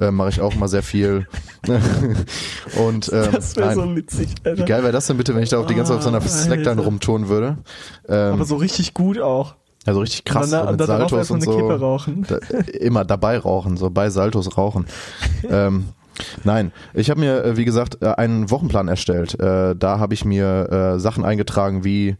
äh, 0.00 0.10
mache 0.10 0.30
ich 0.30 0.40
auch 0.40 0.54
mal 0.54 0.68
sehr 0.68 0.82
viel. 0.82 1.26
und 2.78 3.10
ähm, 3.12 3.28
Das 3.32 3.56
wäre 3.56 3.74
so 3.74 3.96
witzig, 3.96 4.34
Wie 4.42 4.48
Alter. 4.48 4.64
geil 4.64 4.82
wäre 4.82 4.92
das 4.92 5.06
denn 5.06 5.16
bitte, 5.16 5.34
wenn 5.34 5.42
ich 5.42 5.48
da 5.50 5.58
auf 5.60 5.66
die 5.66 5.74
ganze 5.74 5.90
Zeit 5.92 5.98
auf 5.98 6.02
so 6.04 6.08
einer 6.08 6.18
Ah, 6.18 6.28
Slackline 6.28 6.80
rumtouren 6.80 7.28
würde? 7.28 7.58
Ähm, 8.08 8.34
Aber 8.34 8.44
so 8.44 8.56
richtig 8.56 8.94
gut 8.94 9.20
auch. 9.20 9.54
also 9.86 10.00
richtig 10.00 10.24
krass, 10.24 10.46
und 10.46 10.52
dann, 10.52 10.66
so 10.66 10.72
mit 10.72 10.86
Saltos 10.86 11.30
und 11.30 11.42
so. 11.42 11.78
Da, 12.26 12.38
immer 12.80 13.04
dabei 13.04 13.38
rauchen, 13.38 13.76
so 13.76 13.90
bei 13.90 14.10
Saltos 14.10 14.56
rauchen. 14.56 14.86
ähm, 15.48 15.86
nein, 16.44 16.72
ich 16.94 17.10
habe 17.10 17.20
mir, 17.20 17.44
äh, 17.44 17.56
wie 17.56 17.64
gesagt, 17.64 17.98
äh, 18.02 18.06
einen 18.08 18.50
Wochenplan 18.50 18.88
erstellt. 18.88 19.38
Äh, 19.38 19.76
da 19.76 19.98
habe 19.98 20.14
ich 20.14 20.24
mir 20.24 20.96
Sachen 20.98 21.24
eingetragen 21.24 21.84
wie 21.84 22.16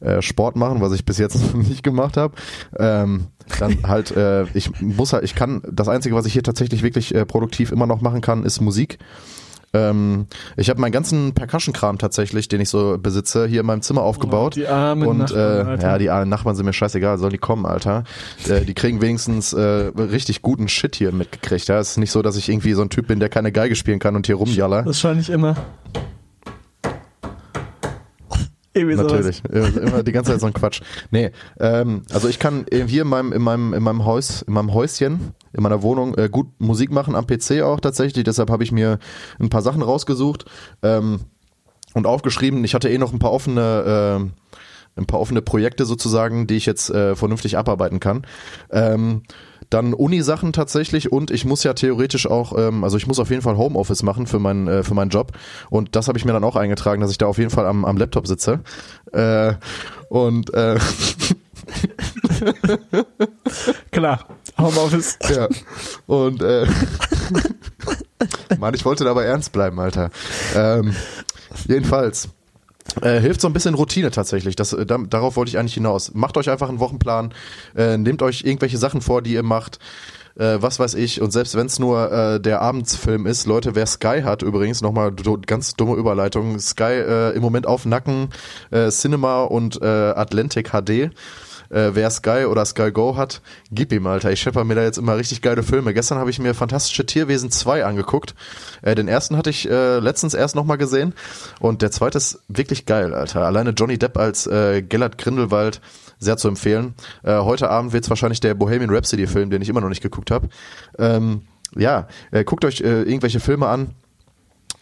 äh, 0.00 0.22
Sport 0.22 0.56
machen, 0.56 0.80
was 0.80 0.92
ich 0.92 1.04
bis 1.04 1.18
jetzt 1.18 1.54
nicht 1.54 1.82
gemacht 1.82 2.16
habe. 2.16 2.34
Ähm, 2.78 3.28
dann 3.58 3.78
halt, 3.86 4.10
äh, 4.16 4.44
ich 4.54 4.80
muss 4.80 5.12
halt, 5.12 5.24
ich 5.24 5.34
kann, 5.34 5.62
das 5.70 5.88
Einzige, 5.88 6.14
was 6.14 6.26
ich 6.26 6.32
hier 6.32 6.42
tatsächlich 6.42 6.82
wirklich 6.82 7.14
äh, 7.14 7.24
produktiv 7.24 7.72
immer 7.72 7.86
noch 7.86 8.00
machen 8.00 8.20
kann, 8.20 8.44
ist 8.44 8.60
Musik. 8.60 8.98
Ähm, 9.76 10.26
ich 10.56 10.70
habe 10.70 10.80
meinen 10.80 10.92
ganzen 10.92 11.34
Percussion-Kram 11.34 11.98
tatsächlich, 11.98 12.48
den 12.48 12.60
ich 12.60 12.68
so 12.68 12.96
besitze, 12.98 13.46
hier 13.46 13.60
in 13.60 13.66
meinem 13.66 13.82
Zimmer 13.82 14.02
aufgebaut. 14.02 14.54
Oh, 14.54 14.60
die 14.60 14.66
armen 14.66 15.06
und 15.06 15.18
Nachbarn, 15.18 15.78
äh, 15.78 15.82
ja, 15.82 15.98
die 15.98 16.10
armen 16.10 16.28
Nachbarn 16.28 16.56
sind 16.56 16.66
mir 16.66 16.72
scheißegal, 16.72 17.18
sollen 17.18 17.32
die 17.32 17.38
kommen, 17.38 17.66
Alter. 17.66 18.04
Äh, 18.48 18.64
die 18.64 18.74
kriegen 18.74 19.00
wenigstens 19.00 19.52
äh, 19.52 19.60
richtig 19.60 20.42
guten 20.42 20.68
Shit 20.68 20.96
hier 20.96 21.12
mitgekriegt. 21.12 21.68
Ja, 21.68 21.78
es 21.78 21.90
ist 21.90 21.98
nicht 21.98 22.12
so, 22.12 22.22
dass 22.22 22.36
ich 22.36 22.48
irgendwie 22.48 22.72
so 22.72 22.82
ein 22.82 22.90
Typ 22.90 23.08
bin, 23.08 23.20
der 23.20 23.28
keine 23.28 23.52
Geige 23.52 23.76
spielen 23.76 23.98
kann 23.98 24.16
und 24.16 24.26
hier 24.26 24.36
rumjaller. 24.36 24.82
Das 24.82 25.00
scheine 25.00 25.20
ich 25.20 25.30
immer. 25.30 25.56
Irgendwie 28.76 28.96
sowas. 28.96 29.12
Natürlich, 29.12 29.42
immer 29.50 29.82
immer 29.82 30.02
die 30.02 30.12
ganze 30.12 30.32
Zeit 30.32 30.40
so 30.40 30.46
ein 30.46 30.52
Quatsch. 30.52 30.82
Nee, 31.10 31.30
ähm, 31.58 32.02
also 32.12 32.28
ich 32.28 32.38
kann 32.38 32.66
hier 32.70 33.02
in 33.02 33.08
meinem 33.08 33.32
in 33.32 33.40
meinem 33.40 33.72
in 33.72 33.82
meinem 33.82 34.04
Haus, 34.04 34.42
in 34.42 34.52
meinem 34.52 34.74
Häuschen, 34.74 35.32
in 35.54 35.62
meiner 35.62 35.80
Wohnung 35.82 36.14
äh, 36.16 36.28
gut 36.28 36.48
Musik 36.58 36.90
machen 36.90 37.14
am 37.14 37.26
PC 37.26 37.62
auch 37.62 37.80
tatsächlich. 37.80 38.24
Deshalb 38.24 38.50
habe 38.50 38.64
ich 38.64 38.72
mir 38.72 38.98
ein 39.40 39.48
paar 39.48 39.62
Sachen 39.62 39.80
rausgesucht 39.80 40.44
ähm, 40.82 41.20
und 41.94 42.06
aufgeschrieben. 42.06 42.64
Ich 42.64 42.74
hatte 42.74 42.90
eh 42.90 42.98
noch 42.98 43.14
ein 43.14 43.18
paar 43.18 43.32
offene 43.32 44.30
äh, 44.30 44.56
ein 44.96 45.06
paar 45.06 45.20
offene 45.20 45.42
Projekte 45.42 45.84
sozusagen, 45.84 46.46
die 46.46 46.56
ich 46.56 46.66
jetzt 46.66 46.90
äh, 46.90 47.14
vernünftig 47.14 47.58
abarbeiten 47.58 48.00
kann. 48.00 48.26
Ähm, 48.70 49.22
dann 49.70 49.94
Uni-Sachen 49.94 50.52
tatsächlich 50.52 51.10
und 51.12 51.30
ich 51.30 51.44
muss 51.44 51.64
ja 51.64 51.74
theoretisch 51.74 52.26
auch, 52.28 52.56
ähm, 52.56 52.84
also 52.84 52.96
ich 52.96 53.06
muss 53.06 53.18
auf 53.18 53.30
jeden 53.30 53.42
Fall 53.42 53.56
Homeoffice 53.56 54.02
machen 54.02 54.26
für 54.26 54.38
meinen 54.38 54.68
äh, 54.68 54.82
für 54.84 54.94
meinen 54.94 55.10
Job 55.10 55.32
und 55.70 55.96
das 55.96 56.08
habe 56.08 56.18
ich 56.18 56.24
mir 56.24 56.32
dann 56.32 56.44
auch 56.44 56.56
eingetragen, 56.56 57.00
dass 57.00 57.10
ich 57.10 57.18
da 57.18 57.26
auf 57.26 57.38
jeden 57.38 57.50
Fall 57.50 57.66
am, 57.66 57.84
am 57.84 57.96
Laptop 57.96 58.26
sitze 58.26 58.60
äh, 59.12 59.54
und 60.08 60.54
äh, 60.54 60.78
Klar, 63.90 64.24
Homeoffice. 64.56 65.18
ja 65.28 65.48
und 66.06 66.42
äh, 66.42 66.66
Mann, 68.58 68.74
ich 68.74 68.84
wollte 68.84 69.04
dabei 69.04 69.24
ernst 69.24 69.52
bleiben, 69.52 69.78
Alter. 69.80 70.10
Ähm, 70.54 70.94
jedenfalls 71.66 72.28
Äh, 73.02 73.20
hilft 73.20 73.40
so 73.40 73.48
ein 73.48 73.52
bisschen 73.52 73.74
Routine 73.74 74.10
tatsächlich. 74.10 74.56
Das, 74.56 74.72
äh, 74.72 74.86
da, 74.86 74.98
darauf 74.98 75.36
wollte 75.36 75.50
ich 75.50 75.58
eigentlich 75.58 75.74
hinaus. 75.74 76.14
Macht 76.14 76.36
euch 76.36 76.50
einfach 76.50 76.68
einen 76.68 76.80
Wochenplan, 76.80 77.34
äh, 77.76 77.98
nehmt 77.98 78.22
euch 78.22 78.44
irgendwelche 78.44 78.78
Sachen 78.78 79.00
vor, 79.00 79.22
die 79.22 79.32
ihr 79.32 79.42
macht. 79.42 79.78
Äh, 80.38 80.60
was 80.60 80.78
weiß 80.78 80.94
ich, 80.94 81.22
und 81.22 81.30
selbst 81.30 81.56
wenn 81.56 81.66
es 81.66 81.78
nur 81.78 82.12
äh, 82.12 82.40
der 82.40 82.60
Abendsfilm 82.60 83.26
ist, 83.26 83.46
Leute, 83.46 83.74
wer 83.74 83.86
Sky 83.86 84.20
hat 84.22 84.42
übrigens, 84.42 84.82
nochmal 84.82 85.10
do, 85.10 85.38
ganz 85.44 85.74
dumme 85.74 85.96
Überleitung, 85.96 86.58
Sky 86.58 86.82
äh, 86.84 87.34
im 87.34 87.40
Moment 87.40 87.66
auf 87.66 87.86
Nacken, 87.86 88.28
äh, 88.70 88.90
Cinema 88.90 89.44
und 89.44 89.80
äh, 89.80 89.86
Atlantic 89.86 90.72
HD. 90.72 91.10
Äh, 91.70 91.90
wer 91.92 92.10
Sky 92.10 92.46
oder 92.48 92.64
Sky 92.64 92.92
Go 92.92 93.16
hat, 93.16 93.40
gib 93.70 93.92
ihm, 93.92 94.06
Alter. 94.06 94.30
Ich 94.32 94.40
schepper 94.40 94.64
mir 94.64 94.74
da 94.74 94.82
jetzt 94.82 94.98
immer 94.98 95.16
richtig 95.16 95.42
geile 95.42 95.62
Filme. 95.62 95.94
Gestern 95.94 96.18
habe 96.18 96.30
ich 96.30 96.38
mir 96.38 96.54
Fantastische 96.54 97.06
Tierwesen 97.06 97.50
2 97.50 97.84
angeguckt. 97.84 98.34
Äh, 98.82 98.94
den 98.94 99.08
ersten 99.08 99.36
hatte 99.36 99.50
ich 99.50 99.68
äh, 99.68 99.98
letztens 99.98 100.34
erst 100.34 100.56
nochmal 100.56 100.78
gesehen. 100.78 101.14
Und 101.60 101.82
der 101.82 101.90
zweite 101.90 102.18
ist 102.18 102.40
wirklich 102.48 102.86
geil, 102.86 103.14
Alter. 103.14 103.44
Alleine 103.44 103.70
Johnny 103.70 103.98
Depp 103.98 104.16
als 104.16 104.46
äh, 104.46 104.82
Gellert 104.82 105.18
Grindelwald 105.18 105.80
sehr 106.18 106.36
zu 106.36 106.48
empfehlen. 106.48 106.94
Äh, 107.22 107.38
heute 107.38 107.70
Abend 107.70 107.92
wird's 107.92 108.10
wahrscheinlich 108.10 108.40
der 108.40 108.54
Bohemian 108.54 108.90
Rhapsody 108.90 109.26
Film, 109.26 109.50
den 109.50 109.62
ich 109.62 109.68
immer 109.68 109.80
noch 109.80 109.88
nicht 109.88 110.02
geguckt 110.02 110.30
habe. 110.30 110.48
Ähm, 110.98 111.42
ja, 111.76 112.08
äh, 112.30 112.44
guckt 112.44 112.64
euch 112.64 112.80
äh, 112.80 113.02
irgendwelche 113.02 113.40
Filme 113.40 113.66
an. 113.68 113.90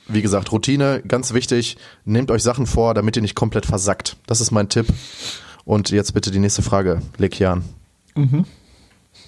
Wie 0.07 0.23
gesagt, 0.23 0.53
Routine, 0.53 1.03
ganz 1.07 1.33
wichtig. 1.33 1.79
Nehmt 2.05 2.31
euch 2.31 2.43
Sachen 2.43 2.67
vor, 2.67 2.93
damit 2.93 3.17
ihr 3.17 3.23
nicht 3.23 3.35
komplett 3.35 3.65
versackt. 3.65 4.17
Das 4.27 4.41
ist 4.41 4.51
mein 4.51 4.69
Tipp. 4.69 4.87
Und 5.65 5.91
jetzt 5.91 6.13
bitte 6.15 6.31
die 6.31 6.39
nächste 6.39 6.63
Frage, 6.63 7.01
Lekian. 7.19 7.65
Mhm. 8.15 8.45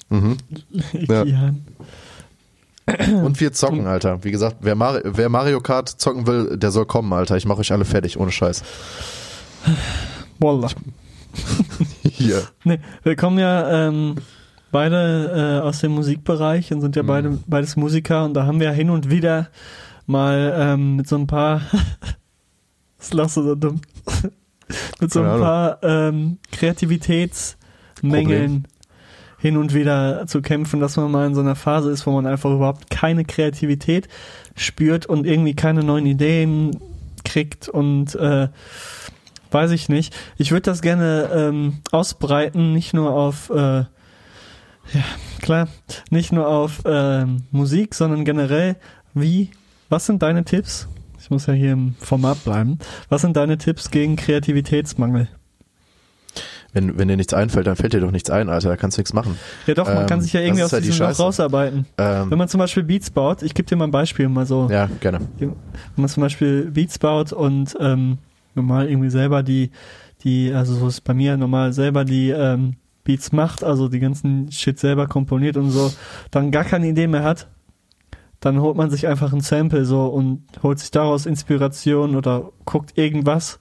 Mhm. 0.09 0.37
Ja. 0.93 1.25
Jan. 1.25 1.65
Und 3.25 3.41
wir 3.41 3.53
zocken, 3.53 3.87
Alter. 3.87 4.23
Wie 4.23 4.31
gesagt, 4.31 4.59
wer, 4.61 4.77
Mar 4.77 5.01
wer 5.03 5.29
Mario 5.29 5.61
Kart 5.61 5.89
zocken 5.89 6.27
will, 6.27 6.57
der 6.57 6.71
soll 6.71 6.87
kommen, 6.87 7.13
Alter. 7.13 7.37
Ich 7.37 7.45
mache 7.45 7.59
euch 7.59 7.73
alle 7.73 7.85
fertig, 7.85 8.19
ohne 8.19 8.31
Scheiß. 8.31 8.63
Wallah. 10.39 10.71
Hier. 12.03 12.43
Nee, 12.65 12.79
wir 13.03 13.17
kommen 13.17 13.39
ja 13.39 13.89
ähm, 13.89 14.17
beide 14.71 15.61
äh, 15.63 15.67
aus 15.67 15.81
dem 15.81 15.93
Musikbereich 15.93 16.73
und 16.73 16.81
sind 16.81 16.97
ja 16.97 17.03
beide 17.03 17.39
beides 17.47 17.77
Musiker 17.77 18.25
und 18.25 18.35
da 18.35 18.47
haben 18.47 18.61
wir 18.61 18.71
hin 18.73 18.91
und 18.91 19.11
wieder 19.11 19.49
mal 20.07 20.55
ähm, 20.57 20.97
mit 20.97 21.09
so 21.09 21.17
ein 21.17 21.27
paar 21.27 21.63
das 22.99 23.13
lachst 23.13 23.37
du 23.37 23.43
so 23.43 23.55
dumm 23.55 23.81
mit 25.01 25.13
so 25.13 25.23
ein 25.23 25.41
paar 25.41 25.79
ähm, 25.83 26.39
Kreativitätsmängeln 26.53 28.69
hin 29.39 29.57
und 29.57 29.75
wieder 29.75 30.27
zu 30.27 30.43
kämpfen, 30.43 30.81
dass 30.81 30.97
man 30.97 31.11
mal 31.11 31.27
in 31.27 31.35
so 31.35 31.41
einer 31.41 31.57
Phase 31.57 31.91
ist, 31.91 32.07
wo 32.07 32.13
man 32.13 32.27
einfach 32.27 32.51
überhaupt 32.51 32.91
keine 32.91 33.25
Kreativität 33.25 34.09
spürt 34.55 35.07
und 35.07 35.27
irgendwie 35.27 35.55
keine 35.55 35.85
neuen 35.85 36.07
Ideen 36.07 36.79
kriegt 37.25 37.69
und 37.69 38.15
äh, 38.15 38.49
weiß 39.51 39.73
ich 39.73 39.89
nicht. 39.89 40.15
Ich 40.37 40.53
würde 40.53 40.63
das 40.63 40.83
gerne 40.83 41.31
ähm, 41.33 41.79
ausbreiten, 41.93 42.73
nicht 42.73 42.95
nur 42.95 43.13
auf 43.13 43.51
äh, 43.51 43.85
ja, 44.93 45.05
klar, 45.43 45.69
nicht 46.11 46.33
nur 46.33 46.47
auf 46.47 46.83
ähm, 46.85 47.45
Musik, 47.51 47.95
sondern 47.95 48.25
generell, 48.25 48.77
wie, 49.15 49.51
was 49.89 50.07
sind 50.07 50.23
deine 50.23 50.45
Tipps? 50.45 50.89
Ich 51.27 51.31
muss 51.31 51.47
ja 51.47 51.55
hier 51.55 51.73
im 51.73 51.95
Format 51.99 52.45
bleiben. 52.45 52.79
Was 53.09 53.23
sind 53.23 53.37
deine 53.37 53.59
Tipps 53.59 53.91
gegen 53.91 54.15
Kreativitätsmangel? 54.15 55.27
Wenn, 56.73 56.97
wenn 57.01 57.09
dir 57.09 57.17
nichts 57.17 57.35
einfällt, 57.35 57.67
dann 57.67 57.75
fällt 57.75 57.95
dir 57.95 58.01
doch 58.01 58.13
nichts 58.13 58.31
ein, 58.31 58.49
Alter. 58.49 58.69
Da 58.69 58.77
kannst 58.77 58.97
du 58.97 59.01
nichts 59.01 59.13
machen. 59.13 59.37
Ja 59.67 59.75
doch, 59.75 59.89
man 59.89 60.03
Ähm, 60.03 60.07
kann 60.07 60.21
sich 60.21 60.33
ja 60.33 60.41
irgendwie 60.41 60.63
aus 60.63 60.71
die 60.71 60.83
diesem 60.83 61.05
Loch 61.05 61.19
rausarbeiten. 61.19 61.85
Ähm, 61.99 62.31
Wenn 62.31 62.39
man 62.39 62.47
zum 62.49 62.59
Beispiel 62.61 62.85
Beats 62.85 63.11
baut, 63.11 63.43
ich 63.43 63.55
gebe 63.55 63.69
dir 63.69 63.75
mal 63.75 63.87
ein 63.89 63.91
Beispiel, 63.91 64.29
mal 64.29 64.47
so. 64.47 64.69
ja, 64.71 64.89
gerne. 65.01 65.19
Wenn 65.41 65.57
man 65.97 66.09
zum 66.09 66.21
Beispiel 66.21 66.71
Beats 66.71 66.97
baut 67.01 67.33
und 67.33 67.77
ähm, 67.81 68.19
normal 68.55 68.89
irgendwie 68.89 69.11
selber 69.11 69.43
die, 69.43 69.73
die, 70.23 70.53
also 70.53 70.75
so 70.77 70.87
ist 70.87 71.01
bei 71.03 71.13
mir 71.13 71.37
normal 71.37 71.73
selber 71.73 72.05
die 72.05 72.31
ähm, 72.31 72.75
Beats 73.03 73.33
macht, 73.33 73.65
also 73.65 73.89
die 73.89 73.99
ganzen 73.99 74.53
Shit 74.53 74.79
selber 74.79 75.09
komponiert 75.09 75.57
und 75.57 75.73
so, 75.73 75.93
dann 76.31 76.53
gar 76.53 76.63
keine 76.63 76.87
Idee 76.87 77.09
mehr 77.09 77.25
hat, 77.25 77.49
dann 78.47 78.61
holt 78.61 78.77
man 78.77 78.91
sich 78.91 79.09
einfach 79.09 79.33
ein 79.33 79.41
Sample 79.41 79.85
so 79.85 80.07
und 80.07 80.45
holt 80.63 80.79
sich 80.79 80.93
daraus 80.93 81.27
Inspiration 81.27 82.15
oder 82.15 82.53
guckt 82.65 82.97
irgendwas, 82.97 83.59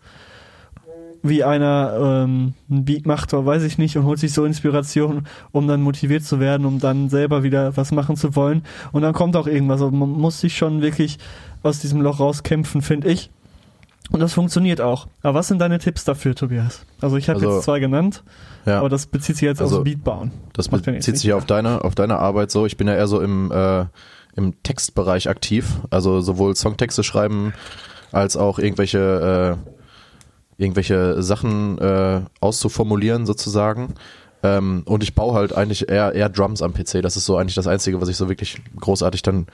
wie 1.23 1.43
einer 1.43 1.93
ähm, 1.99 2.53
ein 2.69 2.85
Beat 2.85 3.07
macht 3.07 3.33
oder 3.33 3.47
weiß 3.47 3.63
ich 3.63 3.79
nicht 3.79 3.97
und 3.97 4.05
holt 4.05 4.19
sich 4.19 4.31
so 4.31 4.45
Inspiration, 4.45 5.25
um 5.51 5.67
dann 5.67 5.81
motiviert 5.81 6.23
zu 6.23 6.39
werden, 6.39 6.67
um 6.67 6.79
dann 6.79 7.09
selber 7.09 7.41
wieder 7.41 7.75
was 7.75 7.91
machen 7.91 8.15
zu 8.15 8.35
wollen 8.35 8.61
und 8.91 9.01
dann 9.01 9.13
kommt 9.13 9.35
auch 9.35 9.47
irgendwas. 9.47 9.81
Also 9.81 9.89
man 9.95 10.09
muss 10.09 10.39
sich 10.39 10.55
schon 10.55 10.83
wirklich 10.83 11.17
aus 11.63 11.79
diesem 11.79 12.01
Loch 12.01 12.19
rauskämpfen, 12.19 12.83
finde 12.83 13.09
ich. 13.09 13.31
Und 14.11 14.19
das 14.19 14.33
funktioniert 14.33 14.81
auch. 14.81 15.07
Aber 15.23 15.33
was 15.39 15.47
sind 15.47 15.57
deine 15.57 15.79
Tipps 15.79 16.03
dafür, 16.03 16.35
Tobias? 16.35 16.85
Also 17.01 17.17
ich 17.17 17.27
habe 17.27 17.39
Also, 17.39 17.55
jetzt 17.55 17.63
zwei 17.65 17.79
genannt, 17.79 18.23
Ja. 18.67 18.77
aber 18.77 18.89
das 18.89 19.07
bezieht 19.07 19.37
sich 19.37 19.45
jetzt 19.47 19.61
Also, 19.61 19.77
aufs 19.77 19.83
Beatbauen. 19.83 20.29
Das 20.53 20.69
Macht 20.69 20.85
bezieht 20.85 21.17
sich 21.17 21.33
auf 21.33 21.45
deine, 21.47 21.83
auf 21.83 21.95
deine 21.95 22.19
Arbeit 22.19 22.51
so. 22.51 22.67
Ich 22.67 22.77
bin 22.77 22.87
ja 22.87 22.93
eher 22.93 23.07
so 23.07 23.19
im, 23.19 23.51
äh, 23.51 23.85
im 24.35 24.61
Textbereich 24.63 25.29
aktiv. 25.29 25.79
Also 25.89 26.21
sowohl 26.21 26.55
Songtexte 26.55 27.03
schreiben 27.03 27.53
als 28.11 28.37
auch 28.37 28.59
irgendwelche, 28.59 29.57
äh, 30.57 30.61
irgendwelche 30.61 31.21
Sachen 31.21 31.77
äh, 31.79 32.21
auszuformulieren 32.39 33.25
sozusagen. 33.25 33.95
Ähm, 34.43 34.83
und 34.85 35.03
ich 35.03 35.15
baue 35.15 35.33
halt 35.33 35.55
eigentlich 35.55 35.89
eher, 35.89 36.13
eher 36.13 36.29
Drums 36.29 36.61
am 36.61 36.73
PC. 36.73 37.01
Das 37.01 37.17
ist 37.17 37.25
so 37.25 37.37
eigentlich 37.37 37.55
das 37.55 37.67
Einzige, 37.67 37.99
was 38.01 38.09
ich 38.09 38.17
so 38.17 38.29
wirklich 38.29 38.61
großartig 38.79 39.21
dann 39.21 39.47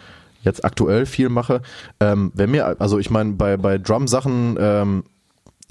jetzt 0.43 0.65
aktuell 0.65 1.05
viel 1.05 1.29
mache. 1.29 1.61
Ähm, 1.99 2.31
wenn 2.33 2.51
mir, 2.51 2.81
also 2.81 2.99
ich 2.99 3.09
meine, 3.09 3.33
bei, 3.33 3.57
bei 3.57 3.77
Drum-Sachen, 3.77 4.57
ähm, 4.59 5.03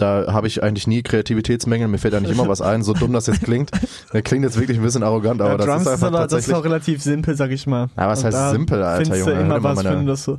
da 0.01 0.33
habe 0.33 0.47
ich 0.47 0.63
eigentlich 0.63 0.87
nie 0.87 1.03
Kreativitätsmängel, 1.03 1.89
mir 1.89 1.99
fällt 1.99 2.15
da 2.15 2.21
nicht 2.21 2.31
immer 2.31 2.49
was 2.49 2.61
ein, 2.61 2.83
so 2.83 2.93
dumm 2.93 3.13
das 3.13 3.27
jetzt 3.27 3.43
klingt. 3.43 3.71
Das 4.13 4.23
klingt 4.25 4.45
jetzt 4.45 4.59
wirklich 4.59 4.77
ein 4.79 4.83
bisschen 4.83 5.05
arrogant, 5.05 5.41
aber 5.41 5.53
ja, 5.53 5.57
das 5.59 5.67
Drums 5.67 5.83
ist 5.83 5.89
einfach 5.89 6.07
aber, 6.09 6.17
das 6.19 6.25
ist 6.25 6.31
tatsächlich. 6.33 6.57
auch 6.57 6.65
relativ 6.65 7.03
simpel, 7.03 7.37
sag 7.37 7.51
ich 7.53 7.67
mal. 7.69 7.89
Ja, 7.97 8.09
was 8.09 8.25
Und 8.25 8.27
heißt 8.35 8.51
simpel, 8.51 8.83
Alter, 8.83 9.17
Junge? 9.17 9.35
Du 9.35 9.41
immer 9.41 9.63
was, 9.63 9.77
meine- 9.77 9.91
wenn 9.91 10.01
du 10.07 10.13
das 10.13 10.25
so. 10.25 10.39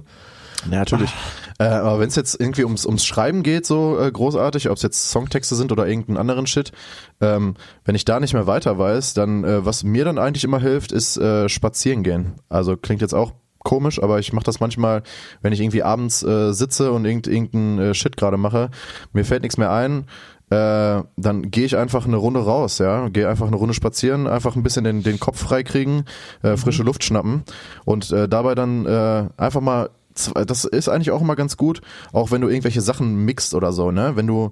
Ja, 0.69 0.79
natürlich. 0.79 1.11
Äh, 1.57 1.63
aber 1.65 1.99
wenn 1.99 2.09
es 2.09 2.15
jetzt 2.15 2.39
irgendwie 2.39 2.65
ums, 2.65 2.85
ums 2.85 3.05
Schreiben 3.05 3.43
geht, 3.43 3.65
so 3.65 3.97
äh, 3.99 4.11
großartig, 4.11 4.69
ob 4.69 4.75
es 4.77 4.83
jetzt 4.83 5.09
Songtexte 5.09 5.55
sind 5.55 5.71
oder 5.71 5.87
irgendeinen 5.87 6.17
anderen 6.17 6.47
Shit, 6.47 6.71
ähm, 7.19 7.55
wenn 7.85 7.95
ich 7.95 8.05
da 8.05 8.19
nicht 8.19 8.33
mehr 8.33 8.45
weiter 8.47 8.77
weiß, 8.77 9.13
dann, 9.13 9.43
äh, 9.43 9.65
was 9.65 9.83
mir 9.83 10.05
dann 10.05 10.17
eigentlich 10.17 10.43
immer 10.43 10.59
hilft, 10.59 10.91
ist 10.91 11.17
äh, 11.17 11.49
spazieren 11.49 12.03
gehen. 12.03 12.33
Also 12.49 12.77
klingt 12.77 13.01
jetzt 13.01 13.13
auch 13.13 13.33
komisch, 13.63 14.01
aber 14.01 14.19
ich 14.19 14.33
mache 14.33 14.45
das 14.45 14.59
manchmal, 14.59 15.03
wenn 15.41 15.53
ich 15.53 15.61
irgendwie 15.61 15.83
abends 15.83 16.23
äh, 16.23 16.53
sitze 16.53 16.91
und 16.91 17.05
irgend, 17.05 17.27
irgendeinen 17.27 17.79
äh, 17.79 17.93
Shit 17.93 18.17
gerade 18.17 18.37
mache, 18.37 18.69
mir 19.13 19.25
fällt 19.25 19.43
nichts 19.43 19.57
mehr 19.57 19.71
ein, 19.71 20.05
äh, 20.49 21.03
dann 21.15 21.49
gehe 21.49 21.65
ich 21.65 21.77
einfach 21.77 22.05
eine 22.05 22.17
Runde 22.17 22.43
raus, 22.43 22.79
ja, 22.79 23.07
gehe 23.09 23.29
einfach 23.29 23.47
eine 23.47 23.55
Runde 23.55 23.73
spazieren, 23.73 24.27
einfach 24.27 24.55
ein 24.55 24.63
bisschen 24.63 24.83
den, 24.83 25.01
den 25.01 25.19
Kopf 25.19 25.39
freikriegen, 25.39 26.03
äh, 26.43 26.57
frische 26.57 26.83
Luft 26.83 27.03
schnappen 27.03 27.43
und 27.85 28.11
äh, 28.11 28.27
dabei 28.27 28.53
dann 28.53 28.85
äh, 28.85 29.29
einfach 29.37 29.61
mal, 29.61 29.89
das 30.33 30.65
ist 30.65 30.89
eigentlich 30.89 31.11
auch 31.11 31.21
immer 31.21 31.37
ganz 31.37 31.55
gut, 31.55 31.81
auch 32.11 32.31
wenn 32.31 32.41
du 32.41 32.49
irgendwelche 32.49 32.81
Sachen 32.81 33.23
mixt 33.23 33.53
oder 33.53 33.71
so, 33.71 33.91
ne, 33.91 34.15
wenn 34.15 34.27
du 34.27 34.51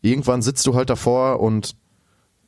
irgendwann 0.00 0.40
sitzt 0.40 0.66
du 0.66 0.74
halt 0.74 0.88
davor 0.88 1.40
und 1.40 1.76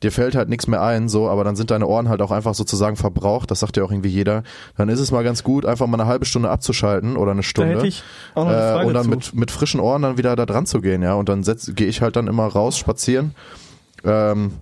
dir 0.03 0.13
fällt 0.13 0.35
halt 0.35 0.49
nichts 0.49 0.67
mehr 0.67 0.83
ein, 0.83 1.09
so, 1.09 1.29
aber 1.29 1.45
dann 1.45 1.57
sind 1.57 1.71
deine 1.71 1.87
Ohren 1.87 2.09
halt 2.09 2.23
auch 2.23 2.31
einfach 2.31 2.55
sozusagen 2.55 2.97
verbraucht, 2.97 3.51
das 3.51 3.61
sagt 3.61 3.77
ja 3.77 3.85
auch 3.85 3.91
irgendwie 3.91 4.09
jeder, 4.09 4.43
dann 4.77 4.89
ist 4.89 5.01
es 5.01 5.11
mal 5.11 5.25
ganz 5.25 5.43
gut, 5.43 5.67
einfach 5.67 5.87
mal 5.87 6.01
eine 6.01 6.09
halbe 6.09 6.25
Stunde 6.25 6.51
abzuschalten 6.51 7.17
oder 7.17 7.33
eine 7.33 7.41
Da 7.41 7.47
Stunde 7.47 7.77
hätte 7.77 7.87
ich 7.87 8.03
auch 8.35 8.45
noch 8.45 8.51
eine 8.51 8.61
äh, 8.61 8.73
Frage 8.73 8.87
und 8.87 8.95
dann 8.95 9.05
zu. 9.05 9.11
mit, 9.11 9.35
mit 9.35 9.51
frischen 9.51 9.81
Ohren 9.81 10.03
dann 10.03 10.19
wieder 10.19 10.37
da 10.37 10.47
dran 10.47 10.67
zu 10.67 10.81
gehen, 10.81 11.03
ja. 11.03 11.15
Und 11.15 11.29
dann 11.29 11.43
gehe 11.43 11.87
ich 11.87 12.01
halt 12.01 12.17
dann 12.17 12.27
immer 12.27 12.47
raus, 12.47 12.79
spazieren, 12.79 13.35
ähm, 14.05 14.53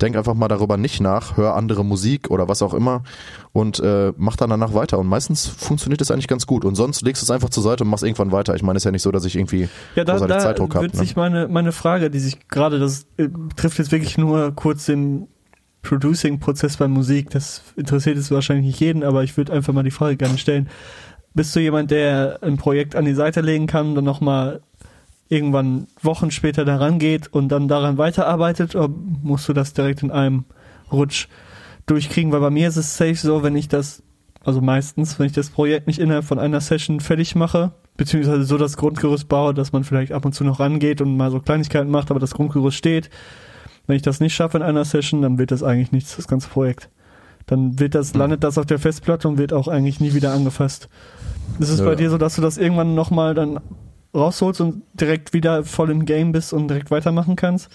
denk 0.00 0.16
einfach 0.16 0.34
mal 0.34 0.48
darüber 0.48 0.76
nicht 0.76 1.00
nach, 1.00 1.36
hör 1.36 1.54
andere 1.54 1.84
Musik 1.84 2.30
oder 2.30 2.48
was 2.48 2.62
auch 2.62 2.74
immer 2.74 3.02
und 3.52 3.80
äh, 3.80 4.12
mach 4.16 4.36
dann 4.36 4.50
danach 4.50 4.74
weiter. 4.74 4.98
Und 4.98 5.06
meistens 5.06 5.46
funktioniert 5.46 6.00
das 6.00 6.10
eigentlich 6.10 6.28
ganz 6.28 6.46
gut. 6.46 6.64
Und 6.64 6.74
sonst 6.74 7.02
legst 7.02 7.22
du 7.22 7.24
es 7.26 7.30
einfach 7.30 7.50
zur 7.50 7.62
Seite 7.62 7.84
und 7.84 7.90
machst 7.90 8.04
irgendwann 8.04 8.32
weiter. 8.32 8.54
Ich 8.54 8.62
meine, 8.62 8.76
es 8.76 8.82
ist 8.82 8.84
ja 8.86 8.90
nicht 8.90 9.02
so, 9.02 9.10
dass 9.12 9.24
ich 9.24 9.36
irgendwie 9.36 9.68
Ja, 9.94 10.04
da, 10.04 10.18
da 10.18 10.38
Zeitdruck 10.38 10.74
habe. 10.74 10.84
wird 10.84 10.94
Ne? 10.94 11.00
sich 11.00 11.16
meine, 11.16 11.48
meine 11.48 11.72
Frage, 11.72 12.10
die 12.10 12.18
sich 12.20 12.48
gerade, 12.48 12.78
das 12.78 13.06
äh, 13.16 13.28
trifft 13.56 13.78
jetzt 13.78 13.92
wirklich 13.92 14.18
nur 14.18 14.52
kurz 14.54 14.86
den 14.86 15.28
Producing-Prozess 15.82 16.76
bei 16.76 16.88
Musik. 16.88 17.30
Das 17.30 17.62
interessiert 17.76 18.16
jetzt 18.16 18.30
wahrscheinlich 18.30 18.66
nicht 18.66 18.80
jeden, 18.80 19.02
aber 19.02 19.24
ich 19.24 19.36
würde 19.36 19.52
einfach 19.52 19.72
mal 19.72 19.82
die 19.82 19.90
Frage 19.90 20.16
gerne 20.16 20.38
stellen. 20.38 20.68
Bist 21.32 21.54
du 21.54 21.60
jemand, 21.60 21.90
der 21.90 22.38
ein 22.42 22.56
Projekt 22.56 22.96
an 22.96 23.04
die 23.04 23.14
Seite 23.14 23.40
legen 23.40 23.66
kann, 23.66 23.94
dann 23.94 24.04
nochmal 24.04 24.60
irgendwann 25.30 25.86
Wochen 26.02 26.30
später 26.30 26.64
daran 26.66 26.98
geht 26.98 27.32
und 27.32 27.48
dann 27.48 27.68
daran 27.68 27.96
weiterarbeitet 27.96 28.74
oder 28.74 28.88
musst 29.22 29.48
du 29.48 29.52
das 29.54 29.72
direkt 29.72 30.02
in 30.02 30.10
einem 30.10 30.44
Rutsch 30.92 31.28
durchkriegen? 31.86 32.32
Weil 32.32 32.40
bei 32.40 32.50
mir 32.50 32.68
ist 32.68 32.76
es 32.76 32.96
safe 32.96 33.14
so, 33.14 33.42
wenn 33.42 33.56
ich 33.56 33.68
das, 33.68 34.02
also 34.44 34.60
meistens, 34.60 35.18
wenn 35.18 35.26
ich 35.26 35.32
das 35.32 35.50
Projekt 35.50 35.86
nicht 35.86 36.00
innerhalb 36.00 36.24
von 36.24 36.38
einer 36.38 36.60
Session 36.60 37.00
fertig 37.00 37.36
mache, 37.36 37.70
beziehungsweise 37.96 38.42
so 38.42 38.58
das 38.58 38.76
Grundgerüst 38.76 39.28
baue, 39.28 39.54
dass 39.54 39.72
man 39.72 39.84
vielleicht 39.84 40.12
ab 40.12 40.24
und 40.24 40.34
zu 40.34 40.42
noch 40.42 40.58
rangeht 40.58 41.00
und 41.00 41.16
mal 41.16 41.30
so 41.30 41.38
Kleinigkeiten 41.38 41.90
macht, 41.90 42.10
aber 42.10 42.18
das 42.20 42.34
Grundgerüst 42.34 42.76
steht. 42.76 43.08
Wenn 43.86 43.96
ich 43.96 44.02
das 44.02 44.20
nicht 44.20 44.34
schaffe 44.34 44.56
in 44.58 44.62
einer 44.64 44.84
Session, 44.84 45.22
dann 45.22 45.38
wird 45.38 45.52
das 45.52 45.62
eigentlich 45.62 45.92
nichts, 45.92 46.16
das 46.16 46.26
ganze 46.28 46.48
Projekt. 46.48 46.90
Dann 47.46 47.78
wird 47.78 47.94
das, 47.94 48.14
landet 48.14 48.42
das 48.42 48.58
auf 48.58 48.66
der 48.66 48.78
Festplatte 48.78 49.28
und 49.28 49.38
wird 49.38 49.52
auch 49.52 49.68
eigentlich 49.68 50.00
nie 50.00 50.12
wieder 50.14 50.32
angefasst. 50.32 50.88
Ist 51.58 51.68
es 51.70 51.80
Ja. 51.80 51.84
bei 51.86 51.94
dir 51.94 52.10
so, 52.10 52.18
dass 52.18 52.36
du 52.36 52.42
das 52.42 52.58
irgendwann 52.58 52.94
nochmal 52.94 53.34
dann 53.34 53.60
rausholst 54.14 54.60
und 54.60 54.82
direkt 54.94 55.32
wieder 55.32 55.64
voll 55.64 55.90
im 55.90 56.04
Game 56.04 56.32
bist 56.32 56.52
und 56.52 56.68
direkt 56.68 56.90
weitermachen 56.90 57.36
kannst. 57.36 57.68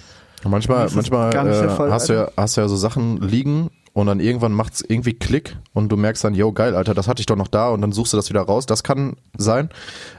Manchmal, 0.44 0.90
manchmal 0.94 1.34
äh, 1.34 1.70
Fall, 1.70 1.92
hast, 1.92 2.10
du 2.10 2.14
ja, 2.14 2.32
hast 2.38 2.58
du 2.58 2.62
ja 2.62 2.68
so 2.68 2.76
Sachen 2.76 3.20
liegen 3.22 3.72
und 3.94 4.08
dann 4.08 4.20
irgendwann 4.20 4.52
macht's 4.52 4.84
irgendwie 4.86 5.14
Klick 5.14 5.58
und 5.74 5.90
du 5.90 5.98
merkst 5.98 6.24
dann, 6.24 6.36
yo, 6.36 6.52
geil, 6.52 6.76
Alter, 6.76 6.94
das 6.94 7.08
hatte 7.08 7.22
ich 7.22 7.26
doch 7.26 7.38
noch 7.38 7.48
da 7.48 7.70
und 7.70 7.82
dann 7.82 7.94
suchst 7.94 8.14
du 8.14 8.18
das 8.18 8.30
wieder 8.30 8.42
raus. 8.42 8.66
Das 8.66 8.84
kann 8.84 9.16
sein. 9.38 9.70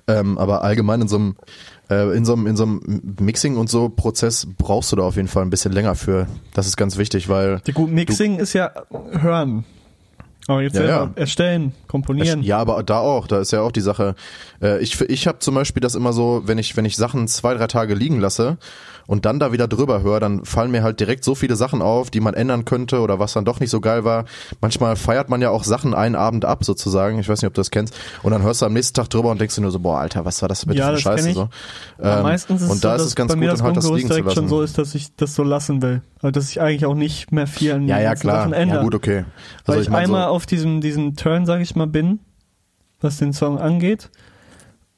Ähm, 0.08 0.38
aber 0.38 0.64
allgemein 0.64 1.02
in 1.02 1.08
so 1.08 1.16
einem 1.16 1.36
äh, 1.90 2.16
in 2.16 2.24
so 2.24 2.32
einem 2.32 2.46
in 2.46 2.56
so 2.56 2.64
einem 2.64 3.14
Mixing 3.20 3.56
und 3.56 3.68
so 3.68 3.88
Prozess 3.88 4.48
brauchst 4.58 4.90
du 4.92 4.96
da 4.96 5.02
auf 5.02 5.16
jeden 5.16 5.28
Fall 5.28 5.42
ein 5.42 5.50
bisschen 5.50 5.72
länger 5.72 5.94
für. 5.94 6.26
Das 6.54 6.66
ist 6.66 6.76
ganz 6.76 6.96
wichtig, 6.96 7.28
weil 7.28 7.60
Die 7.66 7.72
gut 7.72 7.90
Mixing 7.90 8.38
ist 8.38 8.54
ja 8.54 8.72
hören. 9.12 9.64
Aber 10.48 10.62
jetzt 10.62 10.76
Ja, 10.76 10.84
ja. 10.84 11.10
erstellen, 11.16 11.72
komponieren. 11.88 12.42
Ja, 12.42 12.58
aber 12.58 12.82
da 12.82 13.00
auch, 13.00 13.26
da 13.26 13.40
ist 13.40 13.52
ja 13.52 13.62
auch 13.62 13.72
die 13.72 13.80
Sache. 13.80 14.14
Äh, 14.62 14.80
ich 14.80 15.00
ich 15.00 15.26
habe 15.26 15.40
zum 15.40 15.54
Beispiel 15.54 15.80
das 15.80 15.94
immer 15.94 16.12
so, 16.12 16.42
wenn 16.46 16.58
ich 16.58 16.76
wenn 16.76 16.84
ich 16.84 16.96
Sachen 16.96 17.26
zwei 17.28 17.54
drei 17.54 17.66
Tage 17.66 17.94
liegen 17.94 18.20
lasse 18.20 18.56
und 19.06 19.24
dann 19.24 19.38
da 19.38 19.52
wieder 19.52 19.68
drüber 19.68 20.02
höre, 20.02 20.20
dann 20.20 20.44
fallen 20.44 20.70
mir 20.70 20.82
halt 20.82 21.00
direkt 21.00 21.24
so 21.24 21.34
viele 21.34 21.56
Sachen 21.56 21.82
auf, 21.82 22.10
die 22.10 22.20
man 22.20 22.34
ändern 22.34 22.64
könnte 22.64 23.00
oder 23.00 23.18
was 23.18 23.32
dann 23.32 23.44
doch 23.44 23.60
nicht 23.60 23.70
so 23.70 23.80
geil 23.80 24.04
war. 24.04 24.24
Manchmal 24.60 24.96
feiert 24.96 25.28
man 25.28 25.40
ja 25.40 25.50
auch 25.50 25.64
Sachen 25.64 25.94
einen 25.94 26.14
Abend 26.14 26.44
ab 26.44 26.64
sozusagen. 26.64 27.18
Ich 27.18 27.28
weiß 27.28 27.42
nicht, 27.42 27.48
ob 27.48 27.54
du 27.54 27.60
das 27.60 27.70
kennst. 27.70 27.94
Und 28.22 28.32
dann 28.32 28.42
hörst 28.42 28.62
du 28.62 28.66
am 28.66 28.72
nächsten 28.72 28.94
Tag 28.94 29.08
drüber 29.10 29.30
und 29.30 29.40
denkst 29.40 29.54
dir 29.54 29.60
nur 29.62 29.70
so, 29.70 29.78
boah, 29.80 29.98
Alter, 30.00 30.24
was 30.24 30.42
war 30.42 30.48
das 30.48 30.64
bitte 30.66 30.78
Ja, 30.78 30.86
für 30.88 30.92
das 30.92 31.02
Scheiße 31.02 31.32
so. 31.32 31.48
Aber 31.98 32.16
Ähm, 32.16 32.22
meistens 32.22 32.62
ist 32.62 32.70
und 32.70 32.84
da 32.84 32.98
so, 32.98 33.04
ist 33.04 33.08
es 33.10 33.16
ganz 33.16 33.32
bei 33.32 33.36
mir 33.36 33.46
gut, 33.46 33.52
das 33.52 33.58
dann 33.58 33.66
halt 33.66 33.76
das 33.76 33.84
liegen 33.90 34.08
zu 34.08 34.14
direkt 34.14 34.32
schon 34.32 34.44
lassen. 34.44 34.48
so 34.48 34.62
ist, 34.62 34.78
dass 34.78 34.94
ich 34.94 35.14
das 35.16 35.34
so 35.34 35.42
lassen 35.42 35.82
will. 35.82 36.02
Also, 36.22 36.30
dass 36.32 36.50
ich 36.50 36.60
eigentlich 36.60 36.86
auch 36.86 36.94
nicht 36.94 37.32
mehr 37.32 37.46
viel 37.46 37.72
an 37.72 37.86
ja, 37.86 38.00
ja, 38.00 38.14
klar. 38.14 38.40
Sachen 38.40 38.52
ändere. 38.52 38.78
Ja, 38.78 38.84
gut, 38.84 38.94
okay. 38.94 39.24
Weil 39.64 39.76
Also 39.76 39.80
ich, 39.80 39.86
ich 39.86 39.92
meine 39.92 40.04
einmal 40.04 40.24
so, 40.24 40.30
auf 40.30 40.46
diesem, 40.46 40.80
diesem 40.80 41.16
Turn, 41.16 41.46
sag 41.46 41.60
ich 41.60 41.76
mal, 41.76 41.86
bin, 41.86 42.20
was 43.00 43.18
den 43.18 43.32
Song 43.32 43.58
angeht. 43.58 44.10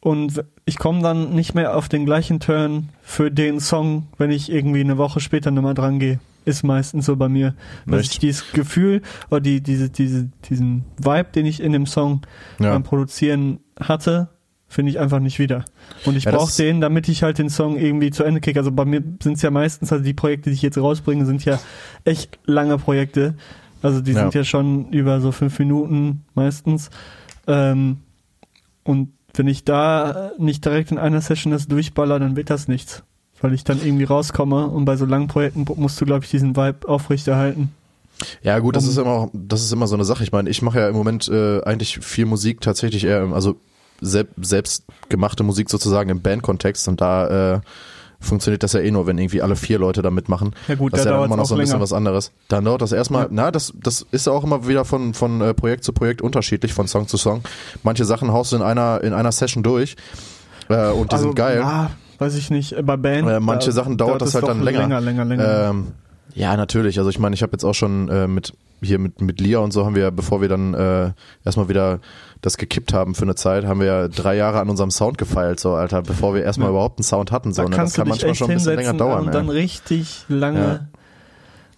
Und 0.09 0.43
ich 0.65 0.79
komme 0.79 1.03
dann 1.03 1.35
nicht 1.35 1.55
mehr 1.55 1.77
auf 1.77 1.89
den 1.91 2.07
gleichen 2.07 2.41
Turn 2.41 2.89
für 3.03 3.31
den 3.31 3.61
Song, 3.61 4.07
wenn 4.17 4.31
ich 4.31 4.51
irgendwie 4.51 4.81
eine 4.81 4.97
Woche 4.97 5.21
später 5.21 5.51
nochmal 5.51 5.75
dran 5.75 5.99
gehe. 5.99 6.19
Ist 6.47 6.63
meistens 6.63 7.05
so 7.05 7.17
bei 7.17 7.29
mir. 7.29 7.55
Dass 7.85 8.01
Echt? 8.01 8.13
ich 8.13 8.19
dieses 8.21 8.53
Gefühl 8.53 9.03
oder 9.29 9.43
die, 9.43 9.61
diese, 9.61 9.91
diese, 9.91 10.31
diesen 10.49 10.85
Vibe, 10.97 11.29
den 11.35 11.45
ich 11.45 11.61
in 11.61 11.73
dem 11.73 11.85
Song 11.85 12.23
Ja. 12.59 12.73
beim 12.73 12.85
Produzieren 12.85 13.61
hatte, 13.79 14.29
finde 14.67 14.91
ich 14.93 14.99
einfach 14.99 15.21
nicht 15.21 15.39
wieder. 15.39 15.67
Und 16.07 16.17
ich 16.17 16.25
Ja, 16.25 16.31
das 16.31 16.41
brauche 16.41 16.51
ist- 16.51 16.59
den, 16.59 16.81
damit 16.81 17.07
ich 17.09 17.23
halt 17.23 17.37
den 17.37 17.51
Song 17.51 17.77
irgendwie 17.77 18.11
zu 18.11 18.25
Ende 18.25 18.41
kriege. 18.41 18.59
Also 18.61 18.73
bei 18.73 18.87
mir 18.87 19.03
sind 19.23 19.35
es 19.37 19.43
ja 19.43 19.51
meistens, 19.51 19.93
also 19.93 20.03
die 20.03 20.15
Projekte, 20.15 20.49
die 20.49 20.55
ich 20.55 20.63
jetzt 20.63 20.79
rausbringe, 20.79 21.27
sind 21.27 21.45
ja 21.45 21.59
echt 22.05 22.39
lange 22.47 22.79
Projekte. 22.79 23.35
Also 23.83 24.01
die 24.01 24.13
Ja. 24.13 24.21
sind 24.23 24.35
ja 24.35 24.45
schon 24.45 24.89
über 24.91 25.21
so 25.21 25.33
fünf 25.33 25.59
Minuten 25.59 26.25
meistens. 26.35 26.89
Ähm, 27.47 27.99
und 28.85 29.11
wenn 29.39 29.49
ich 29.49 29.65
da 29.65 30.33
nicht 30.39 30.65
direkt 30.65 30.91
in 30.91 30.99
einer 30.99 31.21
Session 31.21 31.53
das 31.53 31.69
durchballer, 31.69 32.19
dann 32.19 32.37
wird 32.37 32.51
das 32.51 32.69
nichts. 32.69 33.03
Weil 33.41 33.55
ich 33.55 33.63
dann 33.63 33.81
irgendwie 33.81 34.05
rauskomme 34.05 34.67
und 34.67 34.85
bei 34.85 34.97
so 34.97 35.05
langen 35.05 35.29
Projekten 35.29 35.65
musst 35.77 36.01
du, 36.01 36.05
glaube 36.05 36.25
ich, 36.25 36.31
diesen 36.31 36.57
Vibe 36.57 36.89
aufrechterhalten. 36.89 37.73
Ja 38.43 38.59
gut, 38.59 38.75
das 38.75 38.85
Um- 38.85 38.91
ist 38.91 38.97
immer 38.99 39.31
das 39.33 39.63
ist 39.63 39.73
immer 39.73 39.87
so 39.87 39.95
eine 39.95 40.05
Sache. 40.05 40.25
Ich 40.25 40.33
meine, 40.33 40.51
ich 40.51 40.61
mache 40.61 40.81
ja 40.81 40.89
im 40.89 40.97
Moment 40.97 41.29
äh, 41.29 41.63
eigentlich 41.63 42.01
viel 42.01 42.27
Musik 42.27 42.61
tatsächlich 42.61 43.05
eher, 43.05 43.23
also 43.33 43.57
selb, 44.01 44.31
selbst 44.41 44.85
gemachte 45.09 45.45
Musik 45.45 45.71
sozusagen 45.71 46.11
im 46.11 46.21
Bandkontext 46.21 46.89
und 46.89 47.01
da 47.01 47.55
äh, 47.55 47.61
funktioniert 48.21 48.63
das 48.63 48.73
ja 48.73 48.81
eh 48.81 48.91
nur, 48.91 49.07
wenn 49.07 49.17
irgendwie 49.19 49.43
alle 49.43 49.55
vier 49.57 49.79
Leute 49.79 50.03
da 50.03 50.11
mitmachen. 50.11 50.55
Ja 50.67 50.75
gut, 50.75 50.93
das 50.93 51.01
ist 51.01 51.05
da 51.07 51.11
ja 51.13 51.17
dann 51.19 51.27
immer 51.27 51.37
noch 51.37 51.47
so 51.47 51.55
ein 51.55 51.59
bisschen 51.61 51.75
länger. 51.75 51.83
was 51.83 51.93
anderes. 51.93 52.33
Dann 52.49 52.65
dauert 52.65 52.83
das 52.83 52.93
erstmal, 52.93 53.23
Ja. 53.25 53.29
na, 53.31 53.51
das, 53.51 53.73
das 53.83 54.05
ist 54.11 54.29
auch 54.29 54.43
immer 54.45 54.67
wieder 54.67 54.85
von, 54.85 55.15
von 55.15 55.41
äh, 55.41 55.55
Projekt 55.55 55.85
zu 55.85 55.93
Projekt 55.93 56.21
unterschiedlich, 56.23 56.73
von 56.75 56.89
Song 56.89 57.07
zu 57.07 57.17
Song. 57.17 57.43
Manche 57.83 58.05
Sachen 58.05 58.33
haust 58.33 58.53
du 58.53 58.57
in 58.57 58.63
einer, 58.63 59.03
in 59.03 59.13
einer 59.13 59.31
Session 59.33 59.63
durch 59.63 59.97
äh, 60.69 60.89
und 60.91 61.13
die 61.13 61.19
sind 61.19 61.37
geil. 61.37 61.59
Also, 61.63 61.69
Ja, 61.71 61.91
weiß 62.19 62.35
ich 62.35 62.51
nicht. 62.51 62.75
Bei 62.85 62.97
Band. 62.97 63.29
Äh, 63.29 63.41
manche 63.41 63.67
da 63.71 63.73
Sachen 63.73 63.97
dauert 63.97 64.21
das 64.21 64.31
es 64.31 64.35
halt 64.35 64.49
dann 64.49 64.63
länger. 64.63 64.81
Länger, 64.81 65.01
länger, 65.01 65.25
länger. 65.25 65.71
Ähm, 65.71 65.87
ja, 66.35 66.57
natürlich. 66.57 66.99
Also 66.99 67.11
ich 67.11 67.19
meine, 67.19 67.35
ich 67.35 67.43
habe 67.43 67.53
jetzt 67.53 67.65
auch 67.65 67.75
schon 67.75 68.09
äh, 68.09 68.27
mit 68.29 68.53
hier 68.81 69.01
mit 69.01 69.21
mit 69.21 69.41
Lia 69.41 69.59
und 69.59 69.73
so 69.73 69.85
haben 69.85 69.97
wir, 69.97 70.11
bevor 70.13 70.41
wir 70.41 70.49
dann 70.49 70.73
äh, 70.75 71.11
erstmal 71.45 71.69
wieder 71.69 71.99
das 72.41 72.57
gekippt 72.57 72.93
haben 72.93 73.15
für 73.15 73.23
eine 73.23 73.35
Zeit, 73.35 73.65
haben 73.65 73.81
wir 73.81 73.87
ja 73.87 74.09
drei 74.09 74.37
Jahre 74.37 74.61
an 74.61 74.69
unserem 74.71 74.91
Sound 74.91 75.19
gefeilt, 75.19 75.59
so 75.61 75.75
Alter, 75.75 76.03
bevor 76.03 76.35
wir 76.35 76.43
erstmal 76.45 76.69
Ja. 76.69 76.71
überhaupt 76.73 76.99
einen 76.99 77.05
Sound 77.05 77.33
hatten. 77.33 77.53
So, 77.53 77.63
da 77.63 77.69
ne? 77.69 77.77
Das 77.77 77.95
kann 77.95 78.09
manchmal 78.09 78.35
schon 78.35 78.51
ein 78.51 78.57
bisschen 78.57 78.77
länger 78.77 78.95
dauern. 78.95 79.21
und 79.23 79.27
ey. 79.29 79.33
dann 79.33 79.49
richtig 79.49 80.25
lange 80.29 80.61
Ja. 80.61 80.81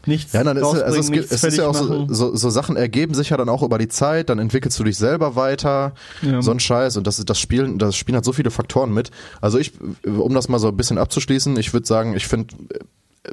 nichts 0.06 0.32
Ja, 0.32 0.44
dann 0.44 0.56
ist, 0.56 0.64
also 0.64 0.98
es, 0.98 1.06
gibt, 1.10 1.30
nichts 1.30 1.32
es 1.32 1.44
ist 1.44 1.56
ja 1.58 1.66
auch 1.66 1.74
so, 1.74 2.06
so, 2.08 2.34
so 2.36 2.50
Sachen 2.50 2.76
ergeben 2.76 3.14
sich 3.14 3.30
ja 3.30 3.36
dann 3.36 3.48
auch 3.48 3.62
über 3.62 3.78
die 3.78 3.88
Zeit, 3.88 4.28
dann 4.28 4.38
entwickelst 4.38 4.78
du 4.78 4.84
dich 4.84 4.96
selber 4.98 5.34
weiter, 5.36 5.92
Ja. 6.22 6.42
so 6.42 6.50
ein 6.50 6.60
Scheiß 6.60 6.96
und 6.98 7.06
das 7.06 7.18
ist 7.18 7.30
das 7.30 7.38
Spielen, 7.38 7.78
das 7.78 7.96
Spielen 7.96 8.16
hat 8.16 8.24
so 8.24 8.32
viele 8.32 8.50
Faktoren 8.50 8.92
mit. 8.92 9.10
Also 9.40 9.58
ich, 9.58 9.72
um 10.04 10.34
das 10.34 10.48
mal 10.48 10.58
so 10.58 10.68
ein 10.68 10.76
bisschen 10.76 10.98
abzuschließen, 10.98 11.56
ich 11.58 11.72
würde 11.72 11.86
sagen, 11.86 12.14
ich 12.16 12.26
finde 12.26 12.54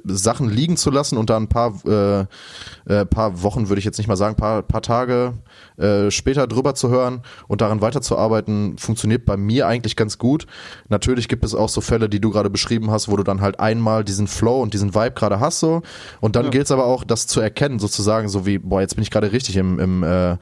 Sachen 0.03 0.49
liegen 0.49 0.75
zu 0.75 0.91
lassen 0.91 1.17
und 1.17 1.29
da 1.29 1.37
ein 1.37 1.47
paar 1.47 1.73
äh, 1.85 2.25
äh, 2.93 3.05
paar 3.05 3.41
Wochen 3.41 3.69
würde 3.69 3.79
ich 3.79 3.85
jetzt 3.85 3.97
nicht 3.97 4.07
mal 4.07 4.17
sagen, 4.17 4.35
paar 4.35 4.61
paar 4.61 4.81
Tage 4.81 5.33
äh, 5.77 6.09
später 6.11 6.47
drüber 6.47 6.75
zu 6.75 6.89
hören 6.89 7.21
und 7.47 7.61
daran 7.61 7.81
weiterzuarbeiten, 7.81 8.77
funktioniert 8.77 9.25
bei 9.25 9.37
mir 9.37 9.67
eigentlich 9.67 9.95
ganz 9.95 10.17
gut. 10.17 10.47
Natürlich 10.89 11.27
gibt 11.27 11.43
es 11.45 11.53
auch 11.55 11.69
so 11.69 11.81
Fälle, 11.81 12.09
die 12.09 12.19
du 12.19 12.31
gerade 12.31 12.49
beschrieben 12.49 12.89
hast, 12.91 13.09
wo 13.09 13.15
du 13.15 13.23
dann 13.23 13.41
halt 13.41 13.59
einmal 13.59 14.03
diesen 14.03 14.27
Flow 14.27 14.61
und 14.61 14.73
diesen 14.73 14.95
Vibe 14.95 15.11
gerade 15.11 15.39
hast 15.39 15.59
so 15.59 15.81
und 16.19 16.35
dann 16.35 16.45
Ja. 16.45 16.49
gilt 16.51 16.65
es 16.65 16.71
aber 16.71 16.85
auch, 16.85 17.03
das 17.03 17.27
zu 17.27 17.39
erkennen 17.41 17.79
sozusagen, 17.79 18.27
so 18.29 18.45
wie 18.45 18.57
boah 18.57 18.81
jetzt 18.81 18.95
bin 18.95 19.03
ich 19.03 19.11
gerade 19.11 19.31
richtig 19.31 19.55
im 19.57 19.79
im, 19.79 20.03
äh, 20.03 20.07
Ja. 20.31 20.37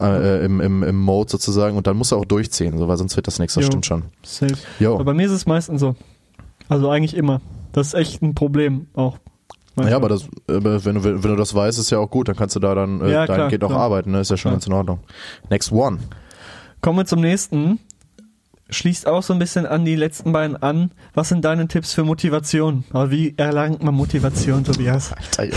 äh, 0.00 0.44
im 0.44 0.60
im 0.60 0.82
im 0.82 1.00
Mode 1.00 1.30
sozusagen 1.30 1.76
und 1.76 1.86
dann 1.86 1.96
musst 1.96 2.12
du 2.12 2.16
auch 2.16 2.24
durchziehen, 2.24 2.76
so 2.78 2.88
weil 2.88 2.96
sonst 2.96 3.16
wird 3.16 3.26
das 3.26 3.38
nichts. 3.38 3.54
Das 3.54 3.62
Jo. 3.64 3.66
stimmt 3.68 3.86
schon. 3.86 4.02
Safe. 4.22 4.54
Jo. 4.80 4.94
Aber 4.94 5.04
bei 5.04 5.14
mir 5.14 5.26
ist 5.26 5.32
es 5.32 5.46
meistens 5.46 5.80
so. 5.80 5.94
Also 6.68 6.90
eigentlich 6.90 7.14
immer. 7.16 7.40
Das 7.72 7.88
ist 7.88 7.94
echt 7.94 8.22
ein 8.22 8.34
Problem 8.34 8.86
auch. 8.94 9.18
Manchmal. 9.76 9.90
Ja, 9.90 9.96
aber 9.96 10.08
das, 10.08 10.28
wenn 10.46 10.94
du, 10.94 11.04
wenn 11.04 11.20
du 11.22 11.36
das 11.36 11.54
weißt, 11.54 11.78
ist 11.78 11.90
ja 11.90 11.98
auch 11.98 12.10
gut. 12.10 12.28
Dann 12.28 12.36
kannst 12.36 12.54
du 12.56 12.60
da 12.60 12.74
dann 12.74 13.00
äh, 13.00 13.10
Ja, 13.10 13.24
klar, 13.24 13.38
dahingehend 13.38 13.64
auch 13.64 13.68
klar. 13.70 13.80
arbeiten. 13.80 14.12
Ne? 14.12 14.20
Ist 14.20 14.30
ja 14.30 14.36
schon 14.36 14.50
Klar. 14.50 14.54
ganz 14.56 14.66
in 14.66 14.72
Ordnung. 14.72 15.00
Next 15.50 15.72
one. 15.72 15.98
Kommen 16.80 16.98
wir 16.98 17.06
zum 17.06 17.20
nächsten. 17.20 17.78
Schließt 18.70 19.06
auch 19.06 19.22
so 19.22 19.34
ein 19.34 19.38
bisschen 19.38 19.66
an 19.66 19.84
die 19.84 19.94
letzten 19.94 20.32
beiden 20.32 20.56
an. 20.56 20.90
Was 21.12 21.28
sind 21.28 21.44
deine 21.44 21.68
Tipps 21.68 21.92
für 21.92 22.02
Motivation? 22.02 22.84
Aber 22.90 23.10
wie 23.10 23.34
erlangt 23.36 23.82
man 23.82 23.94
Motivation, 23.94 24.64
Tobias? 24.64 25.12
Alter. 25.12 25.54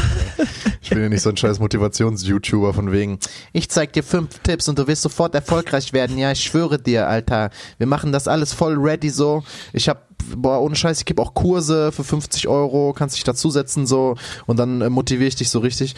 Ich 0.82 0.90
bin 0.90 1.02
ja 1.02 1.10
nicht 1.10 1.22
so 1.22 1.30
ein 1.30 1.36
scheiß 1.38 1.60
Motivations-YouTuber 1.60 2.74
von 2.74 2.92
wegen. 2.92 3.20
Ich 3.52 3.70
zeig 3.70 3.94
dir 3.94 4.04
fünf 4.04 4.40
Tipps 4.40 4.70
und 4.70 4.80
du 4.80 4.88
wirst 4.88 5.02
sofort 5.02 5.36
erfolgreich 5.36 5.92
werden. 5.92 6.18
Ja, 6.18 6.32
ich 6.32 6.42
schwöre 6.42 6.80
dir, 6.80 7.08
Alter. 7.08 7.50
Wir 7.78 7.88
machen 7.88 8.12
das 8.12 8.28
alles 8.28 8.54
voll 8.54 8.76
ready 8.78 9.10
so. 9.10 9.44
Ich 9.74 9.90
hab, 9.90 10.08
boah, 10.36 10.62
ohne 10.62 10.76
Scheiß, 10.76 11.00
ich 11.00 11.06
gebe 11.06 11.22
auch 11.22 11.34
Kurse 11.34 11.92
für 11.92 12.06
50 12.06 12.48
Euro, 12.48 12.94
kannst 12.94 13.16
dich 13.16 13.24
dazusetzen 13.24 13.86
so 13.86 14.16
und 14.46 14.58
dann 14.58 14.82
äh, 14.82 14.90
motiviere 14.90 15.28
ich 15.28 15.36
dich 15.36 15.50
so 15.50 15.60
richtig. 15.60 15.96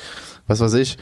Was 0.48 0.60
weiß 0.60 0.74
ich. 0.74 0.98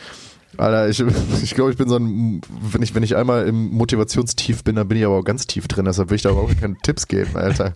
Alter, 0.58 0.90
ich, 0.90 1.00
ich 1.44 1.56
glaube, 1.56 1.72
ich 1.72 1.78
bin 1.78 1.88
so 1.88 1.98
ein, 1.98 2.42
wenn 2.62 2.82
ich, 2.82 2.96
wenn 2.96 3.04
ich 3.04 3.16
einmal 3.16 3.48
im 3.48 3.70
Motivationstief 3.72 4.64
bin, 4.64 4.76
dann 4.76 4.88
bin 4.88 4.98
ich 4.98 5.06
aber 5.06 5.16
auch 5.16 5.24
ganz 5.24 5.48
tief 5.48 5.68
drin, 5.68 5.86
deshalb 5.86 6.10
will 6.10 6.16
ich 6.16 6.24
da 6.24 6.32
überhaupt 6.32 6.60
keine 6.60 6.76
Tipps 6.84 7.08
geben, 7.08 7.36
Alter. 7.36 7.74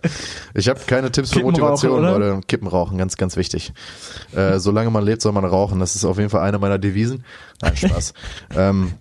Ich 0.54 0.68
habe 0.68 0.80
keine 0.86 1.10
Tipps 1.10 1.32
für 1.32 1.40
Motivation, 1.40 1.92
rauchen, 1.92 2.04
oder? 2.04 2.18
Leute. 2.18 2.46
Kippen 2.46 2.68
rauchen, 2.68 2.98
ganz, 2.98 3.16
ganz 3.16 3.36
wichtig. 3.36 3.72
Äh, 4.34 4.58
solange 4.58 4.90
man 4.90 5.04
lebt, 5.04 5.22
soll 5.22 5.32
man 5.32 5.44
rauchen. 5.44 5.80
Das 5.80 5.96
ist 5.96 6.04
auf 6.04 6.18
jeden 6.18 6.30
Fall 6.30 6.42
eine 6.42 6.58
meiner 6.58 6.78
Devisen. 6.78 7.24
Nein, 7.60 7.76
Spaß. 7.76 8.14
ähm, 8.56 8.92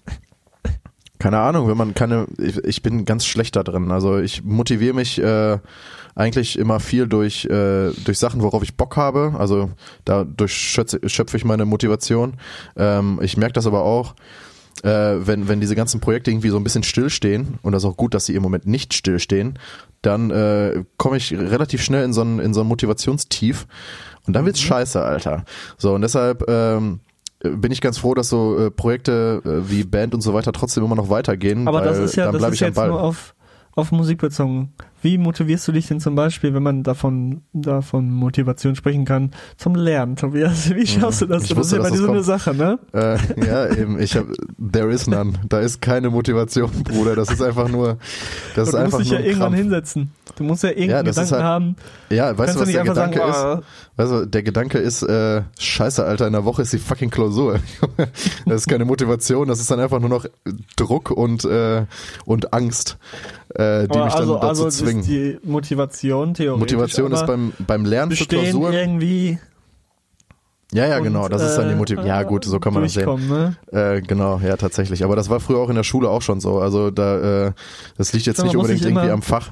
keine 1.22 1.40
Ahnung, 1.40 1.68
wenn 1.68 1.78
man 1.78 1.94
keine, 1.94 2.26
ich, 2.40 2.58
ich 2.64 2.82
bin 2.82 3.06
ganz 3.06 3.26
schlecht 3.26 3.56
da 3.56 3.64
drin. 3.64 3.92
Also 3.92 4.18
ich 4.18 4.44
motiviere 4.44 4.96
mich 4.96 5.22
äh, 5.22 5.60
eigentlich 6.16 6.58
immer 6.58 6.80
viel 6.80 7.08
durch, 7.08 7.46
äh, 7.46 7.92
durch 8.06 8.20
Sachen, 8.20 8.42
worauf 8.42 8.64
ich 8.64 8.76
Bock 8.76 8.98
habe. 8.98 9.34
Also 9.38 9.70
dadurch 10.06 10.54
schöpfe, 10.54 11.00
schöpfe 11.08 11.38
ich 11.38 11.46
meine 11.46 11.66
Motivation. 11.66 12.34
Ähm, 12.76 13.20
ich 13.22 13.38
merke 13.38 13.54
das 13.54 13.68
aber 13.68 13.84
auch, 13.84 14.16
äh, 14.84 14.90
wenn, 14.90 15.48
wenn 15.48 15.60
diese 15.60 15.76
ganzen 15.76 16.02
Projekte 16.02 16.32
irgendwie 16.32 16.50
so 16.50 16.58
ein 16.58 16.64
bisschen 16.64 16.84
stillstehen, 16.84 17.60
und 17.62 17.72
das 17.72 17.84
ist 17.84 17.90
auch 17.90 17.98
gut, 17.98 18.14
dass 18.14 18.26
sie 18.26 18.36
im 18.36 18.44
Moment 18.44 18.66
nicht 18.66 18.94
stillstehen, 18.94 19.60
dann 20.02 20.32
äh, 20.32 20.84
komme 20.98 21.18
ich 21.18 21.32
relativ 21.34 21.84
schnell 21.84 22.04
in 22.04 22.14
so 22.14 22.22
ein, 22.22 22.40
in 22.40 22.54
so 22.54 22.62
ein 22.62 22.68
Motivationstief. 22.68 23.68
Und 24.26 24.34
dann 24.34 24.46
wird's 24.46 24.62
scheiße, 24.62 25.02
Alter. 25.02 25.46
So, 25.78 25.94
und 25.94 26.02
deshalb 26.02 26.48
ähm, 26.48 27.00
bin 27.44 27.72
ich 27.72 27.82
ganz 27.82 27.98
froh, 27.98 28.14
dass 28.14 28.30
so 28.30 28.58
äh, 28.58 28.72
Projekte 28.72 29.42
äh, 29.46 29.70
wie 29.70 29.84
Band 29.84 30.14
und 30.14 30.22
so 30.22 30.34
weiter 30.34 30.52
trotzdem 30.52 30.84
immer 30.84 30.96
noch 30.96 31.10
weitergehen. 31.10 31.68
Aber 31.68 31.80
weil 31.80 31.88
das 31.88 31.98
ist 31.98 32.16
ja, 32.16 32.32
dann 32.32 32.42
das 32.42 32.54
ist 32.54 32.60
jetzt 32.60 32.76
Ball. 32.76 32.90
nur 32.90 33.02
auf, 33.02 33.36
auf 33.76 33.92
Musik 33.92 34.20
bezogen. 34.20 34.74
Wie 35.04 35.18
motivierst 35.18 35.68
du 35.68 35.72
dich 35.72 35.88
denn 35.88 36.00
zum 36.00 36.14
Beispiel, 36.14 36.54
wenn 36.54 36.62
man 36.62 36.84
davon, 36.84 37.42
davon 37.54 38.12
Motivation 38.12 38.76
sprechen 38.76 39.04
kann, 39.04 39.32
zum 39.58 39.74
Lernen, 39.74 40.16
Tobias? 40.16 40.70
Wie 40.76 40.86
schaffst 40.86 41.22
du 41.22 41.26
das? 41.26 41.44
Mhm. 41.44 41.46
Ich 41.46 41.50
das 41.50 41.58
ist 41.58 41.58
wusste, 41.58 41.76
ja 41.78 41.82
bei 41.82 41.90
dir 41.90 41.98
so 41.98 42.12
eine 42.12 42.22
Sache, 42.24 42.54
ne? 42.54 42.78
Äh, 42.94 43.18
ja, 43.46 43.68
eben. 43.76 44.00
Ich 44.00 44.16
hab, 44.16 44.26
there 44.72 44.92
is 44.92 45.08
none. 45.08 45.34
Da 45.50 45.60
ist 45.60 45.82
keine 45.82 46.10
Motivation, 46.12 46.70
Bruder. 46.84 47.16
Das 47.16 47.32
ist 47.32 47.42
einfach 47.42 47.68
nur, 47.68 47.98
das 48.56 48.68
ist 48.68 48.74
du 48.74 48.78
musst 48.78 48.86
einfach 48.86 48.98
dich 49.00 49.10
ja 49.10 49.20
irgendwann 49.20 49.40
Krampf. 49.54 49.56
hinsetzen. 49.58 50.12
Du 50.36 50.44
musst 50.44 50.64
ja 50.64 50.70
Ja, 50.70 50.76
irgendeinen 50.78 51.08
ist 51.08 51.16
Gedanken 51.16 51.34
halt- 51.34 51.44
haben. 51.44 51.76
Ja, 52.10 52.38
weißt 52.38 52.56
du, 52.56 52.60
was 52.62 52.70
der 52.70 52.82
einfach 52.82 52.94
Gedanke 52.94 53.18
sagen, 53.20 53.32
ist? 53.32 53.38
ah, 53.38 53.62
Also 53.98 54.26
der 54.26 54.44
Gedanke 54.44 54.78
ist, 54.78 55.02
äh, 55.04 55.42
scheiße, 55.60 56.06
Alter, 56.06 56.28
in 56.28 56.34
der 56.34 56.46
Woche 56.46 56.62
ist 56.62 56.74
die 56.74 56.78
fucking 56.78 57.10
Klausur. 57.10 57.60
das 58.46 58.62
ist 58.62 58.68
keine 58.68 58.86
Motivation, 58.86 59.48
das 59.48 59.60
ist 59.60 59.72
dann 59.72 59.80
einfach 59.80 60.00
nur 60.00 60.10
noch 60.10 60.26
Druck 60.76 61.10
und, 61.12 61.44
äh, 61.46 61.86
und 62.26 62.54
Angst. 62.54 62.98
Äh, 63.62 63.84
äh, 63.84 63.88
die 63.88 64.00
mich 64.00 64.14
dann 64.14 64.22
also, 64.22 64.34
dazu 64.36 64.48
also 64.48 64.68
ist 64.68 64.78
zwingen. 64.80 65.04
die 65.04 65.38
Motivation 65.44 66.34
theoretisch. 66.34 66.60
Motivation 66.60 67.12
ist 67.12 67.26
beim, 67.26 67.54
beim 67.60 67.86
Lernen 67.86 68.12
für 68.14 68.26
Klausuren. 68.26 68.74
irgendwie. 68.74 69.40
Ja, 70.74 70.88
ja, 70.88 70.98
und, 70.98 71.04
genau, 71.04 71.28
das 71.28 71.42
ist 71.42 71.56
dann 71.56 71.68
die 71.68 71.74
äh, 71.74 71.78
Motivation. 71.78 72.08
Ja, 72.08 72.24
gut, 72.24 72.46
so 72.46 72.60
kann 72.60 72.74
man 72.74 72.84
das 72.84 72.94
sehen. 72.94 73.28
Ne? 73.28 73.58
Äh, 73.72 74.02
genau, 74.02 74.40
ja, 74.44 74.56
tatsächlich. 74.56 75.04
Aber 75.04 75.18
das 75.18 75.30
war 75.30 75.42
früher 75.42 75.60
auch 75.60 75.70
in 75.70 75.76
der 75.76 75.84
Schule 75.84 76.10
auch 76.10 76.22
schon 76.22 76.40
so. 76.40 76.60
Also 76.60 76.92
da, 76.92 77.48
äh, 77.48 77.52
das 77.98 78.14
liegt 78.14 78.26
jetzt 78.26 78.42
nicht 78.42 78.56
unbedingt 78.56 78.80
ich 78.80 78.86
irgendwie 78.88 79.06
immer- 79.06 79.14
am 79.14 79.22
Fach. 79.22 79.50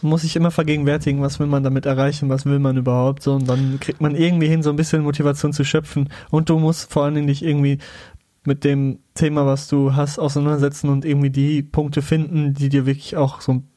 muss 0.00 0.22
sich 0.22 0.36
immer 0.36 0.50
vergegenwärtigen, 0.50 1.20
was 1.22 1.38
will 1.38 1.46
man 1.46 1.62
damit 1.62 1.86
erreichen, 1.86 2.28
was 2.28 2.44
will 2.46 2.58
man 2.58 2.76
überhaupt 2.76 3.22
so 3.22 3.32
und 3.34 3.48
dann 3.48 3.78
kriegt 3.80 4.02
man 4.02 4.14
irgendwie 4.14 4.48
hin, 4.48 4.62
so 4.62 4.68
ein 4.70 4.76
bisschen 4.76 5.02
Motivation 5.02 5.54
zu 5.54 5.64
schöpfen 5.64 6.10
und 6.30 6.50
du 6.50 6.58
musst 6.58 6.92
vor 6.92 7.04
allen 7.04 7.14
Dingen 7.14 7.26
dich 7.26 7.42
irgendwie 7.42 7.78
mit 8.44 8.64
dem 8.64 8.98
Thema, 9.14 9.46
was 9.46 9.68
du 9.68 9.94
hast, 9.94 10.18
auseinandersetzen 10.18 10.88
und 10.90 11.04
irgendwie 11.04 11.30
die 11.30 11.62
Punkte 11.62 12.02
finden, 12.02 12.54
die 12.54 12.68
dir 12.68 12.86
wirklich 12.86 13.16
auch 13.16 13.40
so 13.40 13.52
ein 13.52 13.68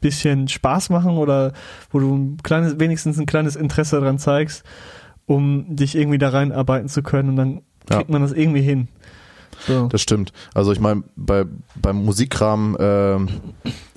bisschen 0.00 0.48
Spaß 0.48 0.90
machen 0.90 1.16
oder 1.16 1.52
wo 1.90 1.98
du 2.00 2.14
ein 2.14 2.36
kleines, 2.42 2.78
wenigstens 2.78 3.18
ein 3.18 3.26
kleines 3.26 3.56
Interesse 3.56 4.00
dran 4.00 4.18
zeigst, 4.18 4.64
um 5.26 5.76
dich 5.76 5.94
irgendwie 5.96 6.18
da 6.18 6.28
reinarbeiten 6.30 6.88
zu 6.88 7.02
können 7.02 7.30
und 7.30 7.36
dann 7.36 7.62
Ja. 7.88 7.96
kriegt 7.98 8.10
man 8.10 8.22
das 8.22 8.32
irgendwie 8.32 8.62
hin. 8.62 8.88
So. 9.66 9.86
Das 9.86 10.00
stimmt. 10.02 10.32
Also 10.52 10.72
ich 10.72 10.80
meine, 10.80 11.04
bei, 11.16 11.44
beim 11.76 12.04
Musikkram 12.04 12.76
ähm, 12.80 13.28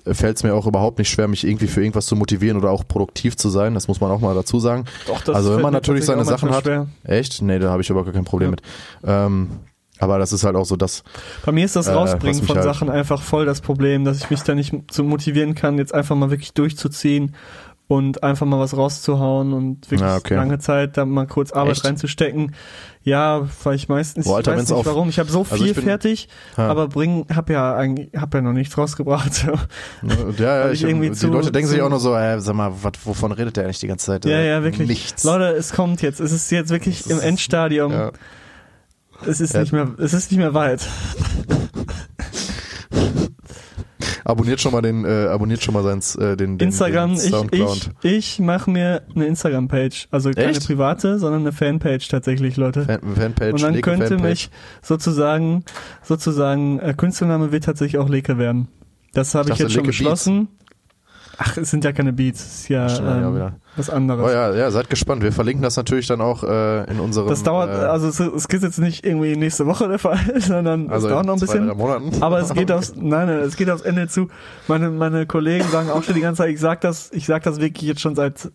fällt 0.06 0.38
es 0.38 0.44
mir 0.44 0.54
auch 0.54 0.68
überhaupt 0.68 1.00
nicht 1.00 1.10
schwer, 1.10 1.28
mich 1.28 1.46
irgendwie 1.46 1.68
für 1.68 1.82
irgendwas 1.82 2.06
zu 2.06 2.16
motivieren 2.16 2.58
oder 2.58 2.70
auch 2.72 2.88
produktiv 2.88 3.36
zu 3.36 3.50
sein. 3.50 3.74
Das 3.74 3.88
muss 3.88 4.00
man 4.00 4.12
auch 4.12 4.22
mal 4.22 4.36
dazu 4.36 4.60
sagen. 4.60 4.86
Doch, 5.08 5.22
das 5.22 5.36
also 5.36 5.56
wenn 5.56 5.62
man 5.64 5.74
natürlich 5.74 6.06
seine 6.06 6.24
Sachen 6.26 6.52
hat. 6.52 6.66
manchmal 6.66 6.88
Echt? 7.04 7.42
Nee, 7.42 7.60
da 7.60 7.72
habe 7.72 7.82
ich 7.82 7.90
aber 7.92 8.04
gar 8.06 8.14
kein 8.14 8.24
Problem 8.24 8.50
Ja. 8.50 8.52
mit. 8.52 8.62
Ähm, 9.04 9.50
aber 10.00 10.20
das 10.20 10.32
ist 10.34 10.44
halt 10.44 10.56
auch 10.56 10.66
so 10.66 10.76
das. 10.76 11.04
Bei 11.46 11.52
mir 11.52 11.66
ist 11.66 11.76
das 11.76 11.88
Äh, 11.88 11.94
Rausbringen 11.94 12.38
mich 12.40 12.48
von 12.48 12.56
halt- 12.58 12.64
Sachen 12.66 12.90
einfach 12.90 13.22
voll 13.22 13.46
das 13.46 13.62
Problem, 13.62 14.06
dass 14.06 14.18
ich 14.20 14.30
mich 14.30 14.42
da 14.44 14.56
nicht 14.56 14.74
so 14.92 15.04
motivieren 15.04 15.56
kann, 15.56 15.78
jetzt 15.78 15.94
einfach 15.94 16.16
mal 16.16 16.30
wirklich 16.30 16.54
durchzuziehen 16.54 17.36
und 17.90 18.22
einfach 18.22 18.46
mal 18.46 18.60
was 18.60 18.76
rauszuhauen 18.76 19.54
und 19.54 19.90
wirklich 19.90 20.02
Ja, 20.02 20.18
okay. 20.18 20.36
lange 20.36 20.60
Zeit 20.60 20.98
da 20.98 21.06
mal 21.06 21.26
kurz 21.26 21.54
Arbeit 21.54 21.78
Echt? 21.78 21.86
reinzustecken. 21.86 22.54
Ja, 23.04 23.48
weil 23.64 23.76
ich 23.76 23.88
meistens, 23.88 24.26
Boah, 24.26 24.36
Alter, 24.36 24.52
ich 24.52 24.58
weiß 24.60 24.70
nicht 24.70 24.78
auf- 24.78 24.86
warum, 24.86 25.08
ich 25.08 25.18
habe 25.20 25.32
so 25.32 25.40
also 25.50 25.56
viel 25.56 25.68
ich 25.68 25.76
bin- 25.76 25.86
fertig, 25.86 26.28
Ja. 26.58 26.68
aber 26.68 26.90
bring, 26.90 27.26
hab 27.34 27.50
ja 27.50 27.74
eigentlich, 27.74 28.10
hab 28.20 28.34
ja 28.34 28.42
noch 28.42 28.52
nichts 28.52 28.78
rausgebracht. 28.78 29.48
Ja, 30.38 30.66
ja, 30.66 30.70
ich, 30.72 30.84
ich 30.84 31.00
die 31.00 31.12
zu- 31.14 31.28
Leute 31.30 31.54
denken 31.54 31.70
sich 31.70 31.80
zu- 31.80 31.86
auch 31.86 31.90
nur 31.90 32.02
so, 32.02 32.14
äh, 32.14 32.42
sag 32.42 32.56
mal, 32.56 32.74
wat, 32.82 32.98
wovon 33.06 33.32
redet 33.32 33.56
der 33.56 33.64
eigentlich 33.64 33.80
die 33.80 33.88
ganze 33.88 34.08
Zeit? 34.08 34.26
Ja, 34.26 34.32
Äh, 34.38 34.50
ja, 34.50 34.64
wirklich. 34.64 34.90
Nichts. 34.90 35.24
Leute, 35.24 35.46
es 35.56 35.72
kommt 35.72 36.02
jetzt. 36.02 36.20
Es 36.20 36.34
ist 36.34 36.52
jetzt 36.52 36.70
wirklich 36.70 37.04
Das 37.04 37.12
im 37.14 37.18
ist- 37.20 37.24
Endstadium. 37.24 37.94
Ja. 37.94 38.12
Es 39.26 39.42
ist 39.42 39.54
Ja. 39.54 39.62
nicht 39.62 39.74
mehr, 39.74 39.94
es 39.98 40.14
ist 40.14 40.32
nicht 40.32 40.38
mehr 40.40 40.54
weit. 40.54 40.88
Abonniert 44.24 44.60
schon 44.60 44.74
mal 44.74 44.82
den, 44.82 45.06
äh, 45.06 45.28
abonniert 45.28 45.64
schon 45.64 45.74
mal 45.74 45.84
sein, 45.84 46.00
äh, 46.22 46.36
den, 46.36 46.58
den, 46.58 46.68
Instagram, 46.68 47.12
den 47.16 47.18
ich, 47.24 47.30
Soundcloud. 47.30 47.92
ich, 48.04 48.12
ich 48.12 48.40
mache 48.40 48.70
mir 48.70 49.04
eine 49.16 49.26
Instagram-Page. 49.26 50.10
Also 50.12 50.32
keine 50.32 50.48
Echt? 50.50 50.68
private, 50.68 51.18
sondern 51.18 51.42
eine 51.42 51.54
Fanpage 51.54 52.10
tatsächlich, 52.10 52.58
Leute. 52.58 52.84
Fan, 52.84 53.00
Fanpage, 53.16 53.54
Und 53.54 53.62
dann 53.64 53.74
Leke 53.74 53.90
könnte 53.90 54.08
Fanpage. 54.10 54.24
mich 54.30 54.50
sozusagen, 54.82 55.64
sozusagen, 56.04 56.80
äh, 56.80 56.94
Künstlername 56.96 57.54
wird 57.54 57.64
tatsächlich 57.64 58.00
auch 58.00 58.10
Leke 58.10 58.38
werden. 58.38 58.68
Das 59.14 59.34
habe 59.34 59.46
ich, 59.46 59.50
dachte, 59.52 59.64
jetzt 59.64 59.72
schon 59.74 59.84
Leke 59.84 59.88
beschlossen. 59.92 60.50
Ach, 61.40 61.56
es 61.58 61.70
sind 61.70 61.84
ja 61.84 61.92
keine 61.92 62.14
Beats, 62.14 62.40
es 62.40 62.60
ist 62.62 62.70
ja, 62.70 62.88
ja, 62.88 63.18
ähm, 63.18 63.36
wieder. 63.36 63.54
was 63.76 63.92
anderes. 63.92 64.26
Oh 64.26 64.30
ja, 64.30 64.56
ja, 64.56 64.72
seid 64.72 64.90
gespannt. 64.90 65.22
Wir 65.22 65.32
verlinken 65.32 65.62
das 65.62 65.78
natürlich 65.78 66.08
dann 66.08 66.20
auch 66.20 66.44
äh, 66.44 66.90
in 66.90 67.00
unserem. 67.00 67.28
Das 67.28 67.44
dauert, 67.44 67.70
äh, 67.70 67.86
also 67.86 68.08
es, 68.08 68.20
es 68.20 68.48
geht 68.48 68.64
jetzt 68.64 68.80
nicht 68.80 69.06
irgendwie 69.06 69.36
nächste 69.36 69.68
Woche 69.68 69.88
der 69.88 70.00
Fall, 70.00 70.20
sondern 70.40 70.90
also 70.90 71.08
es 71.08 71.14
dauert 71.14 71.28
noch 71.28 71.36
ein 71.36 71.40
bisschen. 71.40 71.68
Monaten. 71.68 72.24
Aber 72.24 72.40
es 72.40 72.52
geht 72.54 72.72
aufs, 72.72 72.96
nein, 72.96 73.28
nein, 73.28 73.40
es 73.42 73.56
geht 73.56 73.70
aufs 73.70 73.84
Ende 73.84 74.08
zu. 74.08 74.30
Meine, 74.68 74.90
meine 74.90 75.28
Kollegen 75.28 75.68
sagen 75.70 75.92
auch 75.92 76.02
schon 76.02 76.16
die 76.16 76.22
ganze 76.22 76.44
Zeit, 76.44 76.50
ich 76.50 76.60
sag 76.60 76.82
das, 76.82 77.12
ich 77.12 77.28
sag 77.28 77.44
das 77.44 77.60
wirklich 77.60 77.88
jetzt 77.88 78.02
schon 78.02 78.16
seit, 78.16 78.52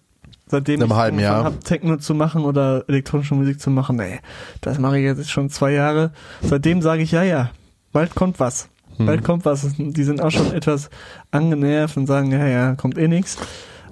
seitdem 0.48 0.82
ich 0.82 0.90
halben 0.90 1.20
Jahr. 1.20 1.44
hab, 1.44 1.62
Techno 1.62 1.98
zu 1.98 2.16
machen 2.16 2.44
oder 2.44 2.84
elektronische 2.88 3.36
Musik 3.36 3.60
zu 3.60 3.70
machen. 3.70 3.94
Nee, 3.94 4.18
das 4.60 4.80
mache 4.80 4.98
ich 4.98 5.04
jetzt 5.04 5.30
schon 5.30 5.50
zwei 5.50 5.70
Jahre. 5.70 6.10
Seitdem 6.42 6.82
sage 6.82 7.02
ich, 7.02 7.12
ja, 7.12 7.22
ja, 7.22 7.50
bald 7.92 8.16
kommt 8.16 8.40
was. 8.40 8.68
Hm. 8.98 9.06
Bald 9.06 9.24
kommt 9.24 9.44
was. 9.44 9.66
Die 9.78 10.04
sind 10.04 10.20
auch 10.22 10.30
schon 10.30 10.52
etwas 10.52 10.90
angenervt 11.30 11.96
und 11.96 12.06
sagen, 12.06 12.30
ja, 12.32 12.46
ja, 12.46 12.74
kommt 12.74 12.98
eh 12.98 13.08
nix. 13.08 13.38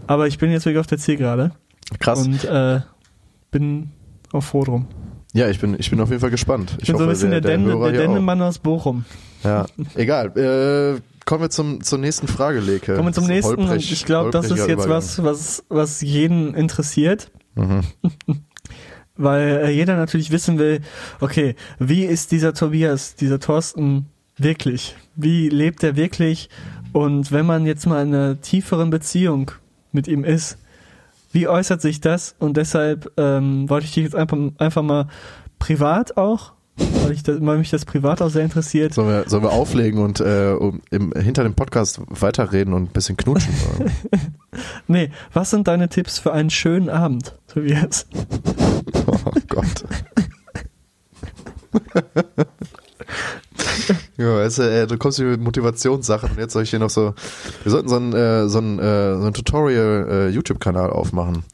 Aber 0.06 0.26
ich 0.26 0.38
bin 0.38 0.50
jetzt 0.50 0.64
wirklich 0.66 0.80
auf 0.80 0.86
der 0.86 0.98
Zielgerade 0.98 1.52
Krass. 1.98 2.26
und 2.26 2.44
äh, 2.44 2.80
bin 3.50 3.90
auch 4.32 4.42
froh 4.42 4.64
drum. 4.64 4.86
ja, 5.32 5.48
ich 5.48 5.60
bin, 5.60 5.76
ich 5.78 5.90
bin 5.90 6.00
auf 6.00 6.08
jeden 6.10 6.20
Fall 6.20 6.30
gespannt. 6.30 6.76
Ich 6.80 6.88
bin 6.88 6.96
so 6.96 7.04
ein 7.04 7.08
bisschen 7.08 7.30
der, 7.30 7.40
der 7.40 7.58
auch. 7.58 7.90
Dennemann 7.90 8.40
aus 8.42 8.58
Bochum. 8.58 9.04
Ja, 9.44 9.66
egal. 9.94 10.36
Äh, 10.36 11.00
kommen 11.24 11.42
wir 11.42 11.50
zum, 11.50 11.82
zur 11.82 11.98
nächsten 11.98 12.28
Frage, 12.28 12.60
Leke. 12.60 12.94
Kommen 12.94 13.08
wir 13.08 13.12
zum 13.12 13.26
nächsten 13.26 13.54
und 13.54 13.68
holprig- 13.68 13.92
ich 13.92 14.04
glaube, 14.04 14.30
das 14.30 14.50
ist 14.50 14.66
jetzt 14.66 14.88
was, 14.88 15.22
was, 15.22 15.64
was 15.68 16.00
jeden 16.00 16.54
interessiert. 16.54 17.30
Mhm. 17.54 17.80
Weil 19.16 19.62
äh, 19.64 19.70
jeder 19.70 19.96
natürlich 19.96 20.30
wissen 20.30 20.58
will, 20.58 20.80
okay, 21.20 21.54
wie 21.78 22.04
ist 22.04 22.32
dieser 22.32 22.54
Tobias, 22.54 23.14
dieser 23.16 23.38
Thorsten 23.38 24.06
wirklich? 24.42 24.96
Wie 25.16 25.48
lebt 25.48 25.82
er 25.82 25.96
wirklich? 25.96 26.48
Und 26.92 27.30
wenn 27.32 27.46
man 27.46 27.66
jetzt 27.66 27.86
mal 27.86 28.02
in 28.02 28.14
einer 28.14 28.40
tieferen 28.40 28.90
Beziehung 28.90 29.52
mit 29.92 30.08
ihm 30.08 30.24
ist, 30.24 30.58
wie 31.32 31.46
äußert 31.46 31.80
sich 31.80 32.00
das? 32.00 32.34
Und 32.38 32.56
deshalb 32.56 33.12
ähm, 33.16 33.68
wollte 33.68 33.86
ich 33.86 33.92
dich 33.92 34.04
jetzt 34.04 34.16
einfach, 34.16 34.38
einfach 34.58 34.82
mal 34.82 35.06
privat 35.58 36.16
auch, 36.16 36.52
weil, 36.76 37.12
ich 37.12 37.22
das, 37.22 37.40
weil 37.40 37.58
mich 37.58 37.70
das 37.70 37.84
privat 37.84 38.22
auch 38.22 38.30
sehr 38.30 38.42
interessiert, 38.42 38.94
Sollen 38.94 39.08
wir, 39.08 39.28
sollen 39.28 39.42
wir 39.42 39.52
auflegen 39.52 40.02
und 40.02 40.20
äh, 40.20 40.56
um, 40.58 40.80
im, 40.90 41.12
hinter 41.12 41.44
dem 41.44 41.54
Podcast 41.54 42.00
weiterreden 42.08 42.74
und 42.74 42.84
ein 42.84 42.92
bisschen 42.92 43.16
knutschen? 43.16 43.54
Nee, 44.88 45.12
was 45.32 45.50
sind 45.50 45.68
deine 45.68 45.88
Tipps 45.88 46.18
für 46.18 46.32
einen 46.32 46.50
schönen 46.50 46.90
Abend, 46.90 47.36
Tobias? 47.46 48.06
oh 49.06 49.16
Gott. 49.48 49.84
ja, 54.16 54.36
weißt 54.36 54.58
du, 54.58 54.62
äh, 54.62 54.86
du 54.86 54.96
kommst 54.98 55.18
hier 55.18 55.26
mit 55.26 55.40
Motivationssachen 55.40 56.30
und 56.30 56.38
jetzt 56.38 56.52
soll 56.52 56.62
ich 56.62 56.70
hier 56.70 56.78
noch 56.78 56.90
so. 56.90 57.14
Wir 57.62 57.70
sollten 57.72 57.88
so 57.88 57.96
einen 57.96 58.12
äh, 58.12 58.48
so 58.48 58.58
einen, 58.58 58.78
äh, 58.78 59.16
so 59.16 59.22
einen 59.24 59.34
Tutorial 59.34 60.32
äh, 60.32 60.88
aufmachen, 60.90 61.44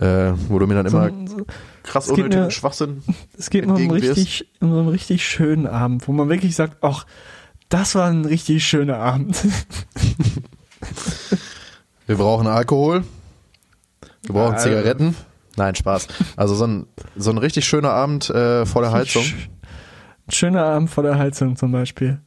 äh, 0.00 0.32
wo 0.48 0.58
du 0.58 0.66
mir 0.66 0.74
dann 0.74 0.86
immer 0.86 1.10
so, 1.26 1.46
krass 1.82 2.08
unnötigen 2.08 2.44
mir- 2.44 2.50
Schwachsinn. 2.50 3.02
es 3.36 3.50
geht 3.50 3.64
um 3.64 3.70
einen, 3.74 3.84
entgegenwirfst. 3.84 4.18
richtig, 4.18 4.48
um 4.60 4.70
so 4.72 4.78
einen 4.78 4.88
richtig 4.88 5.26
schönen 5.26 5.66
Abend, 5.66 6.06
wo 6.08 6.12
man 6.12 6.28
wirklich 6.28 6.54
sagt, 6.56 6.78
ach, 6.82 7.06
das 7.68 7.94
war 7.94 8.08
ein 8.08 8.24
richtig 8.24 8.64
schöner 8.66 8.96
Abend. 8.98 9.36
Wir 12.06 12.16
brauchen 12.16 12.46
Alkohol. 12.46 13.04
Wir 14.22 14.32
brauchen 14.34 14.54
Ja, 14.54 14.58
Zigaretten. 14.58 15.14
Nein, 15.56 15.74
Spaß. 15.74 16.08
Also 16.36 16.54
so 16.54 16.66
ein, 16.66 16.86
so 17.16 17.30
ein 17.30 17.38
richtig 17.38 17.66
schöner 17.66 17.90
Abend 17.90 18.30
äh, 18.30 18.64
vor 18.64 18.82
der 18.82 18.92
Heizung. 18.92 19.24
Schöner 20.30 20.64
Abend 20.64 20.90
vor 20.90 21.02
der 21.02 21.18
Heizung 21.18 21.56
zum 21.56 21.72
Beispiel. 21.72 22.20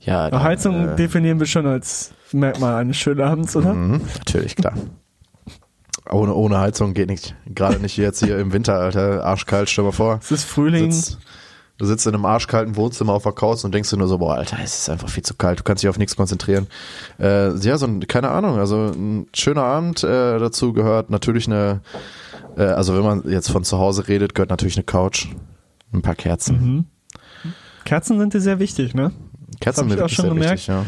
Ja, 0.00 0.26
Aber 0.26 0.42
Heizung 0.42 0.90
äh, 0.90 0.96
definieren 0.96 1.38
wir 1.38 1.46
schon 1.46 1.66
als 1.66 2.12
Merkmal 2.32 2.76
eines 2.76 2.96
schönen 2.96 3.20
Abends, 3.20 3.54
oder? 3.54 3.74
Mhm, 3.74 4.00
natürlich, 4.18 4.56
klar. 4.56 4.74
Ohne, 6.10 6.34
ohne 6.34 6.58
Heizung 6.58 6.94
geht 6.94 7.08
nicht. 7.08 7.34
Gerade 7.46 7.78
nicht 7.78 7.96
jetzt 7.96 8.24
hier 8.24 8.38
im 8.38 8.52
Winter, 8.52 8.74
Alter. 8.74 9.24
Arschkalt, 9.24 9.68
stell 9.68 9.84
mal 9.84 9.92
vor. 9.92 10.18
Es 10.22 10.32
ist 10.32 10.44
Frühling. 10.44 10.90
Sitzt, 10.90 11.18
du 11.78 11.84
sitzt 11.84 12.06
in 12.06 12.14
einem 12.14 12.24
arschkalten 12.24 12.76
Wohnzimmer 12.76 13.12
auf 13.12 13.22
der 13.22 13.32
Couch 13.32 13.64
und 13.64 13.72
denkst 13.72 13.90
dir 13.90 13.96
nur 13.96 14.08
so, 14.08 14.18
boah, 14.18 14.36
Alter, 14.36 14.56
es 14.62 14.80
ist 14.80 14.90
einfach 14.90 15.08
viel 15.08 15.22
zu 15.22 15.34
kalt. 15.34 15.60
Du 15.60 15.62
kannst 15.62 15.82
dich 15.82 15.88
auf 15.88 15.98
nichts 15.98 16.16
konzentrieren. 16.16 16.66
Äh, 17.20 17.54
ja, 17.58 17.76
so 17.78 17.86
ein, 17.86 18.06
keine 18.08 18.30
Ahnung, 18.30 18.58
also 18.58 18.90
ein 18.90 19.26
schöner 19.34 19.62
Abend 19.62 20.02
äh, 20.02 20.38
dazu 20.38 20.72
gehört 20.72 21.10
natürlich 21.10 21.46
eine, 21.46 21.80
äh, 22.56 22.62
also 22.62 22.96
wenn 22.96 23.04
man 23.04 23.30
jetzt 23.30 23.50
von 23.50 23.62
zu 23.64 23.78
Hause 23.78 24.08
redet, 24.08 24.34
gehört 24.34 24.50
natürlich 24.50 24.76
eine 24.76 24.84
Couch, 24.84 25.28
ein 25.92 26.02
paar 26.02 26.16
Kerzen. 26.16 26.74
Mhm. 26.74 26.84
Kerzen 27.90 28.20
sind 28.20 28.34
dir 28.34 28.40
sehr 28.40 28.60
wichtig, 28.60 28.94
ne? 28.94 29.10
Kerzen 29.60 29.80
hab 29.80 29.86
ich 29.88 29.92
sind 29.94 30.02
auch 30.04 30.08
schon 30.08 30.24
sehr 30.26 30.34
gemerkt. 30.34 30.52
wichtig, 30.68 30.68
ja. 30.68 30.84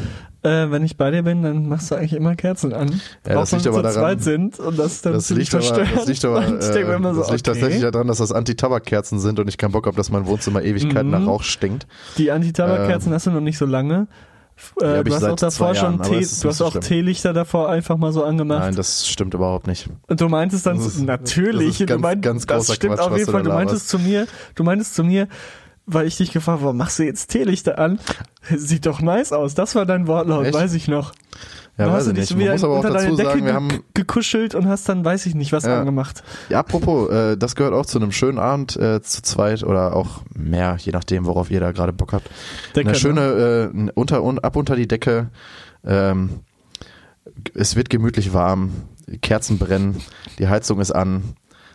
Äh, 0.64 0.70
wenn 0.70 0.84
ich 0.84 0.96
bei 0.96 1.10
dir 1.10 1.22
bin, 1.24 1.42
dann 1.42 1.68
machst 1.68 1.90
du 1.90 1.96
eigentlich 1.96 2.12
immer 2.12 2.36
Kerzen 2.36 2.72
an. 2.72 3.00
Ja, 3.26 3.34
das 3.34 3.52
auch 3.52 3.58
wenn 3.58 3.64
wir 3.64 3.82
zu 3.90 3.98
zweit 3.98 4.22
sind 4.22 4.60
und 4.60 4.78
das 4.78 4.92
ist 4.92 5.06
dann 5.06 5.12
Das 5.14 5.26
ziemlich 5.26 5.50
liegt, 5.52 5.68
aber, 5.72 5.84
das 5.84 6.06
liegt 6.06 6.24
aber, 6.24 6.46
äh, 6.46 6.94
immer 6.94 7.12
so, 7.14 7.20
das 7.22 7.30
liegt 7.32 7.48
okay. 7.48 7.58
tatsächlich 7.60 7.90
daran, 7.90 8.06
dass 8.06 8.18
das 8.18 8.30
Anti-Tabak-Kerzen 8.30 9.18
sind 9.18 9.40
und 9.40 9.48
ich 9.48 9.58
keinen 9.58 9.72
Bock 9.72 9.86
habe, 9.86 9.96
dass 9.96 10.10
mein 10.10 10.26
Wohnzimmer 10.26 10.62
Ewigkeiten 10.62 11.06
Mhm. 11.08 11.10
nach 11.10 11.26
Rauch 11.26 11.42
stinkt. 11.42 11.88
Die 12.18 12.30
Antitabakkerzen 12.30 13.12
hast 13.12 13.26
du 13.26 13.30
noch 13.32 13.40
nicht 13.40 13.58
so 13.58 13.66
lange. 13.66 14.06
Äh, 14.80 15.02
du 15.02 15.12
hast 15.14 15.24
auch 15.24 15.34
davor 15.34 15.74
schon 15.74 15.84
Jahren, 15.98 16.00
aber 16.02 16.10
Tee, 16.20 16.26
du 16.42 16.48
hast 16.48 16.62
auch 16.62 16.70
schlimm. 16.70 16.82
Teelichter 16.84 17.32
davor 17.32 17.68
einfach 17.68 17.96
mal 17.96 18.12
so 18.12 18.22
angemacht. 18.22 18.60
Nein, 18.60 18.76
das 18.76 19.08
stimmt 19.08 19.34
überhaupt 19.34 19.66
nicht. 19.66 19.88
Und 20.08 20.20
du 20.20 20.28
meintest 20.28 20.66
dann, 20.66 20.76
Das 20.76 20.86
ist- 20.86 21.02
natürlich, 21.02 21.78
das 21.78 21.86
ganz- 21.88 21.98
du 22.00 22.02
meint, 22.02 22.22
ganz 22.22 22.46
das 22.46 22.72
stimmt 22.72 22.94
Quatsch, 22.94 23.06
auf 23.10 23.16
jeden 23.18 23.30
Fall. 23.30 23.42
Du 23.42 23.50
meintest 23.50 23.88
zu 23.88 23.98
mir, 23.98 24.26
du 24.54 24.62
meintest 24.62 24.94
zu 24.94 25.02
mir, 25.02 25.26
weil 25.94 26.06
ich 26.06 26.16
dich 26.16 26.32
gefragt 26.32 26.56
habe, 26.58 26.64
warum 26.64 26.76
machst 26.76 26.98
du 26.98 27.04
jetzt 27.04 27.28
Teelichter 27.30 27.78
an? 27.78 27.98
Sieht 28.54 28.86
doch 28.86 29.00
nice 29.00 29.32
aus. 29.32 29.54
Das 29.54 29.74
war 29.74 29.86
dein 29.86 30.06
Wortlaut, 30.06 30.46
Echt? 30.46 30.54
weiß 30.54 30.74
ich 30.74 30.88
noch. 30.88 31.12
Ja, 31.78 31.86
weiß 31.86 31.94
hast 31.94 32.06
du 32.06 32.10
ich 32.12 32.28
dich 32.28 32.36
nicht. 32.36 32.38
wieder 32.38 32.68
unter 32.70 32.90
deine 32.90 33.16
Decke 33.16 33.30
sagen, 33.30 33.46
wir 33.46 33.54
haben, 33.54 33.68
gekuschelt 33.94 34.54
und 34.54 34.68
hast 34.68 34.88
dann, 34.90 35.04
weiß 35.04 35.24
ich 35.24 35.34
nicht, 35.34 35.52
was 35.52 35.64
Ja. 35.64 35.78
angemacht. 35.80 36.22
ja, 36.50 36.58
apropos, 36.58 37.08
äh, 37.10 37.36
das 37.38 37.54
gehört 37.56 37.72
auch 37.72 37.86
zu 37.86 37.98
einem 37.98 38.12
schönen 38.12 38.38
Abend 38.38 38.76
äh, 38.76 39.00
zu 39.00 39.22
zweit 39.22 39.62
oder 39.64 39.96
auch 39.96 40.20
mehr, 40.34 40.76
je 40.78 40.92
nachdem, 40.92 41.24
worauf 41.24 41.50
ihr 41.50 41.60
da 41.60 41.72
gerade 41.72 41.94
Bock 41.94 42.12
habt. 42.12 42.28
Decke, 42.76 42.80
Eine 42.88 42.92
ne? 42.92 42.94
schöne, 42.94 43.70
äh, 43.74 43.90
unter, 43.94 44.22
un, 44.22 44.38
ab 44.38 44.56
unter 44.56 44.76
die 44.76 44.86
Decke, 44.88 45.30
Ähm, 45.84 46.40
es 47.54 47.74
wird 47.76 47.88
gemütlich 47.90 48.32
warm, 48.34 48.70
Kerzen 49.20 49.58
brennen, 49.58 49.96
die 50.38 50.48
Heizung 50.48 50.80
ist 50.80 50.92
an. 50.92 51.22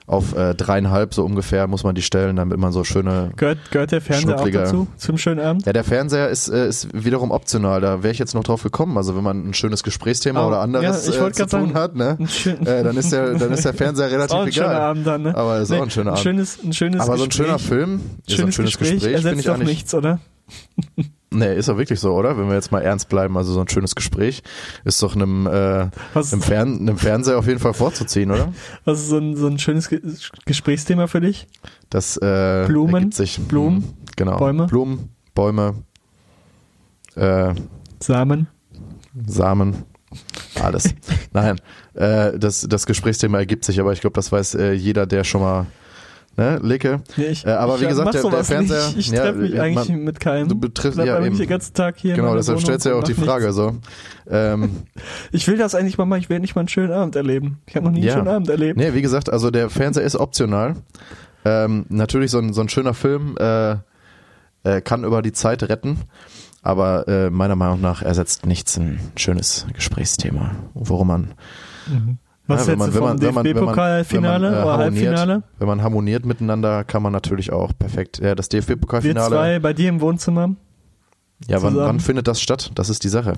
Auf 0.08 0.34
äh, 0.38 0.56
dreieinhalb 0.56 1.14
so 1.14 1.26
ungefähr 1.26 1.68
muss 1.68 1.84
man 1.84 1.94
die 1.94 2.02
stellen, 2.02 2.38
damit 2.38 2.58
man 2.58 2.72
so 2.72 2.86
schöne. 2.86 3.32
Gehört, 3.36 3.72
gehört 3.72 3.92
der 3.92 4.00
Fernseher 4.00 4.40
auch 4.40 4.50
dazu 4.50 4.88
zum 4.96 5.18
schönen 5.18 5.42
Abend? 5.42 5.66
Ja, 5.66 5.74
der 5.74 5.84
Fernseher 5.84 6.30
ist, 6.30 6.48
äh, 6.48 6.70
ist 6.70 6.88
wiederum 6.94 7.30
optional. 7.30 7.82
Da 7.82 8.04
wäre 8.04 8.14
ich 8.14 8.18
jetzt 8.18 8.34
noch 8.34 8.46
drauf 8.46 8.64
gekommen. 8.64 8.96
Also 8.96 9.18
wenn 9.18 9.24
man 9.24 9.50
ein 9.50 9.54
schönes 9.54 9.84
Gesprächsthema 9.84 10.46
Oh, 10.46 10.48
oder 10.48 10.62
anderes 10.62 11.08
ja, 11.08 11.28
äh, 11.28 11.32
zu 11.34 11.46
tun 11.46 11.50
sagen, 11.50 11.74
hat, 11.74 11.96
ne? 11.96 12.18
ein 12.20 12.66
äh, 12.66 12.84
dann 12.84 12.96
ist 12.96 13.12
der, 13.12 13.34
dann 13.34 13.52
ist 13.52 13.66
der 13.66 13.74
Fernseher 13.74 14.08
Ist 14.08 14.14
relativ 14.14 14.36
auch 14.38 14.46
ein 14.46 14.54
schöner 14.54 14.68
egal. 14.68 14.82
Abend 14.82 15.08
dann, 15.08 15.22
ne? 15.24 15.36
Aber 15.36 15.60
ist 15.60 15.74
auch 15.74 15.82
ein 15.82 15.90
schöner 15.90 16.12
Abend. 16.12 16.24
Schönes, 16.24 16.60
ein 16.64 16.72
schönes 16.72 17.02
Aber 17.02 17.18
so 17.18 17.24
ein 17.24 17.30
Gespräch, 17.30 17.46
schöner 17.48 17.60
Film, 17.60 17.96
ist 17.96 18.34
ein 18.34 18.38
schönes, 18.38 18.56
schönes 18.56 18.78
Gespräch, 18.78 18.94
Gespräch, 18.94 19.14
ersetzt 19.14 19.40
ich 19.40 19.46
doch 19.46 19.58
nichts, 19.58 19.94
oder? 19.94 20.20
Nee, 21.38 21.56
ist 21.56 21.70
doch 21.70 21.78
wirklich 21.78 22.00
so, 22.00 22.14
oder? 22.14 22.38
Wenn 22.38 22.48
wir 22.48 22.56
jetzt 22.56 22.72
mal 22.72 22.82
ernst 22.82 23.10
bleiben, 23.10 23.38
also 23.38 23.54
so 23.54 23.62
ein 23.62 23.68
schönes 23.70 23.94
Gespräch 23.94 24.42
ist 24.84 25.02
doch 25.04 25.16
einem, 25.16 25.46
äh, 25.46 25.90
einem, 26.16 26.42
Fern 26.42 26.80
einem 26.80 26.98
Fernseher 26.98 27.38
auf 27.38 27.48
jeden 27.48 27.60
Fall 27.60 27.74
vorzuziehen, 27.74 28.32
oder? 28.32 28.52
Was 28.86 29.02
ist 29.02 29.10
so 29.10 29.18
ein, 29.18 29.36
so 29.36 29.48
ein 29.48 29.60
schönes 29.60 29.88
Ge 29.90 30.02
Gesprächsthema 30.46 31.08
für 31.08 31.22
dich? 31.22 31.48
Das 31.90 32.18
äh, 32.18 32.66
Blumen, 32.68 33.12
sich. 33.12 33.40
Blumen, 33.40 33.78
Mhm, 33.78 33.94
genau. 34.16 34.38
Bäume? 34.38 34.68
Blumen, 34.68 35.10
Bäume, 35.36 35.76
äh, 37.16 37.54
Samen? 38.00 38.48
Samen, 39.26 39.84
alles. 40.62 40.94
Nein, 41.34 41.60
äh, 41.94 42.38
das, 42.38 42.68
das 42.70 42.86
Gesprächsthema 42.86 43.38
ergibt 43.40 43.66
sich, 43.66 43.80
aber 43.80 43.94
ich 43.94 44.02
glaube, 44.02 44.14
das 44.16 44.32
weiß 44.32 44.56
äh, 44.56 44.72
jeder, 44.74 45.06
der 45.06 45.24
schon 45.24 45.42
mal, 45.42 45.66
ne, 46.38 46.60
Licke. 46.62 47.02
Nee, 47.18 47.26
ich, 47.26 47.46
Äh, 47.46 47.50
aber 47.52 47.76
ich, 47.76 47.82
wie 47.82 47.86
äh, 47.86 47.90
gesagt, 47.90 48.14
der, 48.14 48.24
der 48.30 48.44
Fernseher. 48.44 48.88
Nicht. 48.88 48.98
Ich 48.98 49.08
ja, 49.10 49.24
treffe 49.24 49.40
mich 49.40 49.52
man- 49.52 49.62
eigentlich 49.62 49.90
mit 49.90 50.20
keinem. 50.20 50.48
Du 50.48 50.56
betriffst 50.60 50.98
ja 51.00 51.22
eben. 51.22 51.38
den 51.38 51.48
ganzen 51.50 51.74
Tag 51.74 51.98
hier. 51.98 52.16
Genau, 52.16 52.36
deshalb 52.36 52.58
Wohnung 52.58 52.66
stellst 52.66 52.86
du 52.86 52.90
ja 52.92 52.96
auch 52.96 53.04
die 53.04 53.14
Frage 53.14 53.46
nichts. 53.48 53.56
so. 53.58 53.76
Ähm, 54.30 54.84
Ich 55.32 55.48
will 55.48 55.58
das 55.58 55.76
eigentlich 55.76 55.98
mal 55.98 56.06
machen, 56.06 56.20
ich 56.22 56.30
will 56.30 56.40
nicht 56.40 56.56
mal 56.56 56.62
einen 56.62 56.70
schönen 56.70 56.94
Abend 56.94 57.16
erleben. 57.16 57.60
Ich 57.66 57.76
habe 57.76 57.86
noch 57.86 57.92
nie 57.92 58.02
Ja. 58.04 58.14
einen 58.14 58.22
schönen 58.24 58.36
Abend 58.36 58.50
erlebt. 58.50 58.78
Nee, 58.78 58.94
wie 58.94 59.02
gesagt, 59.02 59.30
also 59.32 59.52
der 59.52 59.70
Fernseher 59.70 60.04
ist 60.04 60.16
optional. 60.16 60.76
Ähm, 61.46 61.86
natürlich 61.90 62.32
so 62.32 62.40
ein, 62.40 62.54
so 62.54 62.62
ein 62.62 62.70
schöner 62.70 62.94
Film 62.94 63.36
äh, 63.40 63.76
äh, 64.64 64.82
kann 64.82 65.04
über 65.06 65.22
die 65.22 65.32
Zeit 65.32 65.64
retten, 65.64 66.00
aber 66.62 67.08
äh, 67.08 67.30
meiner 67.30 67.56
Meinung 67.56 67.80
nach 67.80 68.02
ersetzt 68.02 68.46
nichts 68.46 68.76
ein 68.78 69.00
schönes 69.16 69.66
Gesprächsthema, 69.74 70.52
worum 70.74 71.08
man 71.08 71.34
Was 72.48 72.66
ja, 72.66 72.74
jetzt 72.74 72.96
vom 72.96 73.20
DFB-Pokalfinale 73.20 74.48
äh, 74.48 74.50
oder 74.50 74.78
harmoniert, 74.78 75.08
Halbfinale? 75.08 75.44
Wenn 75.60 75.68
man 75.68 75.82
harmoniert 75.84 76.26
miteinander, 76.26 76.86
kann 76.86 77.04
man 77.04 77.12
natürlich 77.12 77.52
auch 77.52 77.74
perfekt. 77.78 78.20
Ja, 78.20 78.36
das 78.36 78.50
Wir 78.52 78.62
DFB-Pokalfinale. 78.62 79.30
zwei 79.30 79.60
bei 79.60 79.74
dir 79.74 79.90
im 79.90 80.00
Wohnzimmer? 80.00 80.56
Ja, 81.48 81.62
wann, 81.62 81.76
wann 81.76 82.00
findet 82.00 82.28
das 82.28 82.42
statt? 82.42 82.72
Das 82.76 82.90
ist 82.90 83.04
die 83.04 83.10
Sache. 83.10 83.34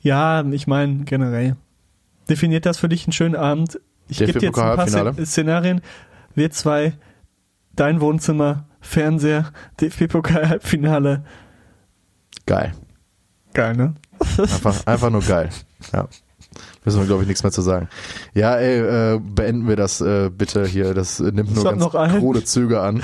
Ja, 0.00 0.42
ich 0.44 0.66
meine 0.66 1.04
generell. 1.04 1.56
Definiert 2.28 2.66
das 2.66 2.78
für 2.78 2.88
dich 2.88 3.06
einen 3.06 3.12
schönen 3.12 3.36
Abend? 3.36 3.78
Ich 4.08 4.18
gebe 4.18 4.32
dir 4.32 4.48
jetzt 4.48 4.58
ein 4.58 4.76
paar 4.76 5.14
Szenarien. 5.24 5.80
Wir 6.34 6.50
zwei, 6.50 6.94
dein 7.74 8.00
Wohnzimmer, 8.00 8.64
Fernseher, 8.80 9.52
DFB-Pokal-Halbfinale. 9.80 11.24
Geil. 12.46 12.72
Geil, 13.52 13.76
ne? 13.76 13.94
Einfach, 14.38 14.86
einfach 14.86 15.10
nur 15.10 15.22
geil. 15.22 15.50
Ja. 15.92 16.08
Müssen 16.86 17.00
wir, 17.00 17.06
glaube 17.06 17.22
ich, 17.22 17.28
nichts 17.28 17.42
mehr 17.42 17.50
zu 17.50 17.62
sagen. 17.62 17.88
Ja, 18.32 18.54
ey, 18.54 19.16
äh, 19.16 19.18
beenden 19.20 19.66
wir 19.66 19.74
das 19.74 20.00
äh, 20.00 20.30
bitte 20.30 20.64
hier. 20.64 20.94
Das 20.94 21.18
äh, 21.18 21.32
nimmt 21.32 21.54
nur 21.54 21.64
ganz 21.64 21.84
krude 22.18 22.44
Züge 22.44 22.80
an. 22.80 23.02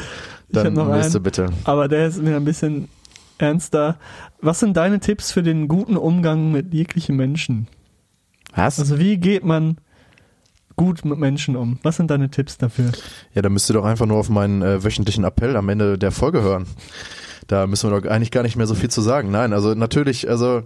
Dann 0.49 0.75
nächste 0.75 1.19
einen. 1.19 1.23
bitte. 1.25 1.49
Aber 1.65 1.89
der 1.89 2.07
ist 2.07 2.23
mir 2.23 2.37
ein 2.37 2.45
bisschen 2.45 2.89
ernster. 3.39 3.99
Was 4.41 4.61
sind 4.61 4.77
deine 4.77 5.01
Tipps 5.01 5.33
für 5.33 5.43
den 5.43 5.67
guten 5.67 5.97
Umgang 5.97 6.53
mit 6.53 6.73
jeglichen 6.73 7.17
Menschen? 7.17 7.67
Was? 8.55 8.79
Also 8.79 9.01
wie 9.01 9.17
geht 9.17 9.45
man 9.45 9.79
gut 10.77 11.05
mit 11.05 11.19
Menschen 11.19 11.57
um? 11.57 11.81
Was 11.83 11.97
sind 11.97 12.11
deine 12.11 12.31
Tipps 12.31 12.59
dafür? 12.59 12.93
Ja, 13.35 13.43
da 13.43 13.49
müsst 13.49 13.69
ihr 13.69 13.75
doch 13.75 13.85
einfach 13.85 14.07
nur 14.07 14.19
auf 14.19 14.29
meinen 14.29 14.63
äh, 14.63 14.85
wöchentlichen 14.85 15.25
Appell 15.25 15.57
am 15.57 15.69
Ende 15.69 15.99
der 15.99 16.13
Folge 16.13 16.43
hören. 16.43 16.67
Da 17.49 17.67
müssen 17.67 17.91
wir 17.91 18.01
doch 18.01 18.09
eigentlich 18.11 18.31
gar 18.31 18.43
nicht 18.43 18.57
mehr 18.57 18.67
so 18.67 18.75
viel 18.75 18.91
zu 18.91 19.01
sagen. 19.01 19.31
Nein, 19.31 19.53
also 19.53 19.75
natürlich, 19.75 20.29
also 20.29 20.63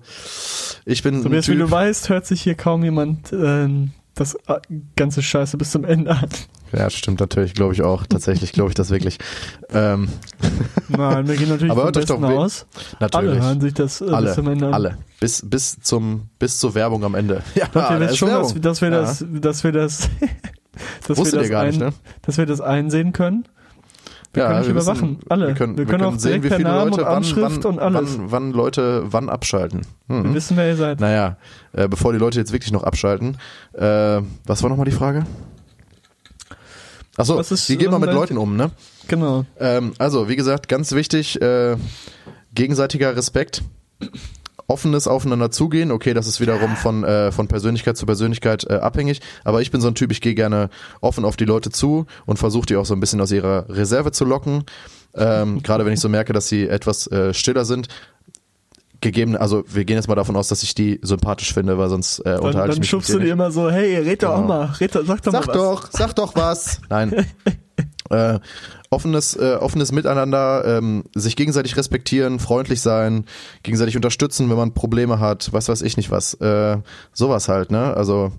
ich 0.84 1.02
bin 1.02 1.22
So 1.22 1.28
ein 1.28 1.32
wie, 1.46 1.56
du 1.56 1.70
weißt, 1.70 2.08
hört 2.08 2.26
sich 2.26 2.42
hier 2.42 2.54
kaum 2.54 2.84
jemand 2.84 3.32
ähm, 3.32 3.92
das 4.14 4.34
äh, 4.46 4.60
ganze 4.96 5.22
Scheiße 5.22 5.56
bis 5.56 5.70
zum 5.70 5.84
Ende 5.84 6.10
an. 6.12 6.28
Ja, 6.72 6.90
stimmt 6.90 7.20
natürlich, 7.20 7.54
glaube 7.54 7.74
ich 7.74 7.82
auch. 7.82 8.06
Tatsächlich 8.06 8.52
glaube 8.52 8.70
ich 8.70 8.74
das 8.74 8.90
wirklich. 8.90 9.18
Ähm, 9.70 10.08
Nein, 10.88 11.28
wir 11.28 11.36
gehen 11.36 11.48
natürlich 11.48 11.70
Aber 11.70 11.84
hört 11.84 11.96
euch 11.96 12.06
doch 12.06 12.20
aus. 12.22 12.66
natürlich. 12.98 13.30
Alle 13.30 13.42
hören 13.42 13.60
sich 13.60 13.74
das 13.74 14.00
äh, 14.00 14.10
alle, 14.10 14.26
bis 14.26 14.34
zum 14.34 14.48
Ende 14.48 14.66
an. 14.66 14.74
alle. 14.74 14.98
Bis, 15.20 15.48
bis 15.48 15.80
zum, 15.80 16.28
bis 16.38 16.58
zur 16.58 16.74
Werbung 16.74 17.04
am 17.04 17.14
Ende. 17.14 17.42
Ja, 17.54 17.64
Ich 17.66 17.70
glaube, 17.72 17.88
wir 17.90 17.98
da 17.98 18.00
wissen 18.00 18.10
ist 18.12 18.16
schon, 18.18 18.28
dass, 18.30 18.54
dass 18.60 18.82
wir 18.82 18.90
Ja. 18.90 19.00
das, 19.00 19.24
dass 19.40 19.64
wir 19.64 19.72
das, 19.72 20.08
dass 21.08 21.16
Wusstet 21.18 21.34
wir 21.34 21.40
das 21.42 21.50
gar 21.50 21.64
nicht, 21.66 21.80
ein, 21.80 21.88
ne? 21.88 21.94
dass 22.22 22.36
wir 22.38 22.46
das 22.46 22.60
einsehen 22.60 23.12
können. 23.12 23.46
Wir 24.36 24.44
können 24.44 24.58
nicht 24.58 24.66
wir 24.66 24.74
überwachen. 24.74 25.18
Alle. 25.28 25.46
Wir 25.48 25.54
können, 25.54 25.78
Wir 25.78 25.86
können 25.86 26.04
auch 26.04 26.18
sehen, 26.18 26.42
wie 26.42 26.48
viele 26.50 26.62
Namen 26.64 26.90
Leute 26.90 27.04
wann, 27.04 27.24
wann, 27.24 27.64
und 27.64 27.78
alles. 27.78 28.18
Wann, 28.18 28.30
wann 28.30 28.52
Leute 28.52 29.04
wann 29.06 29.28
abschalten. 29.28 29.82
Wir 30.08 30.22
Hm. 30.22 30.34
wissen, 30.34 30.56
wer 30.56 30.68
ihr 30.68 30.76
seid. 30.76 31.00
Naja, 31.00 31.36
äh, 31.72 31.88
bevor 31.88 32.12
die 32.12 32.18
Leute 32.18 32.38
jetzt 32.38 32.52
wirklich 32.52 32.72
noch 32.72 32.84
abschalten. 32.84 33.38
Äh, 33.72 34.20
was 34.46 34.62
war 34.62 34.70
nochmal 34.70 34.84
die 34.86 34.92
Frage? 34.92 35.24
Achso, 37.16 37.40
wie 37.40 37.76
geht 37.76 37.90
man 37.90 38.00
mit 38.00 38.12
Leuten 38.12 38.36
um, 38.36 38.56
ne? 38.56 38.70
Genau. 39.08 39.46
Ähm, 39.58 39.94
also, 39.98 40.28
wie 40.28 40.36
gesagt, 40.36 40.68
ganz 40.68 40.92
wichtig, 40.92 41.40
äh, 41.40 41.76
gegenseitiger 42.54 43.16
Respekt, 43.16 43.62
offenes 44.68 45.06
Aufeinander 45.08 45.50
zugehen. 45.50 45.90
Okay, 45.92 46.12
das 46.14 46.26
ist 46.26 46.40
wiederum 46.40 46.76
von, 46.76 47.04
äh, 47.04 47.30
von 47.32 47.48
Persönlichkeit 47.48 47.96
zu 47.96 48.06
Persönlichkeit 48.06 48.64
äh, 48.68 48.74
abhängig, 48.74 49.20
aber 49.44 49.62
ich 49.62 49.70
bin 49.70 49.80
so 49.80 49.88
ein 49.88 49.94
Typ, 49.94 50.10
ich 50.12 50.20
gehe 50.20 50.34
gerne 50.34 50.70
offen 51.00 51.24
auf 51.24 51.36
die 51.36 51.44
Leute 51.44 51.70
zu 51.70 52.06
und 52.26 52.38
versuche 52.38 52.66
die 52.66 52.76
auch 52.76 52.86
so 52.86 52.94
ein 52.94 53.00
bisschen 53.00 53.20
aus 53.20 53.30
ihrer 53.32 53.68
Reserve 53.68 54.12
zu 54.12 54.24
locken. 54.24 54.64
Ähm, 55.14 55.60
Gerade 55.62 55.84
wenn 55.86 55.92
ich 55.92 56.00
so 56.00 56.08
merke, 56.08 56.32
dass 56.32 56.48
sie 56.48 56.66
etwas 56.68 57.06
äh, 57.08 57.32
stiller 57.32 57.64
sind. 57.64 57.88
Gegeben, 59.02 59.36
also 59.36 59.62
wir 59.68 59.84
gehen 59.84 59.96
jetzt 59.96 60.08
mal 60.08 60.14
davon 60.14 60.36
aus, 60.36 60.48
dass 60.48 60.62
ich 60.62 60.74
die 60.74 60.98
sympathisch 61.02 61.52
finde, 61.52 61.76
weil 61.76 61.90
sonst 61.90 62.20
äh, 62.20 62.24
Dann, 62.24 62.40
unterhalte 62.40 62.70
ich 62.70 62.74
dann 62.76 62.78
mich 62.80 62.88
schubst 62.88 63.10
mit 63.10 63.18
du 63.20 63.24
dir 63.26 63.32
immer 63.34 63.50
so, 63.50 63.70
hey, 63.70 63.96
red 63.98 64.22
doch 64.22 64.30
auch 64.30 64.36
Genau. 64.36 64.48
mal, 64.48 64.64
red, 64.80 64.94
doch- 64.94 65.04
sag 65.04 65.22
doch 65.22 65.32
Sag 65.32 65.46
mal 65.46 65.54
was. 65.54 65.56
doch, 65.56 65.88
sag 65.92 66.16
doch 66.16 66.34
was. 66.34 66.80
Nein. 66.88 67.12
äh, 68.10 68.38
offenes, 68.96 69.36
äh, 69.36 69.54
offenes 69.60 69.92
Miteinander, 69.92 70.64
ähm, 70.78 71.04
sich 71.14 71.36
gegenseitig 71.36 71.76
respektieren, 71.76 72.38
freundlich 72.40 72.80
sein, 72.80 73.26
gegenseitig 73.62 73.94
unterstützen, 73.96 74.50
wenn 74.50 74.56
man 74.56 74.72
Probleme 74.74 75.20
hat, 75.20 75.52
was 75.52 75.68
weiß 75.68 75.82
ich 75.82 75.96
nicht 75.96 76.10
was. 76.10 76.34
Äh, 76.34 76.78
sowas 77.12 77.48
halt, 77.48 77.70
ne? 77.70 77.94
Also 77.96 78.32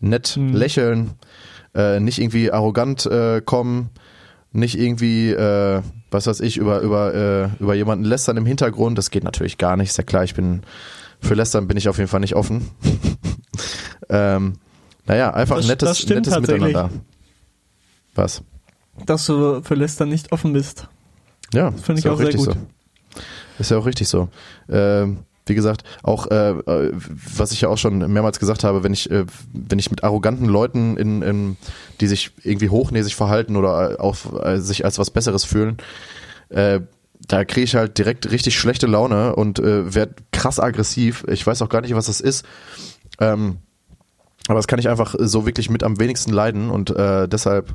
nett 0.00 0.28
Hm. 0.28 0.54
lächeln, 0.54 1.10
äh, 1.74 2.00
nicht 2.00 2.18
irgendwie 2.20 2.50
arrogant 2.52 3.04
äh, 3.06 3.40
kommen, 3.44 3.90
nicht 4.52 4.78
irgendwie, 4.78 5.30
äh, 5.32 5.82
was 6.10 6.26
weiß 6.26 6.40
ich, 6.40 6.56
über, 6.56 6.80
über, 6.80 7.12
äh, 7.14 7.48
über 7.60 7.74
jemanden 7.74 8.04
lästern 8.04 8.36
im 8.38 8.46
Hintergrund. 8.46 8.96
Das 8.96 9.10
geht 9.10 9.24
natürlich 9.24 9.58
gar 9.58 9.76
nicht, 9.76 9.90
ist 9.90 9.98
ja 9.98 10.04
klar, 10.04 10.24
ich 10.24 10.34
bin 10.34 10.62
für 11.20 11.34
Lästern 11.34 11.66
bin 11.66 11.76
ich 11.76 11.88
auf 11.88 11.98
jeden 11.98 12.08
Fall 12.08 12.20
nicht 12.20 12.36
offen. 12.36 12.70
ähm, 14.08 14.54
naja, 15.06 15.32
einfach 15.34 15.56
Das- 15.56 15.66
nettes, 15.66 15.88
das 16.02 16.08
nettes. 16.08 16.38
Miteinander. 16.40 16.90
Was? 18.14 18.42
Dass 19.04 19.26
du 19.26 19.62
für 19.62 19.74
Lästern 19.74 20.08
nicht 20.08 20.32
offen 20.32 20.52
bist. 20.52 20.88
Ja, 21.52 21.70
Das 21.70 21.82
finde 21.82 22.00
ich 22.00 22.08
auch 22.08 22.16
sehr 22.18 22.32
gut. 22.32 22.46
so. 22.46 23.20
Ist 23.58 23.70
ja 23.70 23.78
auch 23.78 23.86
richtig 23.86 24.08
so. 24.08 24.28
Ähm, 24.68 25.18
wie 25.46 25.54
gesagt, 25.54 25.84
auch 26.02 26.26
äh, 26.26 26.54
was 26.64 27.52
ich 27.52 27.60
ja 27.60 27.68
auch 27.68 27.78
schon 27.78 27.98
mehrmals 28.12 28.40
gesagt 28.40 28.64
habe, 28.64 28.82
wenn 28.82 28.92
ich 28.92 29.10
äh, 29.10 29.26
wenn 29.52 29.78
ich 29.78 29.90
mit 29.90 30.02
arroganten 30.02 30.46
Leuten 30.46 30.96
in, 30.96 31.22
in 31.22 31.56
die 32.00 32.08
sich 32.08 32.32
irgendwie 32.42 32.68
hochnäsig 32.68 33.14
verhalten 33.14 33.56
oder 33.56 34.00
auf 34.00 34.28
äh, 34.42 34.58
sich 34.58 34.84
als 34.84 34.98
was 34.98 35.10
Besseres 35.10 35.44
fühlen, 35.44 35.76
äh, 36.48 36.80
da 37.28 37.44
kriege 37.44 37.64
ich 37.64 37.76
halt 37.76 37.96
direkt 37.96 38.30
richtig 38.30 38.58
schlechte 38.58 38.86
Laune 38.86 39.36
und 39.36 39.58
äh, 39.60 39.94
werde 39.94 40.16
krass 40.32 40.58
aggressiv. 40.58 41.24
Ich 41.28 41.46
weiß 41.46 41.62
auch 41.62 41.68
gar 41.68 41.80
nicht, 41.80 41.94
was 41.94 42.06
das 42.06 42.20
ist. 42.20 42.44
Ähm, 43.20 43.58
aber 44.48 44.58
das 44.58 44.66
kann 44.66 44.78
ich 44.78 44.88
einfach 44.88 45.14
so 45.18 45.46
wirklich 45.46 45.70
mit 45.70 45.82
am 45.82 45.98
wenigsten 45.98 46.32
leiden 46.32 46.70
und 46.70 46.90
äh, 46.90 47.28
deshalb 47.28 47.74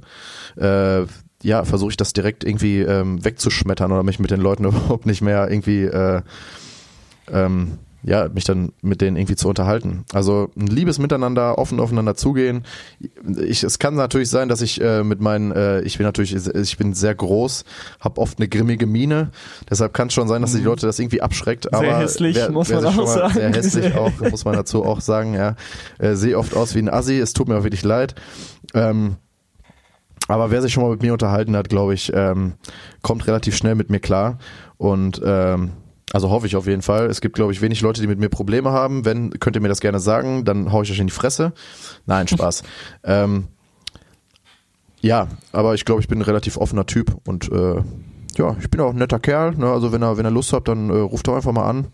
äh, 0.57 1.05
ja 1.43 1.63
versuche 1.63 1.91
ich 1.91 1.97
das 1.97 2.13
direkt 2.13 2.43
irgendwie 2.43 2.80
ähm, 2.80 3.24
wegzuschmettern 3.24 3.91
oder 3.91 4.03
mich 4.03 4.19
mit 4.19 4.32
den 4.32 4.41
Leuten 4.41 4.65
überhaupt 4.65 5.05
nicht 5.05 5.22
mehr 5.22 5.49
irgendwie 5.49 5.84
äh, 5.84 6.22
ähm, 7.32 7.80
ja, 8.04 8.28
mich 8.30 8.45
dann 8.45 8.72
mit 8.82 9.02
denen 9.02 9.16
irgendwie 9.16 9.36
zu 9.36 9.47
unterhalten. 9.47 10.06
Also 10.14 10.49
ein 10.58 10.68
liebes 10.68 10.97
Miteinander, 10.97 11.58
offen 11.58 11.80
aufeinander 11.80 12.16
zugehen. 12.16 12.64
Ich, 13.43 13.64
es 13.64 13.80
kann 13.80 13.95
natürlich 13.95 14.30
sein, 14.30 14.49
dass 14.49 14.62
ich 14.62 14.82
äh, 14.82 15.04
mit 15.04 15.22
meinen, 15.22 15.52
äh, 15.52 15.82
ich 15.82 15.97
bin 15.97 16.06
natürlich, 16.06 16.34
ich 16.34 16.78
bin 16.78 16.93
sehr 16.93 17.14
groß, 17.14 17.64
habe 17.99 18.20
oft 18.20 18.39
eine 18.39 18.47
grimmige 18.47 18.88
Miene. 18.88 19.32
Deshalb 19.70 19.93
kann 19.93 20.08
es 20.08 20.14
schon 20.14 20.28
sein, 20.28 20.41
dass 20.41 20.54
die 20.54 20.62
Leute 20.62 20.86
das 20.88 20.97
irgendwie 20.97 21.22
abschreckt. 21.22 21.74
aber 21.74 21.99
hässlich, 21.99 22.38
muss 22.49 22.70
wer 22.70 22.82
man 22.82 22.99
auch 22.99 23.08
sagen. 23.08 23.34
Sehr 23.34 23.54
hässlich 23.54 23.95
auch, 23.95 24.12
muss 24.20 24.45
man 24.45 24.56
dazu 24.56 24.84
auch 24.84 25.02
sagen. 25.02 25.34
Ja, 25.34 25.56
äh, 25.99 26.16
sehe 26.16 26.38
oft 26.38 26.56
aus 26.56 26.74
wie 26.74 26.80
ein 26.80 26.89
Assi. 26.89 27.20
Es 27.20 27.34
tut 27.34 27.47
mir 27.47 27.58
auch 27.58 27.64
wirklich 27.64 27.84
leid. 27.84 28.16
Ähm, 28.74 29.18
aber 30.28 30.49
wer 30.49 30.62
sich 30.62 30.74
schon 30.74 30.84
mal 30.84 30.91
mit 30.91 31.02
mir 31.02 31.14
unterhalten 31.14 31.56
hat, 31.56 31.70
glaube 31.70 31.93
ich, 31.93 32.12
ähm, 32.14 32.54
kommt 33.02 33.28
relativ 33.28 33.56
schnell 33.56 33.76
mit 33.76 33.89
mir 33.89 33.99
klar. 33.99 34.38
Und 34.78 35.22
ähm, 35.24 35.72
Also 36.14 36.30
hoffe 36.30 36.45
ich 36.45 36.55
auf 36.55 36.68
jeden 36.68 36.82
Fall. 36.82 37.05
Es 37.05 37.22
gibt, 37.22 37.36
glaube 37.36 37.53
ich, 37.53 37.62
wenig 37.62 37.82
Leute, 37.82 38.01
die 38.01 38.07
mit 38.07 38.20
mir 38.20 38.30
Probleme 38.30 38.72
haben. 38.72 39.05
Wenn, 39.05 39.32
könnt 39.39 39.55
ihr 39.55 39.62
mir 39.62 39.70
das 39.70 39.80
gerne 39.80 39.99
sagen, 39.99 40.43
dann 40.43 40.72
hau 40.72 40.82
ich 40.82 40.91
euch 40.91 40.99
in 40.99 41.07
die 41.07 41.14
Fresse. 41.14 41.53
Nein, 42.05 42.28
Spaß. 42.28 42.64
ähm, 43.03 43.47
ja, 44.99 45.28
aber 45.51 45.74
ich 45.74 45.86
glaube, 45.86 46.01
ich 46.01 46.07
bin 46.07 46.20
ein 46.20 46.24
relativ 46.24 46.57
offener 46.57 46.86
Typ 46.86 47.16
und 47.26 47.51
äh, 47.51 47.82
ja, 48.38 48.55
ich 48.59 48.70
bin 48.70 48.82
auch 48.82 48.91
ein 48.91 48.97
netter 48.97 49.20
Kerl. 49.20 49.55
Ne? 49.55 49.72
Also 49.72 49.91
wenn 49.91 50.01
er, 50.01 50.18
wenn 50.18 50.26
er 50.26 50.32
Lust 50.32 50.53
habt, 50.53 50.68
dann 50.68 50.89
äh, 50.89 50.93
ruft 50.93 51.28
doch 51.28 51.36
einfach 51.36 51.51
mal 51.51 51.68
an. 51.68 51.88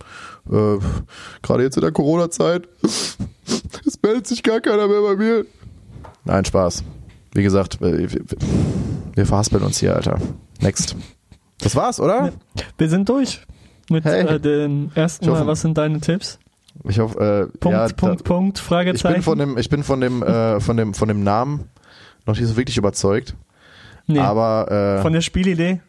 Äh, 0.51 0.79
Gerade 1.41 1.63
jetzt 1.63 1.77
in 1.77 1.81
der 1.81 1.91
Corona-Zeit. 1.91 2.67
Es 3.85 3.97
meldet 4.01 4.27
sich 4.27 4.43
gar 4.43 4.59
keiner 4.59 4.89
mehr 4.89 5.01
bei 5.01 5.15
mir. 5.15 5.45
Nein, 6.25 6.43
Spaß. 6.43 6.83
Wie 7.33 7.43
gesagt, 7.43 7.81
äh, 7.81 8.11
wir, 8.11 8.21
wir 9.15 9.25
verhaspeln 9.25 9.63
uns 9.63 9.79
hier, 9.79 9.95
Alter. 9.95 10.19
Next. 10.59 10.97
Das 11.59 11.73
war's, 11.77 12.01
oder? 12.01 12.33
Wir 12.77 12.89
sind 12.89 13.07
durch 13.07 13.41
mit 13.89 14.05
Hey. 14.05 14.25
äh, 14.25 14.39
den 14.39 14.91
ersten 14.95 15.25
Ich 15.25 15.29
hoffe- 15.31 15.41
Mal. 15.41 15.47
Was 15.47 15.61
sind 15.61 15.77
deine 15.77 15.99
Tipps? 15.99 16.39
Ich 16.87 16.99
hoffe, 16.99 17.49
äh, 17.53 17.57
Punkt, 17.57 17.77
ja, 17.77 17.87
Punkt, 17.95 18.21
da, 18.21 18.23
Punkt, 18.23 18.57
ich 18.59 18.63
Fragezeichen. 18.63 19.13
bin 19.15 19.23
von 19.23 19.37
dem, 19.39 19.57
ich 19.57 19.69
bin 19.69 19.83
von 19.83 19.99
dem, 19.99 20.21
äh, 20.23 20.59
von 20.59 20.77
dem, 20.77 20.93
von 20.93 21.07
dem 21.07 21.23
Namen 21.23 21.69
noch 22.25 22.35
nicht 22.37 22.47
so 22.47 22.55
wirklich 22.57 22.77
überzeugt. 22.77 23.35
nee, 24.05 24.19
Aber 24.19 24.71
äh, 24.99 25.01
von 25.01 25.11
der 25.13 25.21
Spielidee. 25.21 25.81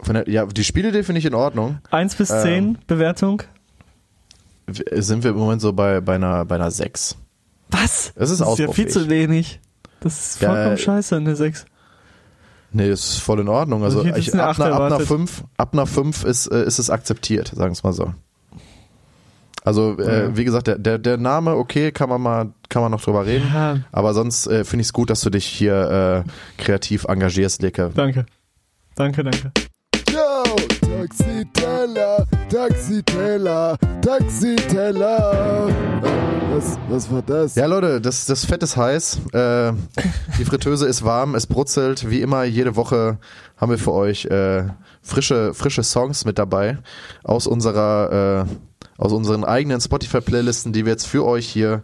von 0.00 0.14
der, 0.14 0.28
ja, 0.28 0.46
die 0.46 0.62
Spielidee 0.64 1.02
finde 1.02 1.18
ich 1.18 1.24
in 1.26 1.34
Ordnung. 1.34 1.78
1 1.90 2.14
bis 2.14 2.30
Ähm, 2.30 2.42
10 2.42 2.78
Bewertung. 2.86 3.42
Sind 4.92 5.24
wir 5.24 5.30
im 5.30 5.38
Moment 5.38 5.60
so 5.62 5.72
bei, 5.72 6.00
bei 6.00 6.16
einer, 6.16 6.44
bei 6.44 6.54
einer 6.56 6.70
6. 6.70 7.16
Was? 7.70 8.12
Es 8.14 8.30
ist 8.30 8.40
das 8.40 8.48
ist 8.52 8.58
ja 8.58 8.70
viel 8.72 8.88
zu 8.88 9.08
wenig. 9.08 9.60
Das 10.00 10.18
ist 10.36 10.40
Ja, 10.42 10.50
vollkommen 10.52 10.74
äh, 10.74 10.78
scheiße, 10.78 11.16
eine 11.16 11.34
6. 11.36 11.64
Nee, 12.70 12.90
ist 12.90 13.16
voll 13.18 13.40
in 13.40 13.48
Ordnung. 13.48 13.82
Also, 13.82 14.00
Also 14.02 14.14
ich 14.14 14.34
ab, 14.34 14.58
einer, 14.60 14.66
ab 14.74 14.80
erwartet. 14.82 15.08
5, 15.08 15.44
ab 15.56 15.72
einer 15.72 15.86
5 15.86 16.24
ist, 16.24 16.46
äh, 16.48 16.64
ist 16.64 16.78
es 16.78 16.90
akzeptiert, 16.90 17.48
sagen 17.48 17.70
wir 17.70 17.72
es 17.72 17.82
mal 17.82 17.92
so. 17.92 18.12
Also, 19.64 19.98
äh, 19.98 20.24
Ja. 20.24 20.36
wie 20.36 20.44
gesagt, 20.44 20.66
der, 20.66 20.78
der, 20.78 20.98
der 20.98 21.16
Name, 21.16 21.56
okay, 21.56 21.92
kann 21.92 22.08
man 22.08 22.20
mal, 22.20 22.52
kann 22.68 22.82
man 22.82 22.90
noch 22.90 23.02
drüber 23.02 23.26
reden. 23.26 23.46
Ja, 23.52 23.80
Aber 23.92 24.14
sonst 24.14 24.46
äh, 24.46 24.64
finde 24.64 24.82
ich 24.82 24.88
es 24.88 24.92
gut, 24.92 25.10
dass 25.10 25.20
du 25.22 25.30
dich 25.30 25.46
hier 25.46 26.24
äh, 26.26 26.62
kreativ 26.62 27.04
engagierst, 27.04 27.62
Lecke. 27.62 27.90
danke. 27.94 28.26
Danke, 28.96 29.22
danke. 29.24 29.52
Taxiteller, 30.80 32.26
Taxiteller, 32.48 33.76
Taxiteller. 34.00 35.68
Was, 36.50 36.78
was 36.88 37.12
war 37.12 37.22
das? 37.22 37.54
Ja, 37.54 37.66
Leute, 37.66 38.00
das, 38.00 38.26
das 38.26 38.44
Fett 38.44 38.62
ist 38.62 38.76
heiß. 38.76 39.20
Äh, 39.32 39.72
die 40.38 40.44
Fritteuse 40.44 40.86
ist 40.86 41.04
warm, 41.04 41.34
es 41.34 41.46
brutzelt. 41.46 42.10
Wie 42.10 42.20
immer, 42.22 42.44
jede 42.44 42.74
Woche 42.76 43.18
haben 43.56 43.70
wir 43.70 43.78
für 43.78 43.92
euch 43.92 44.24
äh, 44.26 44.64
frische, 45.02 45.54
frische 45.54 45.82
Songs 45.82 46.24
mit 46.24 46.38
dabei 46.38 46.78
aus 47.22 47.46
unserer, 47.46 48.46
äh, 48.46 49.00
aus 49.00 49.12
unseren 49.12 49.44
eigenen 49.44 49.80
Spotify-Playlisten, 49.80 50.72
die 50.72 50.84
wir 50.84 50.92
jetzt 50.92 51.06
für 51.06 51.24
euch 51.24 51.46
hier 51.46 51.82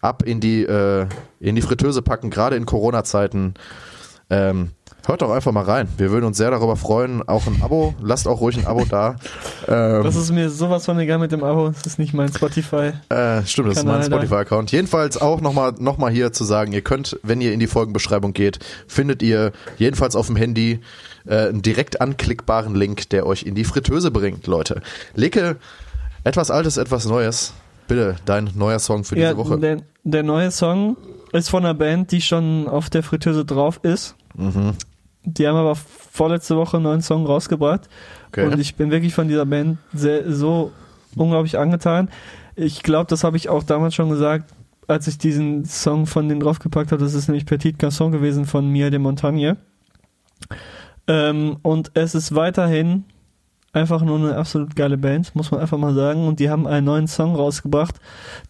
ab 0.00 0.22
in 0.22 0.40
die, 0.40 0.62
äh, 0.62 1.06
in 1.40 1.56
die 1.56 1.62
Fritteuse 1.62 2.02
packen, 2.02 2.30
gerade 2.30 2.56
in 2.56 2.66
Corona-Zeiten. 2.66 3.54
Ähm, 4.30 4.70
hört 5.06 5.22
doch 5.22 5.30
einfach 5.30 5.52
mal 5.52 5.64
rein. 5.64 5.88
Wir 5.96 6.10
würden 6.10 6.24
uns 6.24 6.36
sehr 6.38 6.50
darüber 6.50 6.76
freuen. 6.76 7.26
Auch 7.28 7.46
ein 7.46 7.60
Abo. 7.62 7.94
Lasst 8.00 8.26
auch 8.28 8.40
ruhig 8.40 8.56
ein 8.58 8.66
Abo 8.66 8.84
da. 8.88 9.16
Ähm, 9.68 10.02
Das 10.04 10.16
ist 10.16 10.30
mir 10.32 10.50
sowas 10.50 10.84
von 10.86 10.98
egal 10.98 11.18
mit 11.18 11.32
dem 11.32 11.44
Abo. 11.44 11.68
Das 11.68 11.86
ist 11.86 11.98
nicht 11.98 12.14
mein 12.14 12.32
Spotify. 12.32 12.92
Äh, 13.08 13.42
stimmt, 13.46 13.68
das 13.70 13.78
ist 13.78 13.84
mein. 13.84 14.02
Spotify-Account. 14.02 14.72
Jedenfalls 14.72 15.20
auch 15.20 15.40
nochmal 15.40 15.74
noch 15.78 15.98
mal 15.98 16.10
hier 16.10 16.32
zu 16.32 16.44
sagen, 16.44 16.72
ihr 16.72 16.82
könnt, 16.82 17.18
wenn 17.22 17.40
ihr 17.40 17.52
in 17.52 17.60
die 17.60 17.66
Folgenbeschreibung 17.66 18.32
geht, 18.32 18.58
findet 18.86 19.22
ihr 19.22 19.52
jedenfalls 19.78 20.16
auf 20.16 20.26
dem 20.26 20.36
Handy 20.36 20.80
äh, 21.26 21.48
einen 21.48 21.62
direkt 21.62 22.00
anklickbaren 22.00 22.74
Link, 22.74 23.08
der 23.10 23.26
euch 23.26 23.42
in 23.44 23.54
die 23.54 23.64
Fritteuse 23.64 24.10
bringt, 24.10 24.46
Leute. 24.46 24.80
Leke, 25.14 25.56
etwas 26.24 26.50
Altes, 26.50 26.76
etwas 26.76 27.06
Neues. 27.06 27.52
Bitte, 27.88 28.16
dein 28.24 28.50
neuer 28.54 28.78
Song 28.78 29.04
für 29.04 29.14
diese 29.14 29.26
Ja, 29.28 29.36
Woche. 29.36 29.58
der, 29.58 29.78
der 30.04 30.22
neue 30.22 30.50
Song 30.50 30.96
ist 31.32 31.50
von 31.50 31.64
einer 31.64 31.74
Band, 31.74 32.12
die 32.12 32.22
schon 32.22 32.66
auf 32.68 32.88
der 32.88 33.02
Fritteuse 33.02 33.44
drauf 33.44 33.80
ist. 33.82 34.14
Mhm. 34.36 34.72
Die 35.24 35.46
haben 35.48 35.56
aber 35.56 35.74
vorletzte 35.74 36.56
Woche 36.56 36.76
einen 36.76 36.84
neuen 36.84 37.02
Song 37.02 37.26
rausgebracht. 37.26 37.88
Okay. 38.28 38.46
Und 38.46 38.58
ich 38.58 38.74
bin 38.74 38.90
wirklich 38.90 39.14
von 39.14 39.28
dieser 39.28 39.46
Band 39.46 39.78
sehr, 39.92 40.30
so 40.30 40.72
unglaublich 41.16 41.58
angetan. 41.58 42.10
Ich 42.56 42.82
glaube, 42.82 43.06
das 43.08 43.24
habe 43.24 43.36
ich 43.36 43.48
auch 43.48 43.62
damals 43.62 43.94
schon 43.94 44.10
gesagt, 44.10 44.52
als 44.86 45.06
ich 45.06 45.18
diesen 45.18 45.64
Song 45.64 46.06
von 46.06 46.28
denen 46.28 46.40
draufgepackt 46.40 46.92
habe. 46.92 47.02
Das 47.02 47.14
ist 47.14 47.28
nämlich 47.28 47.46
Petit 47.46 47.78
Garçon 47.78 48.10
gewesen 48.10 48.44
von 48.44 48.68
Mia 48.68 48.90
de 48.90 48.98
Montagne. 48.98 49.56
Ähm, 51.06 51.56
und 51.62 51.90
es 51.94 52.14
ist 52.14 52.34
weiterhin 52.34 53.04
einfach 53.72 54.02
nur 54.02 54.18
eine 54.18 54.36
absolut 54.36 54.76
geile 54.76 54.96
Band, 54.96 55.34
muss 55.34 55.50
man 55.50 55.60
einfach 55.60 55.78
mal 55.78 55.94
sagen. 55.94 56.26
Und 56.26 56.38
die 56.38 56.50
haben 56.50 56.66
einen 56.66 56.86
neuen 56.86 57.08
Song 57.08 57.34
rausgebracht, 57.34 57.96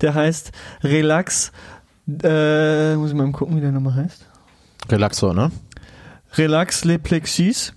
der 0.01 0.15
heißt 0.15 0.53
Relax. 0.83 1.53
Äh, 2.23 2.97
muss 2.97 3.11
ich 3.11 3.17
mal 3.17 3.31
gucken, 3.33 3.57
wie 3.57 3.61
der 3.61 3.73
nochmal 3.73 3.95
heißt. 3.95 4.27
Relaxor, 4.91 5.33
ne? 5.33 5.51
Relax 6.37 6.85
les 6.85 6.99
Plexis. 6.99 7.73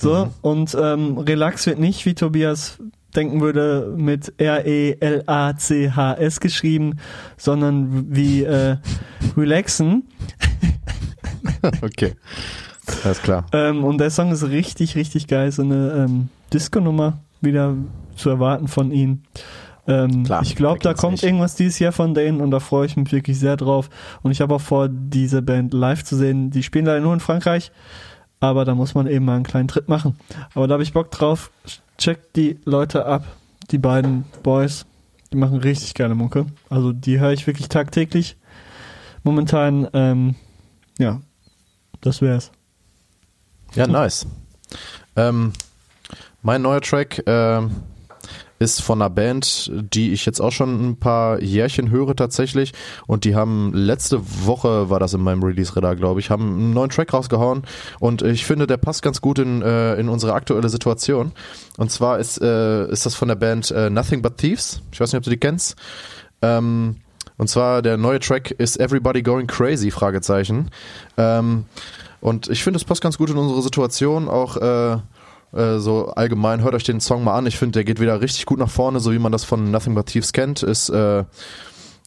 So, 0.00 0.32
und 0.42 0.76
ähm, 0.78 1.18
Relax 1.18 1.66
wird 1.66 1.78
nicht, 1.78 2.04
wie 2.04 2.14
Tobias 2.14 2.78
denken 3.14 3.40
würde, 3.40 3.94
mit 3.96 4.34
R-E-L-A-C-H-S 4.38 4.80
geschrieben, 6.40 6.98
sondern 7.36 8.14
wie 8.14 8.42
äh, 8.42 8.78
relaxen. 9.36 10.08
okay. 11.82 12.14
Alles 13.04 13.22
klar. 13.22 13.46
Ähm, 13.52 13.84
und 13.84 13.98
der 13.98 14.10
Song 14.10 14.32
ist 14.32 14.42
richtig, 14.44 14.96
richtig 14.96 15.28
geil. 15.28 15.52
So 15.52 15.62
eine 15.62 16.06
ähm, 16.06 16.28
Disco-Nummer 16.52 17.20
wieder 17.40 17.76
zu 18.16 18.30
erwarten 18.30 18.68
von 18.68 18.90
ihnen. 18.90 19.22
Ähm, 19.86 20.24
Klar, 20.24 20.42
ich 20.42 20.56
glaube, 20.56 20.80
da 20.80 20.94
kommt 20.94 21.12
nicht. 21.14 21.24
irgendwas 21.24 21.56
dieses 21.56 21.78
Jahr 21.78 21.92
von 21.92 22.14
denen 22.14 22.40
und 22.40 22.50
da 22.50 22.60
freue 22.60 22.86
ich 22.86 22.96
mich 22.96 23.12
wirklich 23.12 23.38
sehr 23.38 23.56
drauf. 23.56 23.90
Und 24.22 24.30
ich 24.30 24.40
habe 24.40 24.54
auch 24.54 24.60
vor, 24.60 24.88
diese 24.88 25.42
Band 25.42 25.74
live 25.74 26.04
zu 26.04 26.16
sehen. 26.16 26.50
Die 26.50 26.62
spielen 26.62 26.86
leider 26.86 27.00
nur 27.00 27.12
in 27.14 27.20
Frankreich, 27.20 27.70
aber 28.40 28.64
da 28.64 28.74
muss 28.74 28.94
man 28.94 29.06
eben 29.06 29.24
mal 29.24 29.36
einen 29.36 29.44
kleinen 29.44 29.68
Tritt 29.68 29.88
machen. 29.88 30.16
Aber 30.54 30.66
da 30.66 30.74
habe 30.74 30.82
ich 30.82 30.92
Bock 30.92 31.10
drauf. 31.10 31.50
Checkt 31.98 32.34
die 32.36 32.58
Leute 32.64 33.06
ab, 33.06 33.24
die 33.70 33.78
beiden 33.78 34.24
Boys. 34.42 34.86
Die 35.32 35.36
machen 35.36 35.58
richtig 35.58 35.94
geile 35.94 36.14
Mucke. 36.14 36.46
Also 36.70 36.92
die 36.92 37.20
höre 37.20 37.32
ich 37.32 37.46
wirklich 37.46 37.68
tagtäglich. 37.68 38.36
Momentan, 39.22 39.88
ähm, 39.92 40.34
ja, 40.98 41.20
das 42.00 42.22
wär's. 42.22 42.52
Ja, 43.74 43.86
nice. 43.86 44.26
Ähm, 45.16 45.52
mein 46.42 46.62
neuer 46.62 46.80
Track 46.80 47.22
ähm, 47.26 47.70
ist 48.58 48.82
von 48.82 49.02
einer 49.02 49.10
Band, 49.10 49.70
die 49.74 50.12
ich 50.12 50.26
jetzt 50.26 50.40
auch 50.40 50.52
schon 50.52 50.90
ein 50.90 50.96
paar 50.98 51.42
Jährchen 51.42 51.90
höre 51.90 52.14
tatsächlich. 52.14 52.72
Und 53.06 53.24
die 53.24 53.34
haben 53.34 53.72
letzte 53.74 54.20
Woche, 54.46 54.90
war 54.90 55.00
das 55.00 55.14
in 55.14 55.22
meinem 55.22 55.42
Release-Radar, 55.42 55.96
glaube 55.96 56.20
ich, 56.20 56.30
haben 56.30 56.54
einen 56.54 56.72
neuen 56.72 56.90
Track 56.90 57.12
rausgehauen. 57.12 57.62
Und 58.00 58.22
ich 58.22 58.46
finde, 58.46 58.66
der 58.66 58.76
passt 58.76 59.02
ganz 59.02 59.20
gut 59.20 59.38
in, 59.38 59.62
äh, 59.62 59.96
in 59.96 60.08
unsere 60.08 60.34
aktuelle 60.34 60.68
Situation. 60.68 61.32
Und 61.76 61.90
zwar 61.90 62.18
ist, 62.18 62.40
äh, 62.40 62.88
ist 62.90 63.06
das 63.06 63.14
von 63.14 63.28
der 63.28 63.34
Band 63.34 63.70
äh, 63.70 63.90
Nothing 63.90 64.22
But 64.22 64.38
Thieves. 64.38 64.80
Ich 64.92 65.00
weiß 65.00 65.12
nicht, 65.12 65.18
ob 65.18 65.24
du 65.24 65.30
die 65.30 65.36
kennst. 65.36 65.76
Ähm, 66.42 66.96
und 67.36 67.48
zwar 67.48 67.82
der 67.82 67.96
neue 67.96 68.20
Track 68.20 68.52
ist 68.52 68.78
Everybody 68.78 69.22
Going 69.22 69.46
Crazy? 69.46 69.90
Fragezeichen. 69.90 70.70
Ähm, 71.16 71.64
und 72.20 72.48
ich 72.48 72.62
finde, 72.62 72.78
es 72.78 72.84
passt 72.84 73.02
ganz 73.02 73.18
gut 73.18 73.30
in 73.30 73.36
unsere 73.36 73.60
Situation. 73.60 74.28
Auch 74.28 74.56
äh, 74.56 74.98
äh, 75.54 75.78
so 75.78 76.08
allgemein, 76.08 76.62
hört 76.62 76.74
euch 76.74 76.84
den 76.84 77.00
Song 77.00 77.24
mal 77.24 77.36
an. 77.36 77.46
Ich 77.46 77.58
finde, 77.58 77.72
der 77.72 77.84
geht 77.84 78.00
wieder 78.00 78.20
richtig 78.20 78.46
gut 78.46 78.58
nach 78.58 78.70
vorne, 78.70 79.00
so 79.00 79.12
wie 79.12 79.18
man 79.18 79.32
das 79.32 79.44
von 79.44 79.70
Nothing 79.70 79.94
But 79.94 80.06
Thieves 80.06 80.32
kennt. 80.32 80.62
Ist 80.62 80.88
äh, 80.88 81.24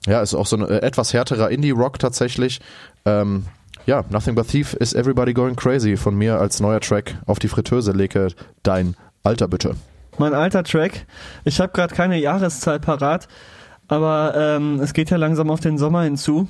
ja 0.05 0.21
ist 0.21 0.33
auch 0.33 0.45
so 0.45 0.57
ein 0.57 0.67
äh, 0.67 0.79
etwas 0.79 1.13
härterer 1.13 1.49
Indie-Rock 1.49 1.99
tatsächlich. 1.99 2.59
Ähm, 3.05 3.45
ja, 3.85 4.03
Nothing 4.09 4.35
But 4.35 4.49
Thief 4.49 4.73
is 4.73 4.93
Everybody 4.93 5.33
Going 5.33 5.55
Crazy 5.55 5.97
von 5.97 6.15
mir 6.15 6.39
als 6.39 6.59
neuer 6.59 6.81
Track 6.81 7.15
auf 7.25 7.39
die 7.39 7.47
Fritteuse. 7.47 7.91
Leke 7.91 8.29
dein 8.63 8.95
Alter 9.23 9.47
bitte. 9.47 9.75
Mein 10.17 10.33
alter 10.33 10.63
Track. 10.63 11.05
Ich 11.45 11.59
habe 11.59 11.71
gerade 11.73 11.93
keine 11.93 12.17
Jahreszeit 12.17 12.81
parat, 12.81 13.27
aber 13.87 14.33
ähm, 14.35 14.79
es 14.79 14.93
geht 14.93 15.09
ja 15.09 15.17
langsam 15.17 15.51
auf 15.51 15.59
den 15.59 15.77
Sommer 15.77 16.03
hinzu. 16.03 16.47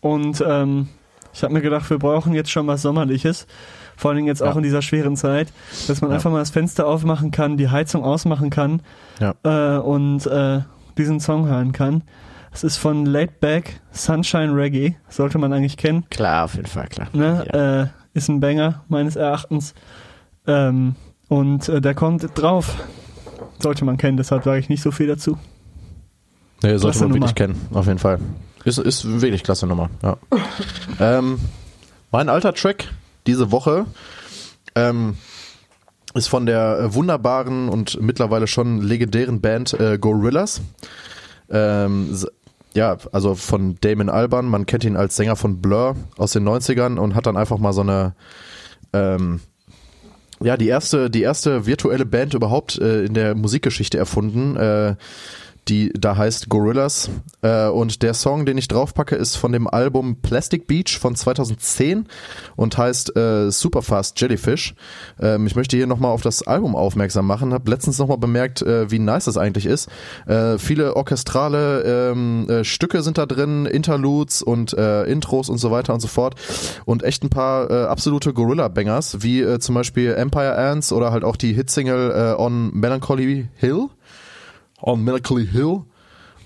Und 0.00 0.44
ähm, 0.46 0.88
ich 1.32 1.42
habe 1.42 1.54
mir 1.54 1.62
gedacht, 1.62 1.88
wir 1.90 1.98
brauchen 1.98 2.34
jetzt 2.34 2.50
schon 2.50 2.66
was 2.66 2.82
Sommerliches. 2.82 3.46
Vor 4.02 4.10
allen 4.10 4.16
Dingen 4.16 4.26
jetzt 4.26 4.42
auch 4.42 4.48
Ja. 4.50 4.56
in 4.56 4.64
dieser 4.64 4.82
schweren 4.82 5.16
Zeit, 5.16 5.52
dass 5.86 6.00
man 6.00 6.10
Ja. 6.10 6.16
einfach 6.16 6.32
mal 6.32 6.40
das 6.40 6.50
Fenster 6.50 6.88
aufmachen 6.88 7.30
kann, 7.30 7.56
die 7.56 7.68
Heizung 7.70 8.02
ausmachen 8.02 8.50
kann 8.50 8.82
Ja. 9.20 9.34
äh, 9.44 9.78
und 9.78 10.26
äh, 10.26 10.62
diesen 10.98 11.20
Song 11.20 11.46
hören 11.46 11.70
kann. 11.70 12.02
Es 12.52 12.64
ist 12.64 12.78
von 12.78 13.06
Laid 13.06 13.38
Back, 13.38 13.80
Sunshine 13.92 14.54
Reggae, 14.56 14.96
sollte 15.08 15.38
man 15.38 15.52
eigentlich 15.52 15.76
kennen. 15.76 16.04
Klar, 16.10 16.46
auf 16.46 16.54
jeden 16.56 16.66
Fall, 16.66 16.88
klar. 16.88 17.06
Ne? 17.12 17.92
Äh, 18.12 18.18
ist 18.18 18.28
ein 18.28 18.40
Banger, 18.40 18.82
meines 18.88 19.14
Erachtens. 19.14 19.72
Ähm, 20.48 20.96
und 21.28 21.68
äh, 21.68 21.80
der 21.80 21.94
kommt 21.94 22.26
drauf. 22.34 22.74
Sollte 23.60 23.84
man 23.84 23.98
kennen, 23.98 24.16
deshalb 24.16 24.42
sage 24.42 24.58
ich 24.58 24.68
nicht 24.68 24.82
so 24.82 24.90
viel 24.90 25.06
dazu. 25.06 25.38
Nee, 26.64 26.70
sollte 26.70 26.80
Klasse 26.98 27.04
man 27.04 27.14
wirklich 27.14 27.20
Nummer. 27.20 27.54
kennen, 27.54 27.66
auf 27.72 27.86
jeden 27.86 27.98
Fall. 28.00 28.18
Ist, 28.64 28.78
ist 28.78 29.20
wirklich 29.22 29.44
klasse 29.44 29.68
Nummer, 29.68 29.90
ja. 30.02 30.16
ähm, 31.00 31.38
mein 32.10 32.28
alter 32.28 32.52
Track 32.52 32.88
diese 33.26 33.52
Woche 33.52 33.86
ähm, 34.74 35.16
ist 36.14 36.28
von 36.28 36.46
der 36.46 36.78
äh, 36.78 36.94
wunderbaren 36.94 37.68
und 37.68 38.00
mittlerweile 38.00 38.46
schon 38.46 38.80
legendären 38.82 39.40
Band 39.40 39.74
äh, 39.74 39.98
Gorillaz. 39.98 40.60
Ähm, 41.50 42.16
ja, 42.74 42.96
also 43.12 43.34
von 43.34 43.76
Damon 43.80 44.08
Alban, 44.08 44.46
man 44.46 44.66
kennt 44.66 44.84
ihn 44.84 44.96
als 44.96 45.16
Sänger 45.16 45.36
von 45.36 45.60
Blur 45.60 45.96
aus 46.16 46.32
den 46.32 46.48
90ern 46.48 46.98
und 46.98 47.14
hat 47.14 47.26
dann 47.26 47.36
einfach 47.36 47.58
mal 47.58 47.72
so 47.72 47.82
eine 47.82 48.14
ähm, 48.92 49.40
ja, 50.42 50.56
die 50.56 50.68
erste, 50.68 51.10
die 51.10 51.22
erste 51.22 51.66
virtuelle 51.66 52.06
Band 52.06 52.34
überhaupt 52.34 52.78
äh, 52.78 53.04
in 53.04 53.14
der 53.14 53.34
Musikgeschichte 53.34 53.98
erfunden, 53.98 54.56
äh, 54.56 54.96
die 55.68 55.92
da 55.98 56.16
heißt 56.16 56.48
Gorillaz. 56.48 57.10
Äh, 57.42 57.68
und 57.68 58.02
der 58.02 58.14
Song, 58.14 58.46
den 58.46 58.58
ich 58.58 58.68
draufpacke, 58.68 59.14
ist 59.14 59.36
von 59.36 59.52
dem 59.52 59.68
Album 59.68 60.16
Plastic 60.20 60.66
Beach 60.66 60.98
von 60.98 61.14
2010 61.14 62.06
und 62.56 62.76
heißt 62.76 63.16
äh, 63.16 63.50
Superfast 63.50 64.20
Jellyfish. 64.20 64.74
Ähm, 65.20 65.46
ich 65.46 65.54
möchte 65.54 65.76
hier 65.76 65.86
nochmal 65.86 66.10
auf 66.10 66.22
das 66.22 66.42
Album 66.46 66.74
aufmerksam 66.74 67.26
machen. 67.26 67.52
Habe 67.52 67.70
letztens 67.70 67.98
nochmal 67.98 68.18
bemerkt, 68.18 68.62
äh, 68.62 68.90
wie 68.90 68.98
nice 68.98 69.26
das 69.26 69.36
eigentlich 69.36 69.66
ist. 69.66 69.88
Äh, 70.26 70.58
viele 70.58 70.96
orchestrale 70.96 71.82
ähm, 71.82 72.48
äh, 72.48 72.64
Stücke 72.64 73.02
sind 73.02 73.18
da 73.18 73.26
drin, 73.26 73.66
Interludes 73.66 74.42
und 74.42 74.72
äh, 74.72 75.04
Intros 75.04 75.48
und 75.48 75.58
so 75.58 75.70
weiter 75.70 75.94
und 75.94 76.00
so 76.00 76.08
fort. 76.08 76.34
Und 76.84 77.02
echt 77.04 77.22
ein 77.22 77.30
paar 77.30 77.70
äh, 77.70 77.84
absolute 77.84 78.32
Gorilla-Bangers, 78.32 79.22
wie 79.22 79.40
äh, 79.40 79.58
zum 79.60 79.74
Beispiel 79.74 80.12
Empire 80.12 80.56
Ants 80.56 80.92
oder 80.92 81.12
halt 81.12 81.24
auch 81.24 81.36
die 81.36 81.52
Hitsingle 81.52 82.34
äh, 82.36 82.40
On 82.40 82.70
Melancholy 82.72 83.48
Hill. 83.54 83.88
On 84.82 85.02
Melancholy 85.02 85.46
Hill. 85.46 85.82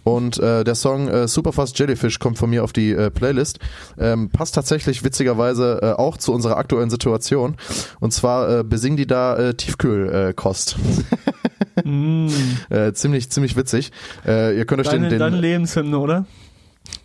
Und 0.05 0.39
äh, 0.39 0.63
der 0.63 0.77
Song 0.77 1.09
äh, 1.09 1.27
Superfast 1.27 1.77
Jellyfish 1.77 2.21
kommt 2.21 2.39
von 2.39 2.49
mir 2.49 2.63
auf 2.63 2.73
die 2.73 2.93
äh, 2.93 3.11
Playlist. 3.11 3.59
Ähm, 3.99 4.31
passt 4.31 4.55
tatsächlich 4.55 5.03
witzigerweise 5.03 5.81
äh, 5.83 5.93
auch 6.01 6.17
zu 6.17 6.33
unserer 6.33 6.59
aktuellen 6.59 6.91
Situation. 6.91 7.57
Und 7.99 8.13
zwar 8.13 8.61
äh, 8.61 8.63
besingen 8.63 8.97
die 8.97 9.09
da 9.09 9.37
äh, 9.37 9.55
Tiefkühlkost. 9.55 10.77
Äh, 10.77 11.85
Kost. 11.85 11.85
äh, 12.71 12.93
ziemlich, 12.93 13.31
ziemlich 13.31 13.57
witzig. 13.57 13.91
Äh, 14.25 14.57
ihr 14.57 14.65
könnt 14.65 14.81
euch 14.83 14.89
Deine, 14.89 15.09
den, 15.09 15.19
deine 15.19 15.37
den 15.37 15.41
Lebenshymne, 15.41 15.99
oder? 15.99 16.25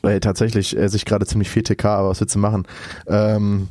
äh, 0.04 0.20
tatsächlich 0.20 0.78
esse 0.78 0.96
ich 0.96 1.06
gerade 1.06 1.26
ziemlich 1.26 1.50
viel 1.50 1.64
TK, 1.64 1.86
aber 1.86 2.10
was 2.10 2.22
willst 2.22 2.36
du 2.36 2.40
machen? 2.40 2.68
Ähm, 3.08 3.70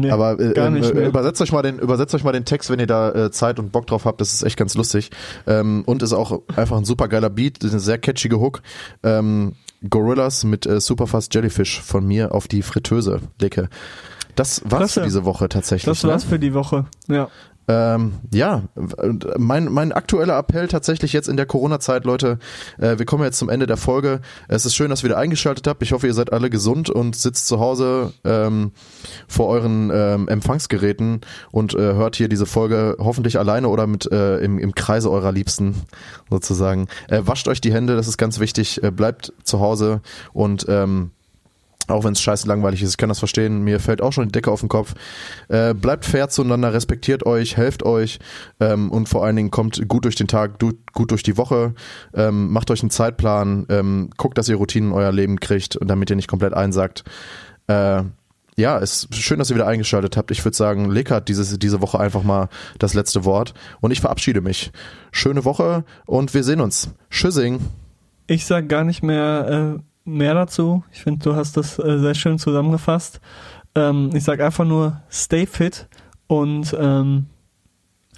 Nee, 0.00 0.10
aber 0.10 0.38
äh, 0.38 0.52
gar 0.52 0.70
nicht 0.70 0.90
äh, 0.90 1.06
übersetzt 1.06 1.40
euch 1.40 1.52
mal 1.52 1.62
den 1.62 1.78
übersetzt 1.78 2.14
euch 2.14 2.24
mal 2.24 2.32
den 2.32 2.44
Text, 2.44 2.70
wenn 2.70 2.80
ihr 2.80 2.86
da 2.86 3.10
äh, 3.10 3.30
Zeit 3.30 3.58
und 3.58 3.72
Bock 3.72 3.86
drauf 3.86 4.04
habt. 4.04 4.20
Das 4.20 4.32
ist 4.32 4.42
echt 4.42 4.56
ganz 4.56 4.74
lustig 4.74 5.10
ähm, 5.46 5.82
und 5.86 6.02
ist 6.02 6.12
auch 6.12 6.40
einfach 6.56 6.76
ein 6.76 6.84
super 6.84 7.08
geiler 7.08 7.30
Beat, 7.30 7.58
eine 7.62 7.80
sehr 7.80 7.98
catchige 7.98 8.40
Hook. 8.40 8.62
Ähm, 9.02 9.54
Gorillas 9.88 10.44
mit 10.44 10.66
äh, 10.66 10.80
Superfast 10.80 11.34
Jellyfish 11.34 11.80
von 11.80 12.06
mir 12.06 12.34
auf 12.34 12.48
die 12.48 12.62
Fritteuse 12.62 13.20
lecke. 13.40 13.68
Das 14.34 14.62
war's 14.64 14.78
Klasse. 14.78 15.00
für 15.00 15.06
diese 15.06 15.24
Woche 15.24 15.48
tatsächlich. 15.48 15.84
Das 15.84 16.02
ne? 16.02 16.10
war's 16.10 16.24
für 16.24 16.38
die 16.38 16.54
Woche. 16.54 16.86
Ja. 17.08 17.28
Ähm, 17.68 18.14
ja, 18.32 18.62
mein, 19.36 19.70
mein 19.70 19.92
aktueller 19.92 20.38
Appell 20.38 20.68
tatsächlich 20.68 21.12
jetzt 21.12 21.28
in 21.28 21.36
der 21.36 21.44
Corona-Zeit, 21.44 22.06
Leute, 22.06 22.38
äh, 22.78 22.98
wir 22.98 23.04
kommen 23.04 23.24
jetzt 23.24 23.38
zum 23.38 23.50
Ende 23.50 23.66
der 23.66 23.76
Folge. 23.76 24.20
Es 24.48 24.64
ist 24.64 24.74
schön, 24.74 24.88
dass 24.88 25.02
ihr 25.02 25.10
wieder 25.10 25.18
eingeschaltet 25.18 25.66
habt. 25.66 25.82
Ich 25.82 25.92
hoffe, 25.92 26.06
ihr 26.06 26.14
seid 26.14 26.32
alle 26.32 26.48
gesund 26.48 26.88
und 26.88 27.14
sitzt 27.14 27.46
zu 27.46 27.60
Hause 27.60 28.14
ähm, 28.24 28.72
vor 29.28 29.48
euren 29.48 29.90
ähm, 29.92 30.28
Empfangsgeräten 30.28 31.20
und 31.50 31.74
äh, 31.74 31.78
hört 31.78 32.16
hier 32.16 32.28
diese 32.28 32.46
Folge 32.46 32.96
hoffentlich 32.98 33.38
alleine 33.38 33.68
oder 33.68 33.86
mit 33.86 34.10
äh, 34.10 34.38
im, 34.38 34.58
im 34.58 34.74
Kreise 34.74 35.10
eurer 35.10 35.32
Liebsten 35.32 35.74
sozusagen. 36.30 36.88
Äh, 37.08 37.22
wascht 37.24 37.48
euch 37.48 37.60
die 37.60 37.72
Hände, 37.72 37.96
das 37.96 38.08
ist 38.08 38.16
ganz 38.16 38.40
wichtig. 38.40 38.82
Äh, 38.82 38.90
bleibt 38.90 39.34
zu 39.42 39.60
Hause 39.60 40.00
und 40.32 40.64
ähm, 40.70 41.10
auch 41.88 42.04
wenn 42.04 42.12
es 42.12 42.20
scheiße 42.20 42.46
langweilig 42.46 42.82
ist, 42.82 42.90
ich 42.90 42.96
kann 42.96 43.08
das 43.08 43.18
verstehen, 43.18 43.62
mir 43.62 43.80
fällt 43.80 44.02
auch 44.02 44.12
schon 44.12 44.26
die 44.26 44.32
Decke 44.32 44.50
auf 44.50 44.60
den 44.60 44.68
Kopf. 44.68 44.94
Äh, 45.48 45.74
bleibt 45.74 46.04
fair 46.04 46.28
zueinander, 46.28 46.72
respektiert 46.72 47.26
euch, 47.26 47.56
helft 47.56 47.82
euch 47.82 48.18
ähm, 48.60 48.90
und 48.90 49.08
vor 49.08 49.24
allen 49.24 49.36
Dingen 49.36 49.50
kommt 49.50 49.86
gut 49.88 50.04
durch 50.04 50.16
den 50.16 50.28
Tag, 50.28 50.58
du, 50.58 50.72
gut 50.92 51.10
durch 51.10 51.22
die 51.22 51.36
Woche, 51.36 51.74
ähm, 52.14 52.50
macht 52.52 52.70
euch 52.70 52.82
einen 52.82 52.90
Zeitplan, 52.90 53.66
ähm, 53.68 54.10
guckt, 54.16 54.38
dass 54.38 54.48
ihr 54.48 54.56
Routinen 54.56 54.90
in 54.90 54.96
euer 54.96 55.12
Leben 55.12 55.40
kriegt 55.40 55.76
und 55.76 55.88
damit 55.88 56.10
ihr 56.10 56.16
nicht 56.16 56.28
komplett 56.28 56.54
einsackt. 56.54 57.04
Äh, 57.66 58.02
ja, 58.58 58.76
es 58.78 59.04
ist 59.04 59.14
schön, 59.14 59.38
dass 59.38 59.50
ihr 59.50 59.54
wieder 59.54 59.68
eingeschaltet 59.68 60.16
habt. 60.16 60.32
Ich 60.32 60.44
würde 60.44 60.56
sagen, 60.56 60.90
Leka 60.90 61.14
hat 61.16 61.28
dieses, 61.28 61.56
diese 61.60 61.80
Woche 61.80 62.00
einfach 62.00 62.24
mal 62.24 62.48
das 62.80 62.92
letzte 62.92 63.24
Wort 63.24 63.54
und 63.80 63.92
ich 63.92 64.00
verabschiede 64.00 64.40
mich. 64.40 64.72
Schöne 65.12 65.44
Woche 65.44 65.84
und 66.06 66.34
wir 66.34 66.42
sehen 66.42 66.60
uns. 66.60 66.90
Tschüssing. 67.08 67.60
Ich 68.26 68.46
sag 68.46 68.68
gar 68.68 68.82
nicht 68.82 69.04
mehr 69.04 69.78
äh, 69.78 69.82
mehr 70.08 70.34
dazu. 70.34 70.84
Ich 70.92 71.02
finde, 71.02 71.24
du 71.24 71.36
hast 71.36 71.56
das 71.56 71.78
äh, 71.78 71.98
sehr 71.98 72.14
schön 72.14 72.38
zusammengefasst. 72.38 73.20
Ähm, 73.74 74.10
ich 74.14 74.24
sag 74.24 74.40
einfach 74.40 74.64
nur, 74.64 75.02
stay 75.10 75.46
fit 75.46 75.88
und 76.26 76.74
ähm, 76.78 77.26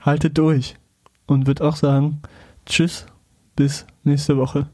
haltet 0.03 0.38
durch. 0.38 0.76
Und 1.26 1.47
würde 1.47 1.64
auch 1.64 1.76
sagen, 1.76 2.22
tschüss, 2.66 3.07
bis 3.55 3.86
nächste 4.03 4.36
Woche. 4.36 4.68